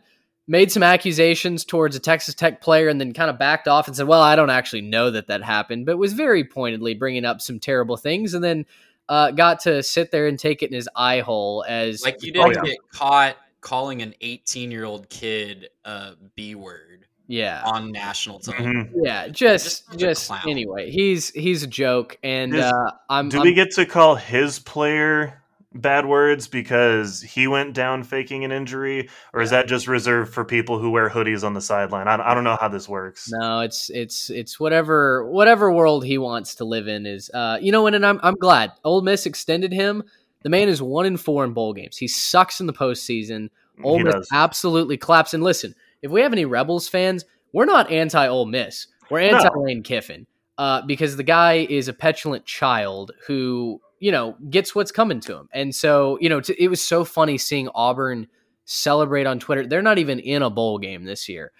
Made 0.48 0.70
some 0.70 0.82
accusations 0.82 1.64
towards 1.64 1.96
a 1.96 2.00
Texas 2.00 2.34
Tech 2.34 2.60
player, 2.60 2.88
and 2.88 3.00
then 3.00 3.12
kind 3.14 3.30
of 3.30 3.38
backed 3.38 3.66
off 3.66 3.88
and 3.88 3.96
said, 3.96 4.06
"Well, 4.06 4.20
I 4.20 4.36
don't 4.36 4.50
actually 4.50 4.82
know 4.82 5.10
that 5.10 5.26
that 5.28 5.42
happened," 5.42 5.86
but 5.86 5.96
was 5.96 6.12
very 6.12 6.44
pointedly 6.44 6.94
bringing 6.94 7.24
up 7.24 7.40
some 7.40 7.58
terrible 7.58 7.96
things, 7.96 8.34
and 8.34 8.44
then 8.44 8.66
uh, 9.08 9.30
got 9.32 9.60
to 9.60 9.82
sit 9.82 10.10
there 10.12 10.26
and 10.28 10.38
take 10.38 10.62
it 10.62 10.70
in 10.70 10.74
his 10.76 10.88
eye 10.94 11.20
hole 11.20 11.64
as 11.66 12.02
Like 12.04 12.22
you 12.22 12.32
Oh, 12.36 12.48
didn't 12.48 12.64
yeah. 12.66 12.70
get 12.72 12.78
caught 12.92 13.36
calling 13.60 14.02
an 14.02 14.14
18 14.20 14.70
year 14.70 14.84
old 14.84 15.08
kid 15.08 15.68
a 15.84 16.12
b 16.36 16.54
word 16.54 17.06
yeah, 17.28 17.62
on 17.64 17.90
national 17.90 18.38
television. 18.38 18.92
Mhm. 18.94 19.04
yeah, 19.04 19.26
just 19.26 19.88
Just 19.96 20.28
just, 20.30 20.46
anyway, 20.46 20.90
he's 20.92 21.30
he's 21.30 21.64
a 21.64 21.66
joke, 21.66 22.18
and 22.22 22.54
Is- 22.54 22.62
uh, 22.64 22.90
I'm, 23.10 23.28
Do 23.30 23.38
I'm 23.38 23.42
we 23.42 23.52
get 23.54 23.72
to 23.72 23.84
call 23.86 24.14
his 24.14 24.60
player 24.60 25.42
bad 25.80 26.06
words 26.06 26.48
because 26.48 27.22
he 27.22 27.46
went 27.46 27.74
down 27.74 28.02
faking 28.04 28.44
an 28.44 28.52
injury, 28.52 29.08
or 29.32 29.40
is 29.42 29.50
that 29.50 29.66
just 29.68 29.86
reserved 29.88 30.32
for 30.32 30.44
people 30.44 30.78
who 30.78 30.90
wear 30.90 31.08
hoodies 31.08 31.44
on 31.44 31.54
the 31.54 31.60
sideline? 31.60 32.08
I, 32.08 32.30
I 32.30 32.34
don't 32.34 32.44
know 32.44 32.56
how 32.60 32.68
this 32.68 32.88
works. 32.88 33.30
No, 33.32 33.60
it's 33.60 33.90
it's 33.90 34.30
it's 34.30 34.58
whatever 34.60 35.24
whatever 35.30 35.72
world 35.72 36.04
he 36.04 36.18
wants 36.18 36.54
to 36.56 36.64
live 36.64 36.88
in 36.88 37.06
is. 37.06 37.30
Uh, 37.32 37.58
you 37.60 37.72
know, 37.72 37.86
and, 37.86 37.96
and 37.96 38.04
I'm 38.06 38.20
I'm 38.22 38.34
glad 38.34 38.72
Ole 38.84 39.02
Miss 39.02 39.26
extended 39.26 39.72
him. 39.72 40.02
The 40.42 40.50
man 40.50 40.68
is 40.68 40.80
one 40.80 41.06
in 41.06 41.16
four 41.16 41.44
in 41.44 41.52
bowl 41.52 41.72
games. 41.72 41.96
He 41.96 42.08
sucks 42.08 42.60
in 42.60 42.66
the 42.66 42.72
postseason. 42.72 43.50
Ole 43.82 43.98
He 43.98 44.04
Miss 44.04 44.14
does. 44.14 44.28
absolutely 44.32 44.96
claps. 44.96 45.34
And 45.34 45.42
listen, 45.42 45.74
if 46.02 46.10
we 46.10 46.20
have 46.22 46.32
any 46.32 46.44
Rebels 46.44 46.88
fans, 46.88 47.24
we're 47.52 47.64
not 47.64 47.90
anti 47.90 48.26
Ole 48.26 48.46
Miss. 48.46 48.86
We're 49.10 49.20
anti 49.20 49.48
Lane 49.54 49.82
Kiffin 49.82 50.26
uh, 50.58 50.82
because 50.82 51.16
the 51.16 51.22
guy 51.22 51.66
is 51.68 51.88
a 51.88 51.92
petulant 51.92 52.44
child 52.44 53.12
who 53.26 53.80
you 53.98 54.12
know 54.12 54.36
gets 54.50 54.74
what's 54.74 54.92
coming 54.92 55.20
to 55.20 55.36
him. 55.36 55.48
And 55.52 55.74
so 55.74 56.18
you 56.20 56.28
know 56.28 56.40
t- 56.40 56.56
it 56.58 56.68
was 56.68 56.82
so 56.82 57.04
funny 57.04 57.38
seeing 57.38 57.68
Auburn 57.74 58.28
celebrate 58.64 59.26
on 59.26 59.38
Twitter. 59.38 59.66
They're 59.66 59.82
not 59.82 59.98
even 59.98 60.18
in 60.18 60.42
a 60.42 60.50
bowl 60.50 60.78
game 60.78 61.04
this 61.04 61.28
year, 61.28 61.52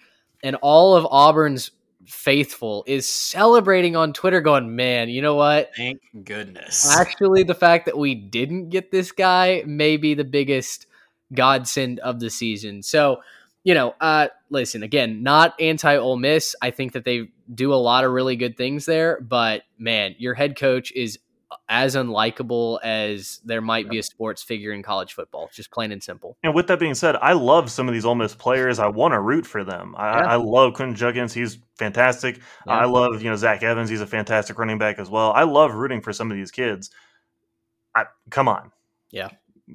and 0.43 0.55
all 0.57 0.95
of 0.95 1.05
Auburn's 1.09 1.71
faithful 2.05 2.85
is 2.87 3.07
celebrating 3.07 3.95
on 3.95 4.13
Twitter, 4.13 4.41
going, 4.41 4.75
"Man, 4.75 5.09
you 5.09 5.21
know 5.21 5.35
what? 5.35 5.71
Thank 5.75 6.01
goodness. 6.23 6.95
Actually, 6.99 7.43
the 7.43 7.55
fact 7.55 7.85
that 7.85 7.97
we 7.97 8.15
didn't 8.15 8.69
get 8.69 8.91
this 8.91 9.11
guy 9.11 9.63
may 9.65 9.97
be 9.97 10.13
the 10.13 10.23
biggest 10.23 10.87
godsend 11.33 11.99
of 11.99 12.19
the 12.19 12.29
season. 12.29 12.81
So, 12.83 13.21
you 13.63 13.73
know, 13.73 13.95
uh, 13.99 14.27
listen, 14.49 14.83
again, 14.83 15.23
not 15.23 15.59
anti 15.59 15.97
Ole 15.97 16.17
Miss. 16.17 16.55
I 16.61 16.71
think 16.71 16.93
that 16.93 17.05
they 17.05 17.29
do 17.53 17.73
a 17.73 17.75
lot 17.75 18.03
of 18.03 18.11
really 18.11 18.35
good 18.35 18.57
things 18.57 18.85
there, 18.85 19.19
but 19.21 19.63
man, 19.77 20.15
your 20.17 20.33
head 20.33 20.57
coach 20.57 20.91
is 20.93 21.19
as 21.69 21.95
unlikable 21.95 22.79
as 22.83 23.39
there 23.45 23.61
might 23.61 23.89
be 23.89 23.99
a 23.99 24.03
sports 24.03 24.43
figure 24.43 24.73
in 24.73 24.83
college 24.83 25.13
football, 25.13 25.49
just 25.53 25.71
plain 25.71 25.91
and 25.91 26.03
simple. 26.03 26.37
And 26.43 26.53
with 26.53 26.67
that 26.67 26.79
being 26.79 26.93
said, 26.93 27.15
I 27.15 27.33
love 27.33 27.71
some 27.71 27.87
of 27.87 27.93
these 27.93 28.03
Ole 28.05 28.15
Miss 28.15 28.35
players. 28.35 28.79
I 28.79 28.87
want 28.87 29.13
to 29.13 29.19
root 29.19 29.45
for 29.45 29.63
them. 29.63 29.95
I, 29.97 30.19
Yeah. 30.19 30.25
I 30.25 30.35
love 30.35 30.73
Quinshon 30.73 30.95
Judkins. 30.95 31.33
He's 31.33 31.59
fantastic. 31.77 32.37
Yeah. 32.65 32.73
I 32.73 32.85
love 32.85 33.21
you 33.21 33.29
know 33.29 33.35
Zach 33.35 33.63
Evans. 33.63 33.89
He's 33.89 34.01
a 34.01 34.07
fantastic 34.07 34.59
running 34.59 34.77
back 34.77 34.99
as 34.99 35.09
well. 35.09 35.31
I 35.31 35.43
love 35.43 35.73
rooting 35.73 36.01
for 36.01 36.11
some 36.11 36.29
of 36.31 36.35
these 36.37 36.51
kids. 36.51 36.89
I, 37.95 38.05
come 38.29 38.47
on, 38.47 38.71
Yeah. 39.11 39.29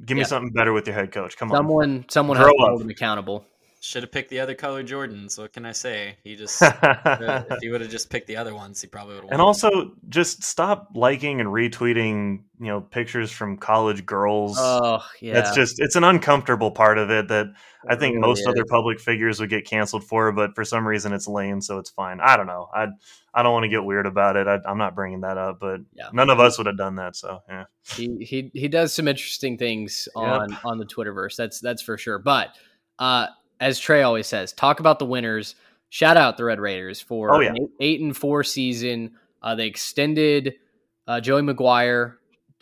give 0.05 0.16
me 0.16 0.25
something 0.25 0.53
better 0.53 0.73
with 0.73 0.87
your 0.87 0.95
head 0.95 1.11
coach. 1.11 1.37
Come 1.37 1.51
on. 1.51 1.57
Someone, 1.57 2.05
someone 2.09 2.37
Grow 2.37 2.47
has 2.47 2.53
to 2.53 2.66
hold 2.68 2.83
him 2.83 2.91
accountable. 2.91 3.47
Should 3.85 4.05
have 4.05 4.12
picked 4.12 4.30
the 4.30 4.39
other 4.39 4.55
color 4.55 4.85
Jordans. 4.85 5.37
What 5.41 5.53
can 5.53 5.66
I 5.66 5.72
say? 5.72 6.16
He 6.22 6.37
just 6.37 6.62
uh, 6.62 7.43
if 7.51 7.59
he 7.61 7.68
would 7.68 7.80
have 7.80 7.91
just 7.91 8.11
picked 8.11 8.28
the 8.28 8.37
other 8.37 8.55
ones, 8.55 8.80
he 8.80 8.87
probably 8.87 9.16
would 9.16 9.24
have. 9.24 9.33
and 9.33 9.43
also, 9.43 9.97
just 10.09 10.45
stop 10.45 10.91
liking 10.95 11.41
and 11.41 11.49
retweeting, 11.49 12.43
you 12.61 12.66
know, 12.68 12.80
pictures 12.80 13.33
from 13.33 13.57
college 13.57 14.07
girls. 14.07 14.57
Oh, 14.57 15.03
yeah. 15.20 15.35
That's 15.35 15.53
just 15.57 15.80
it's 15.80 15.97
an 15.97 16.05
uncomfortable 16.05 16.70
part 16.70 16.97
of 16.97 17.11
it 17.11 17.26
that 17.26 17.47
I 17.89 17.97
think 17.97 18.14
really 18.14 18.20
most 18.28 18.41
is. 18.43 18.47
other 18.47 18.64
public 18.64 19.01
figures 19.01 19.41
would 19.41 19.51
get 19.51 19.66
canceled 19.66 20.05
for, 20.05 20.30
but 20.30 20.55
for 20.55 20.64
some 20.64 20.87
reason 20.87 21.12
it's 21.12 21.26
Lane, 21.26 21.61
so 21.61 21.78
it's 21.78 21.91
fine. 21.91 22.20
I 22.22 22.37
don't 22.37 22.47
know. 22.47 22.68
I 22.72 22.87
I 23.35 23.43
don't 23.43 23.53
want 23.53 23.64
to 23.64 23.68
get 23.68 23.83
weird 23.83 24.07
about 24.07 24.37
it. 24.37 24.47
I, 24.47 24.61
I'm 24.64 24.78
not 24.78 24.95
bringing 24.95 25.22
that 25.22 25.39
up, 25.39 25.59
but 25.59 25.80
Yeah. 25.93 26.11
none 26.12 26.30
of 26.30 26.39
us 26.39 26.57
would 26.57 26.68
have 26.68 26.78
done 26.78 26.95
that. 26.97 27.16
So 27.16 27.41
yeah, 27.49 27.64
he 27.97 28.16
he 28.24 28.53
he 28.55 28.68
does 28.68 28.93
some 28.95 29.09
interesting 29.09 29.59
things 29.59 30.07
Yep. 30.14 30.24
on 30.24 30.59
on 30.64 30.78
the 30.78 30.87
Twitterverse. 30.87 31.35
That's 31.35 31.59
that's 31.59 31.83
for 31.83 31.99
sure. 31.99 32.20
But 32.20 32.51
uh, 33.01 33.26
as 33.63 33.79
Trey 33.79 34.03
always 34.03 34.27
says, 34.27 34.53
talk 34.53 34.81
about 34.81 34.99
the 34.99 35.07
winners. 35.07 35.55
Shout 35.89 36.17
out 36.17 36.37
the 36.37 36.45
Red 36.45 36.59
Raiders 36.61 37.01
for 37.01 37.35
Oh, 37.35 37.41
yeah. 37.41 37.51
an 37.51 37.57
eight, 37.59 37.71
eight 37.81 38.01
and 38.01 38.17
four 38.17 38.43
season. 38.45 39.13
Uh, 39.43 39.55
they 39.55 39.67
extended 39.67 40.55
uh, 41.07 41.21
Joey 41.21 41.43
McGuire. 41.43 42.15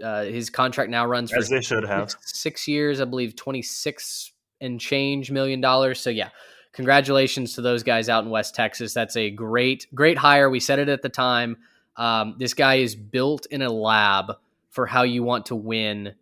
Uh, 0.02 0.24
his 0.24 0.50
contract 0.50 0.90
now 0.90 1.06
runs 1.06 1.30
for 1.30 1.38
as 1.38 1.48
they 1.48 1.60
should 1.60 1.84
have. 1.84 2.14
six 2.22 2.66
years, 2.66 3.00
I 3.00 3.04
believe, 3.04 3.36
twenty 3.36 3.62
six 3.62 4.32
and 4.60 4.80
change 4.80 5.30
million 5.30 5.60
dollars. 5.60 6.00
So 6.00 6.10
yeah, 6.10 6.30
congratulations 6.72 7.54
to 7.54 7.60
those 7.62 7.82
guys 7.82 8.08
out 8.08 8.24
in 8.24 8.30
West 8.30 8.54
Texas. 8.54 8.94
That's 8.94 9.16
a 9.16 9.30
great, 9.30 9.86
great 9.94 10.16
hire. 10.18 10.48
We 10.50 10.58
said 10.60 10.78
it 10.78 10.88
at 10.88 11.02
the 11.02 11.08
time. 11.08 11.56
Um, 11.96 12.36
this 12.38 12.54
guy 12.54 12.76
is 12.76 12.94
built 12.96 13.46
in 13.46 13.62
a 13.62 13.70
lab 13.70 14.32
for 14.70 14.86
how 14.86 15.02
you 15.02 15.22
want 15.22 15.46
to 15.46 15.56
win 15.56 16.14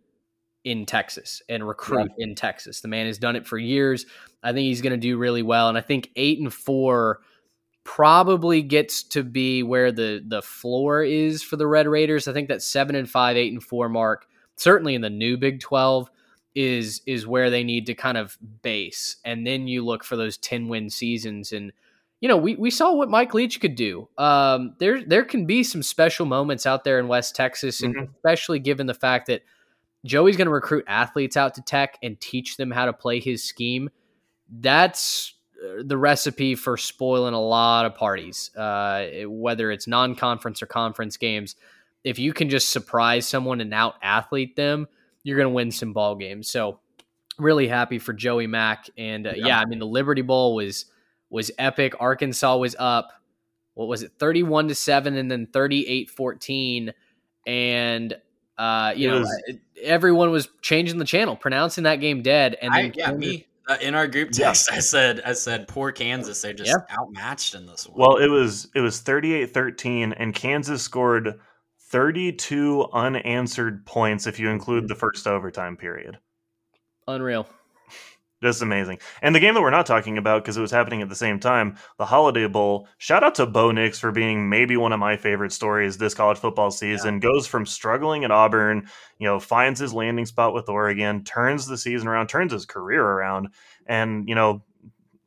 in 0.69 0.85
Texas 0.85 1.41
and 1.49 1.67
recruit 1.67 2.11
yeah. 2.17 2.25
in 2.25 2.35
Texas. 2.35 2.81
The 2.81 2.87
man 2.87 3.07
has 3.07 3.17
done 3.17 3.35
it 3.35 3.47
for 3.47 3.57
years. 3.57 4.05
I 4.43 4.53
think 4.53 4.65
he's 4.65 4.83
going 4.83 4.91
to 4.91 4.97
do 4.97 5.17
really 5.17 5.41
well. 5.41 5.67
And 5.67 5.77
I 5.77 5.81
think 5.81 6.11
eight 6.15 6.39
and 6.39 6.53
four 6.53 7.21
probably 7.83 8.61
gets 8.61 9.01
to 9.01 9.23
be 9.23 9.63
where 9.63 9.91
the 9.91 10.23
the 10.25 10.43
floor 10.43 11.01
is 11.03 11.41
for 11.41 11.55
the 11.55 11.65
Red 11.65 11.87
Raiders. 11.87 12.27
I 12.27 12.33
think 12.33 12.49
that 12.49 12.61
seven 12.61 12.95
and 12.95 13.09
five, 13.09 13.35
eight 13.35 13.51
and 13.51 13.63
four 13.63 13.89
mark, 13.89 14.27
certainly 14.57 14.93
in 14.93 15.01
the 15.01 15.09
new 15.09 15.37
Big 15.37 15.59
Twelve, 15.59 16.11
is 16.53 17.01
is 17.07 17.25
where 17.25 17.49
they 17.49 17.63
need 17.63 17.87
to 17.87 17.95
kind 17.95 18.17
of 18.17 18.37
base. 18.61 19.17
And 19.25 19.47
then 19.47 19.67
you 19.67 19.83
look 19.83 20.03
for 20.03 20.17
those 20.17 20.37
ten 20.37 20.67
win 20.67 20.91
seasons 20.91 21.51
and 21.51 21.73
you 22.21 22.27
know, 22.27 22.35
we, 22.35 22.55
we 22.55 22.69
saw 22.69 22.93
what 22.93 23.09
Mike 23.09 23.33
Leach 23.33 23.61
could 23.61 23.75
do. 23.75 24.09
Um, 24.17 24.75
there 24.77 25.01
there 25.03 25.23
can 25.23 25.45
be 25.45 25.63
some 25.63 25.81
special 25.81 26.25
moments 26.25 26.65
out 26.65 26.83
there 26.83 26.99
in 26.99 27.07
West 27.07 27.33
Texas, 27.33 27.81
and 27.81 27.95
mm-hmm. 27.95 28.13
especially 28.13 28.59
given 28.59 28.87
the 28.87 28.93
fact 28.93 29.27
that 29.27 29.41
Joey's 30.05 30.37
going 30.37 30.47
to 30.47 30.53
recruit 30.53 30.85
athletes 30.87 31.37
out 31.37 31.55
to 31.55 31.61
Tech 31.61 31.97
and 32.01 32.19
teach 32.19 32.57
them 32.57 32.71
how 32.71 32.85
to 32.85 32.93
play 32.93 33.19
his 33.19 33.43
scheme. 33.43 33.89
That's 34.49 35.33
uh, 35.61 35.83
the 35.85 35.97
recipe 35.97 36.55
for 36.55 36.77
spoiling 36.77 37.33
a 37.33 37.41
lot 37.41 37.85
of 37.85 37.95
parties, 37.95 38.55
uh, 38.55 39.07
whether 39.25 39.71
it's 39.71 39.87
non-conference 39.87 40.61
or 40.61 40.67
conference 40.67 41.17
games. 41.17 41.55
If 42.03 42.17
you 42.17 42.31
can 42.31 42.49
just 42.49 42.69
surprise 42.69 43.27
someone 43.27 43.59
and 43.59 43.73
out 43.73 43.95
athlete 44.01 44.55
them, 44.55 44.87
you're 45.23 45.37
going 45.37 45.49
to 45.49 45.53
win 45.53 45.71
some 45.71 45.91
ball 45.91 46.15
games. 46.15 46.49
So, 46.49 46.79
really 47.37 47.67
happy 47.67 47.99
for 47.99 48.13
Joey 48.13 48.47
Mack, 48.47 48.89
and 48.97 49.27
uh, 49.27 49.33
yeah. 49.35 49.47
yeah, 49.47 49.59
I 49.59 49.65
mean 49.65 49.79
the 49.79 49.85
Liberty 49.85 50.21
Bowl 50.21 50.55
was 50.55 50.85
was 51.29 51.51
epic. 51.57 51.93
Arkansas 51.99 52.57
was 52.57 52.75
up, 52.79 53.11
what 53.73 53.87
was 53.87 54.03
it, 54.03 54.13
31 54.19 54.69
to 54.69 54.75
7 54.75 55.15
and 55.15 55.29
then 55.29 55.47
38 55.47 56.09
14. 56.09 56.93
And, 57.47 58.17
uh, 58.59 58.93
you 58.95 59.07
it 59.07 59.11
know, 59.11 59.19
was, 59.21 59.55
everyone 59.81 60.31
was 60.31 60.49
changing 60.61 60.97
the 60.97 61.05
channel, 61.05 61.35
pronouncing 61.35 61.85
that 61.85 61.95
game 61.95 62.21
dead. 62.21 62.57
And 62.61 62.73
then 62.73 62.85
I, 62.85 62.91
yeah, 62.93 63.11
me. 63.13 63.45
Uh, 63.67 63.77
in 63.81 63.95
our 63.95 64.07
group 64.07 64.31
text, 64.31 64.69
yeah. 64.69 64.77
I 64.77 64.79
said, 64.79 65.21
I 65.25 65.33
said, 65.33 65.67
poor 65.67 65.91
Kansas. 65.91 66.41
They 66.41 66.53
just 66.53 66.75
outmatched 66.91 67.55
in 67.55 67.65
this 67.65 67.87
one. 67.87 67.97
Well, 67.97 68.17
it 68.17 68.27
was, 68.27 68.67
it 68.75 68.81
was 68.81 68.99
38 68.99 69.53
13, 69.53 70.13
and 70.13 70.35
Kansas 70.35 70.81
scored 70.81 71.39
32 71.79 72.87
unanswered 72.91 73.85
points 73.85 74.27
if 74.27 74.39
you 74.39 74.49
include 74.49 74.87
the 74.87 74.95
first 74.95 75.25
overtime 75.25 75.77
period. 75.77 76.19
Unreal. 77.07 77.47
Just 78.41 78.61
amazing. 78.61 78.99
And 79.21 79.35
the 79.35 79.39
game 79.41 79.53
that 79.53 79.61
we're 79.61 79.69
not 79.69 79.85
talking 79.85 80.17
about 80.17 80.43
because 80.43 80.55
it 80.55 80.61
was 80.61 80.71
happening 80.71 81.01
at 81.01 81.09
the 81.09 81.15
same 81.15 81.41
time, 81.41 81.75
the 81.97 82.05
Holiday 82.05 82.47
Bowl. 82.47 82.87
Shout 82.97 83.21
out 83.21 83.35
to 83.35 83.45
Bo 83.45 83.71
Nix 83.71 83.99
for 83.99 84.11
being 84.11 84.47
maybe 84.47 84.77
one 84.77 84.93
of 84.93 84.99
my 84.99 85.17
favorite 85.17 85.51
stories 85.51 85.97
this 85.97 86.13
college 86.13 86.37
football 86.37 86.71
season. 86.71 87.15
Yeah. 87.15 87.29
Goes 87.31 87.47
from 87.47 87.65
struggling 87.65 88.23
at 88.23 88.31
Auburn, 88.31 88.87
you 89.17 89.27
know, 89.27 89.41
finds 89.41 89.79
his 89.79 89.93
landing 89.93 90.25
spot 90.25 90.53
with 90.53 90.69
Oregon, 90.69 91.25
turns 91.25 91.67
the 91.67 91.77
season 91.77 92.07
around, 92.07 92.27
turns 92.27 92.53
his 92.53 92.65
career 92.65 93.03
around, 93.03 93.49
and 93.85 94.29
you 94.29 94.35
know, 94.35 94.63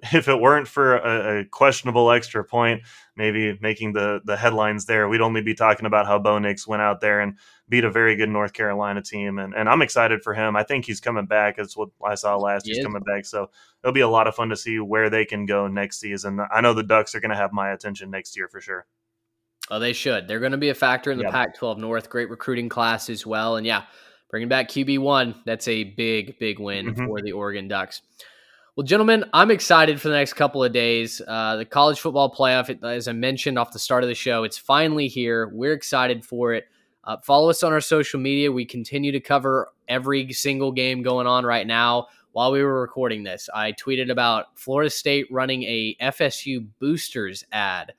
if 0.13 0.27
it 0.27 0.41
weren't 0.41 0.67
for 0.67 0.97
a, 0.97 1.41
a, 1.41 1.45
questionable 1.45 2.11
extra 2.11 2.43
point, 2.43 2.83
maybe 3.15 3.59
making 3.61 3.93
the 3.93 4.21
the 4.25 4.37
headlines 4.37 4.87
there, 4.87 5.09
we'd 5.09 5.21
only 5.21 5.43
be 5.43 5.55
talking 5.55 5.87
about 5.87 6.07
how 6.07 6.19
Bo 6.19 6.39
Nix 6.39 6.67
went 6.67 6.83
out 6.83 7.01
there 7.01 7.21
and 7.21 7.37
beat 7.73 7.85
a 7.85 7.91
very 7.91 8.15
good 8.17 8.29
North 8.29 8.53
Carolina 8.53 9.01
team. 9.01 9.39
And, 9.39 9.55
and 9.55 9.67
I'm 9.67 9.81
excited 9.81 10.23
for 10.23 10.35
him. 10.35 10.57
I 10.57 10.63
think 10.63 10.85
he's 10.85 11.01
coming 11.01 11.25
back. 11.25 11.57
That's 11.57 11.75
what 11.75 11.89
I 12.05 12.15
saw 12.17 12.37
last. 12.37 12.67
He 12.67 12.75
he's 12.75 12.85
coming 12.85 13.03
back. 13.03 13.25
So 13.25 13.49
it'll 13.83 13.95
be 13.95 14.03
a 14.03 14.09
lot 14.09 14.29
of 14.29 14.35
fun 14.35 14.51
to 14.51 14.57
see 14.59 14.79
where 14.79 15.09
they 15.09 15.25
can 15.25 15.47
go 15.47 15.67
next 15.69 15.99
season. 15.99 16.39
I 16.53 16.61
know 16.61 16.75
the 16.75 16.83
Ducks 16.83 17.15
are 17.15 17.21
going 17.21 17.31
to 17.31 17.37
have 17.37 17.55
my 17.55 17.71
attention 17.71 18.11
next 18.11 18.37
year 18.37 18.47
for 18.47 18.61
sure. 18.61 18.85
Oh, 19.71 19.79
they 19.79 19.95
should. 19.95 20.29
They're 20.29 20.39
going 20.39 20.53
to 20.53 20.59
be 20.59 20.69
a 20.69 20.75
factor 20.75 21.11
in 21.11 21.17
the 21.17 21.25
yep. 21.25 21.33
Pac 21.33 21.57
12 21.57 21.79
North. 21.79 22.11
Great 22.11 22.29
recruiting 22.29 22.69
class 22.69 23.09
as 23.09 23.25
well. 23.25 23.57
And 23.57 23.67
yeah, 23.67 23.85
bringing 24.29 24.51
back 24.51 24.69
QB1, 24.69 25.37
that's 25.47 25.67
a 25.67 25.85
big, 25.85 26.39
big 26.39 26.61
win 26.61 26.89
mm-hmm. 26.89 27.07
for 27.07 27.23
the 27.23 27.33
Oregon 27.33 27.69
Ducks. 27.69 28.03
Well, 28.77 28.85
gentlemen, 28.85 29.25
I'm 29.33 29.51
excited 29.51 29.99
for 29.99 30.09
the 30.09 30.15
next 30.17 30.35
couple 30.35 30.63
of 30.63 30.75
days. 30.75 31.23
Uh, 31.27 31.57
the 31.57 31.65
college 31.65 32.01
football 32.01 32.35
playoff, 32.35 32.85
as 32.85 33.09
I 33.09 33.13
mentioned 33.13 33.59
off 33.59 33.73
the 33.73 33.79
start 33.79 34.03
of 34.03 34.11
the 34.11 34.15
show, 34.15 34.45
it's 34.45 34.59
finally 34.59 35.09
here. 35.09 35.49
We're 35.55 35.73
excited 35.73 36.23
for 36.23 36.53
it. 36.53 36.67
Uh, 37.05 37.17
follow 37.25 37.51
us 37.51 37.63
on 37.63 37.73
our 37.73 37.81
social 37.81 38.21
media. 38.21 38.51
We 38.53 38.65
continue 38.65 39.13
to 39.13 39.21
cover 39.21 39.71
every 39.89 40.33
single 40.33 40.73
game 40.73 41.03
going 41.03 41.27
on 41.27 41.45
right 41.45 41.67
now. 41.67 42.07
While 42.33 42.53
we 42.53 42.63
were 42.63 42.81
recording 42.81 43.25
this, 43.25 43.51
I 43.55 43.73
tweeted 43.73 44.11
about 44.11 44.59
Florida 44.59 44.89
State 44.89 45.27
running 45.31 45.65
a 45.65 45.97
FSU 46.01 46.67
boosters 46.79 47.45
ad 47.53 47.93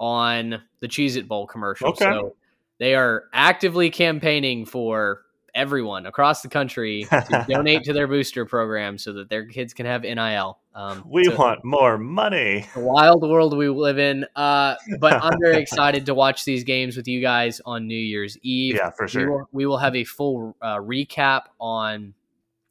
on 0.00 0.62
the 0.80 0.88
Cheez 0.88 1.16
It 1.16 1.28
Bowl 1.28 1.46
commercial. 1.46 1.90
Okay. 1.90 2.04
So 2.04 2.34
they 2.78 2.94
are 2.94 3.24
actively 3.32 3.90
campaigning 3.90 4.64
for 4.64 5.22
everyone 5.58 6.06
across 6.06 6.40
the 6.42 6.48
country 6.48 7.04
to 7.10 7.46
donate 7.48 7.82
to 7.84 7.92
their 7.92 8.06
booster 8.06 8.46
program 8.46 8.96
so 8.96 9.12
that 9.12 9.28
their 9.28 9.44
kids 9.44 9.74
can 9.74 9.86
have 9.86 10.02
NIL. 10.02 10.58
Um, 10.74 11.04
we 11.06 11.24
so 11.24 11.34
want 11.34 11.64
more 11.64 11.98
money. 11.98 12.66
The 12.74 12.80
wild 12.80 13.22
world 13.22 13.56
we 13.56 13.68
live 13.68 13.98
in. 13.98 14.24
Uh, 14.36 14.76
but 15.00 15.14
I'm 15.14 15.38
very 15.42 15.56
excited 15.62 16.06
to 16.06 16.14
watch 16.14 16.44
these 16.44 16.62
games 16.62 16.96
with 16.96 17.08
you 17.08 17.20
guys 17.20 17.60
on 17.66 17.88
New 17.88 17.98
Year's 17.98 18.38
Eve. 18.42 18.76
Yeah, 18.76 18.90
for 18.90 19.08
sure. 19.08 19.22
We 19.22 19.28
will, 19.28 19.48
we 19.52 19.66
will 19.66 19.78
have 19.78 19.96
a 19.96 20.04
full 20.04 20.56
uh, 20.62 20.76
recap 20.76 21.42
on. 21.60 22.14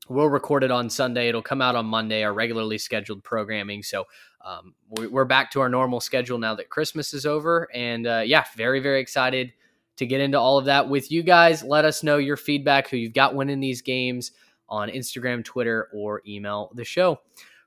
We'll 0.08 0.30
record 0.30 0.64
it 0.64 0.72
on 0.72 0.90
Sunday. 0.90 1.28
It'll 1.28 1.42
come 1.42 1.62
out 1.62 1.76
on 1.76 1.86
Monday, 1.86 2.24
our 2.24 2.34
regularly 2.34 2.78
scheduled 2.78 3.26
programming. 3.26 3.84
So 3.84 4.06
um, 4.46 4.74
we're 4.90 5.26
back 5.26 5.52
to 5.52 5.60
our 5.60 5.68
normal 5.68 6.00
schedule 6.00 6.38
now 6.38 6.56
that 6.56 6.70
Christmas 6.70 7.14
is 7.14 7.26
over. 7.26 7.68
And 7.74 8.08
uh, 8.08 8.24
yeah, 8.26 8.46
very, 8.56 8.80
very 8.80 9.02
excited 9.02 9.52
to 9.98 10.06
get 10.06 10.22
into 10.22 10.40
all 10.40 10.58
of 10.58 10.66
that 10.66 10.90
with 10.90 11.12
you 11.12 11.24
guys. 11.24 11.64
Let 11.64 11.86
us 11.86 12.04
know 12.04 12.18
your 12.18 12.38
feedback, 12.38 12.88
who 12.88 12.98
you've 12.98 13.14
got 13.14 13.36
winning 13.36 13.60
these 13.60 13.82
games 13.82 14.32
on 14.70 14.90
Instagram, 14.90 15.44
Twitter, 15.44 15.90
or 15.94 16.22
email 16.28 16.72
the 16.76 16.86
show. 16.86 17.20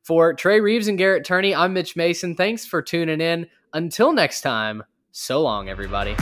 For 0.02 0.32
Trey 0.34 0.60
Reeves 0.60 0.88
and 0.88 0.96
Garrett 0.96 1.24
Turney, 1.24 1.54
I'm 1.54 1.74
Mitch 1.74 1.94
Mason. 1.94 2.34
Thanks 2.34 2.64
for 2.64 2.82
tuning 2.82 3.20
in. 3.20 3.46
Until 3.72 4.12
next 4.12 4.40
time, 4.40 4.82
so 5.12 5.42
long, 5.42 5.68
everybody. 5.68 6.16